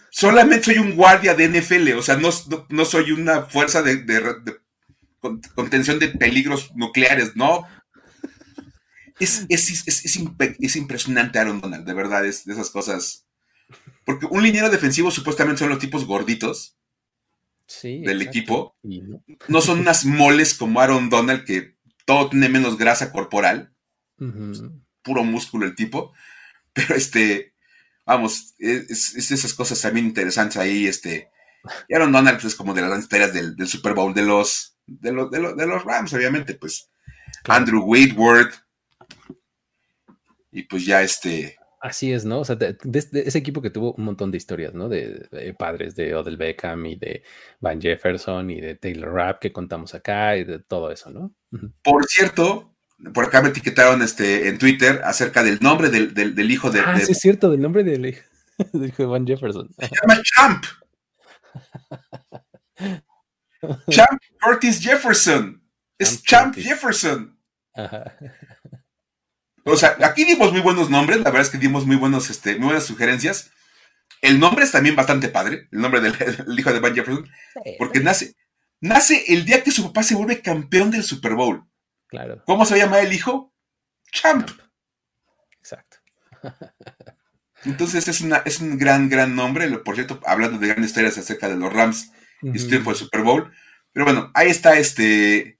solamente 0.09 0.65
soy 0.65 0.79
un 0.79 0.97
guardia 0.97 1.35
de 1.35 1.47
NFL. 1.47 1.93
O 1.93 2.01
sea, 2.01 2.17
no, 2.17 2.29
no, 2.67 2.83
soy 2.83 3.11
una 3.11 3.43
fuerza 3.43 3.81
de, 3.81 4.05
contención 5.55 5.99
de 5.99 6.09
peligros 6.09 6.75
nucleares, 6.75 7.37
¿no? 7.37 7.65
Es, 9.21 9.45
es, 9.47 10.75
impresionante 10.75 11.39
Aaron 11.39 11.61
Donald, 11.61 11.85
de 11.85 11.93
verdad, 11.93 12.25
es 12.25 12.43
de 12.43 12.53
esas 12.53 12.69
cosas. 12.71 13.25
Porque 14.05 14.25
un 14.29 14.43
liniero 14.43 14.69
defensivo 14.69 15.11
supuestamente 15.11 15.59
son 15.59 15.69
los 15.69 15.79
tipos 15.79 16.05
gorditos 16.05 16.77
del 17.83 18.21
equipo. 18.21 18.75
no. 18.83 19.61
son 19.61 19.79
unas 19.79 20.03
moles 20.03 20.53
como 20.53 20.81
Aaron 20.81 21.09
Donald 21.09 21.45
que 21.45 21.78
todo 22.09 22.27
tiene 22.27 22.49
menos 22.49 22.75
grasa 22.75 23.11
corporal. 23.11 23.71
Puro 25.03 25.23
músculo 25.23 25.67
el 25.67 25.75
tipo. 25.75 26.11
Pero 26.73 26.95
este, 26.95 27.53
vamos, 28.03 28.55
es, 28.57 29.13
esas 29.15 29.53
cosas 29.53 29.79
también 29.79 30.07
interesantes 30.07 30.57
ahí. 30.57 30.87
Este, 30.87 31.29
Aaron 31.93 32.11
Donald 32.11 32.37
pues, 32.37 32.53
es 32.53 32.55
como 32.55 32.73
de 32.73 32.81
las 32.81 33.03
historias 33.03 33.31
del, 33.31 33.55
Super 33.67 33.93
Bowl 33.93 34.15
de 34.15 34.23
los, 34.23 34.75
de 34.87 35.11
los, 35.11 35.29
de 35.29 35.67
los, 35.67 35.83
Rams, 35.83 36.11
obviamente, 36.13 36.55
pues. 36.55 36.89
Andrew 37.47 37.83
Whitworth. 37.83 38.55
Y 40.51 40.63
pues 40.63 40.83
ya 40.87 41.03
este. 41.03 41.58
Así 41.81 42.11
es, 42.11 42.25
¿no? 42.25 42.39
O 42.39 42.45
sea, 42.45 42.57
de, 42.57 42.77
ese 42.93 43.37
equipo 43.37 43.61
que 43.61 43.69
tuvo 43.69 43.93
un 43.93 44.03
montón 44.03 44.31
de 44.31 44.37
historias, 44.37 44.73
¿no? 44.73 44.89
De, 44.89 45.55
padres 45.57 45.95
de 45.95 46.13
Odell 46.13 46.35
Beckham 46.35 46.85
y 46.85 46.95
de 46.97 47.23
Van 47.61 47.81
Jefferson 47.81 48.49
y 48.49 48.59
de 48.59 48.75
Taylor 48.75 49.13
Rapp 49.13 49.39
que 49.39 49.53
contamos 49.53 49.95
acá 49.95 50.35
y 50.35 50.43
de 50.43 50.59
todo 50.59 50.91
eso, 50.91 51.09
¿no? 51.09 51.33
Por 51.81 52.05
cierto, 52.05 52.75
por 53.13 53.25
acá 53.25 53.41
me 53.41 53.49
etiquetaron 53.49 54.01
este, 54.01 54.49
en 54.49 54.57
Twitter 54.57 55.01
acerca 55.05 55.41
del 55.41 55.59
nombre 55.61 55.89
del, 55.89 56.51
hijo 56.51 56.69
de. 56.69 56.81
Ah, 56.81 56.99
sí, 56.99 57.13
es 57.13 57.19
cierto, 57.19 57.49
del 57.49 57.61
nombre 57.61 57.83
del 57.85 58.05
hijo, 58.05 58.23
de 58.73 59.05
Van 59.05 59.25
Jefferson. 59.25 59.69
Se 59.77 59.89
llama 60.01 60.21
Champ. 60.23 60.65
Champ 63.89 64.21
Curtis 64.41 64.81
Jefferson. 64.81 65.63
Es 65.97 66.23
Champ, 66.23 66.55
Jefferson. 66.55 67.37
O 69.65 69.75
sea, 69.75 69.97
aquí 70.03 70.25
dimos 70.25 70.51
muy 70.51 70.61
buenos 70.61 70.89
nombres, 70.89 71.19
la 71.19 71.25
verdad 71.25 71.41
es 71.41 71.49
que 71.49 71.57
dimos 71.57 71.85
muy, 71.85 71.95
buenos, 71.95 72.29
este, 72.29 72.55
muy 72.55 72.67
buenas 72.67 72.85
sugerencias. 72.85 73.51
El 74.21 74.39
nombre 74.39 74.65
es 74.65 74.71
también 74.71 74.95
bastante 74.95 75.29
padre, 75.29 75.67
el 75.71 75.81
nombre 75.81 76.01
del, 76.01 76.13
hijo 76.59 76.73
de 76.73 76.79
Van 76.79 76.93
Jefferson, 76.93 77.29
porque 77.77 77.99
nace, 77.99 78.35
nace 78.81 79.23
el 79.27 79.45
día 79.45 79.63
que 79.63 79.71
su 79.71 79.83
papá 79.83 80.03
se 80.03 80.15
vuelve 80.15 80.41
campeón 80.41 80.91
del 80.91 81.03
Super 81.03 81.35
Bowl. 81.35 81.63
Claro. 82.07 82.43
¿Cómo 82.45 82.65
se 82.65 82.77
llama 82.77 82.99
el 82.99 83.13
hijo? 83.13 83.53
Champ. 84.11 84.49
Exacto. 85.59 85.97
Entonces 87.65 88.07
es, 88.07 88.21
una, 88.21 88.37
es 88.45 88.59
un 88.59 88.77
gran, 88.77 89.09
gran 89.09 89.35
nombre. 89.35 89.67
Por 89.79 89.95
cierto, 89.95 90.19
hablando 90.25 90.57
de 90.57 90.67
grandes 90.67 90.91
historias 90.91 91.17
acerca 91.17 91.49
de 91.49 91.57
los 91.57 91.71
Rams 91.71 92.11
y 92.41 92.57
su 92.57 92.69
tiempo 92.69 92.91
de 92.91 92.97
Super 92.97 93.21
Bowl. 93.21 93.51
Pero 93.91 94.05
bueno, 94.05 94.31
ahí 94.33 94.49
está 94.49 94.77
este. 94.77 95.58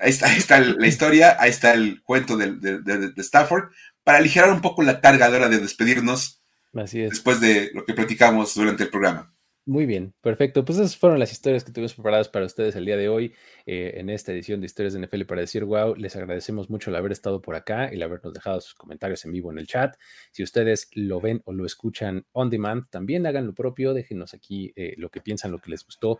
Ahí 0.00 0.10
está, 0.10 0.34
está 0.36 0.60
la 0.60 0.86
historia, 0.86 1.36
ahí 1.38 1.50
está 1.50 1.74
el 1.74 2.02
cuento 2.02 2.36
de, 2.36 2.52
de, 2.52 3.12
Stafford, 3.18 3.70
para 4.02 4.18
aligerar 4.18 4.52
un 4.52 4.60
poco 4.60 4.82
la 4.82 5.00
carga 5.00 5.30
de 5.30 5.36
hora 5.36 5.48
de 5.48 5.58
despedirnos 5.58 6.42
Así 6.74 7.02
es. 7.02 7.10
después 7.10 7.40
de 7.40 7.70
lo 7.74 7.84
que 7.84 7.94
platicamos 7.94 8.54
durante 8.54 8.84
el 8.84 8.90
programa. 8.90 9.34
Muy 9.66 9.86
bien, 9.86 10.14
perfecto. 10.22 10.64
Pues 10.64 10.78
esas 10.78 10.96
fueron 10.96 11.18
las 11.18 11.32
historias 11.32 11.62
que 11.62 11.70
tuvimos 11.70 11.94
preparadas 11.94 12.28
para 12.28 12.46
ustedes 12.46 12.74
el 12.76 12.86
día 12.86 12.96
de 12.96 13.08
hoy 13.08 13.34
eh, 13.66 13.92
en 13.98 14.08
esta 14.10 14.32
edición 14.32 14.58
de 14.60 14.66
Historias 14.66 14.94
de 14.94 15.06
NFL 15.06 15.22
para 15.26 15.42
decir 15.42 15.64
wow. 15.64 15.94
Les 15.94 16.16
agradecemos 16.16 16.70
mucho 16.70 16.90
el 16.90 16.96
haber 16.96 17.12
estado 17.12 17.42
por 17.42 17.54
acá 17.54 17.88
y 17.92 17.96
el 17.96 18.02
habernos 18.02 18.32
dejado 18.32 18.60
sus 18.62 18.74
comentarios 18.74 19.24
en 19.26 19.32
vivo 19.32 19.52
en 19.52 19.58
el 19.58 19.66
chat. 19.66 19.96
Si 20.32 20.42
ustedes 20.42 20.88
lo 20.94 21.20
ven 21.20 21.42
o 21.44 21.52
lo 21.52 21.66
escuchan 21.66 22.26
on 22.32 22.48
demand, 22.48 22.88
también 22.88 23.26
hagan 23.26 23.46
lo 23.46 23.54
propio. 23.54 23.94
Déjenos 23.94 24.34
aquí 24.34 24.72
eh, 24.74 24.94
lo 24.96 25.10
que 25.10 25.20
piensan, 25.20 25.52
lo 25.52 25.60
que 25.60 25.70
les 25.70 25.84
gustó. 25.84 26.18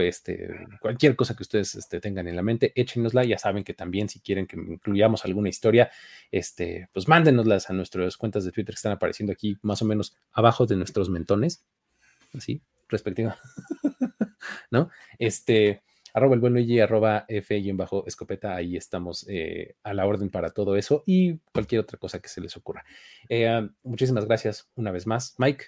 Este, 0.00 0.48
cualquier 0.80 1.16
cosa 1.16 1.34
que 1.34 1.42
ustedes 1.42 1.74
este, 1.74 2.00
tengan 2.00 2.28
en 2.28 2.36
la 2.36 2.42
mente, 2.42 2.72
échenosla. 2.74 3.24
Ya 3.24 3.38
saben 3.38 3.64
que 3.64 3.74
también 3.74 4.08
si 4.08 4.20
quieren 4.20 4.46
que 4.46 4.56
incluyamos 4.56 5.24
alguna 5.24 5.48
historia, 5.48 5.90
este, 6.30 6.88
pues 6.92 7.08
mándenoslas 7.08 7.70
a 7.70 7.72
nuestras 7.72 8.16
cuentas 8.16 8.44
de 8.44 8.52
Twitter 8.52 8.74
que 8.74 8.78
están 8.78 8.92
apareciendo 8.92 9.32
aquí 9.32 9.56
más 9.62 9.82
o 9.82 9.84
menos 9.84 10.16
abajo 10.32 10.66
de 10.66 10.76
nuestros 10.76 11.08
mentones. 11.10 11.64
Así, 12.36 12.60
respectiva, 12.88 13.38
¿no? 14.70 14.90
Este, 15.18 15.82
arroba 16.12 16.34
el 16.34 16.40
buen 16.40 16.52
Luigi, 16.52 16.80
arroba 16.80 17.24
F 17.28 17.56
y 17.58 17.70
en 17.70 17.76
bajo 17.76 18.04
escopeta, 18.06 18.54
ahí 18.54 18.76
estamos 18.76 19.26
eh, 19.28 19.76
a 19.82 19.92
la 19.94 20.06
orden 20.06 20.30
para 20.30 20.50
todo 20.50 20.76
eso 20.76 21.02
y 21.06 21.38
cualquier 21.52 21.80
otra 21.80 21.98
cosa 21.98 22.20
que 22.20 22.28
se 22.28 22.40
les 22.40 22.56
ocurra. 22.56 22.84
Eh, 23.28 23.68
muchísimas 23.82 24.24
gracias 24.24 24.70
una 24.76 24.92
vez 24.92 25.06
más, 25.06 25.34
Mike. 25.38 25.66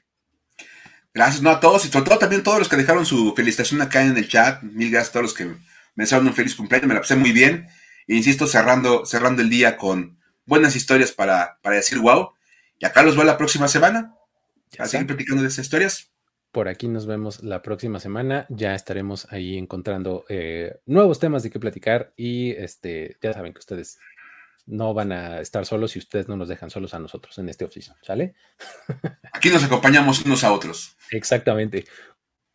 Gracias 1.17 1.41
no, 1.41 1.49
a 1.49 1.61
todos 1.61 1.83
y 1.87 1.89
sobre 1.89 2.05
todo 2.05 2.19
también 2.19 2.43
a 2.43 2.45
todos 2.45 2.59
los 2.59 2.69
que 2.69 2.77
dejaron 2.77 3.07
su 3.07 3.33
felicitación 3.35 3.81
acá 3.81 4.05
en 4.05 4.19
el 4.19 4.29
chat. 4.29 4.63
Mil 4.63 4.91
gracias 4.91 5.09
a 5.09 5.13
todos 5.15 5.23
los 5.23 5.33
que 5.33 5.47
me 5.47 5.57
desearon 5.95 6.27
un 6.27 6.35
feliz 6.35 6.55
cumpleaños, 6.55 6.89
me 6.89 6.93
la 6.93 7.01
pasé 7.01 7.17
muy 7.17 7.33
bien. 7.33 7.69
E 8.07 8.17
insisto, 8.17 8.47
cerrando, 8.47 9.07
cerrando 9.07 9.41
el 9.41 9.49
día 9.49 9.79
con 9.79 10.19
buenas 10.45 10.77
historias 10.77 11.13
para, 11.13 11.59
para 11.63 11.77
decir 11.77 12.01
wow. 12.01 12.33
Y 12.79 12.85
acá 12.85 13.03
los 13.03 13.17
veo 13.17 13.25
la 13.25 13.39
próxima 13.39 13.67
semana. 13.67 14.15
A 14.79 14.85
seguir 14.85 15.07
platicando 15.07 15.41
de 15.41 15.49
esas 15.49 15.65
historias. 15.65 16.13
Por 16.53 16.69
aquí 16.69 16.87
nos 16.87 17.07
vemos 17.07 17.43
la 17.43 17.63
próxima 17.63 17.99
semana. 17.99 18.45
Ya 18.51 18.75
estaremos 18.75 19.27
ahí 19.31 19.57
encontrando 19.57 20.27
eh, 20.29 20.81
nuevos 20.85 21.19
temas 21.19 21.43
de 21.43 21.49
qué 21.49 21.59
platicar 21.59 22.13
y 22.15 22.51
este, 22.51 23.17
ya 23.23 23.33
saben 23.33 23.55
que 23.55 23.61
ustedes 23.61 23.99
no 24.67 24.95
van 24.95 25.13
a 25.13 25.41
estar 25.41 25.65
solos 25.65 25.93
si 25.93 25.99
ustedes 25.99 26.29
no 26.29 26.37
nos 26.37 26.49
dejan 26.49 26.71
solos 26.71 26.93
a 26.95 26.99
nosotros 26.99 27.39
en 27.39 27.49
este 27.49 27.65
oficio, 27.65 27.95
¿sale? 28.03 28.35
Aquí 29.33 29.49
nos 29.51 29.65
acompañamos 29.65 30.25
unos 30.25 30.45
a 30.45 30.53
otros. 30.53 30.97
Exactamente. 31.11 31.85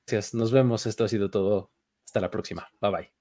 Gracias, 0.06 0.34
nos 0.34 0.52
vemos. 0.52 0.86
Esto 0.86 1.06
ha 1.06 1.08
sido 1.08 1.30
todo. 1.30 1.72
Hasta 2.06 2.20
la 2.20 2.30
próxima. 2.30 2.70
Bye 2.82 2.92
bye. 2.92 3.21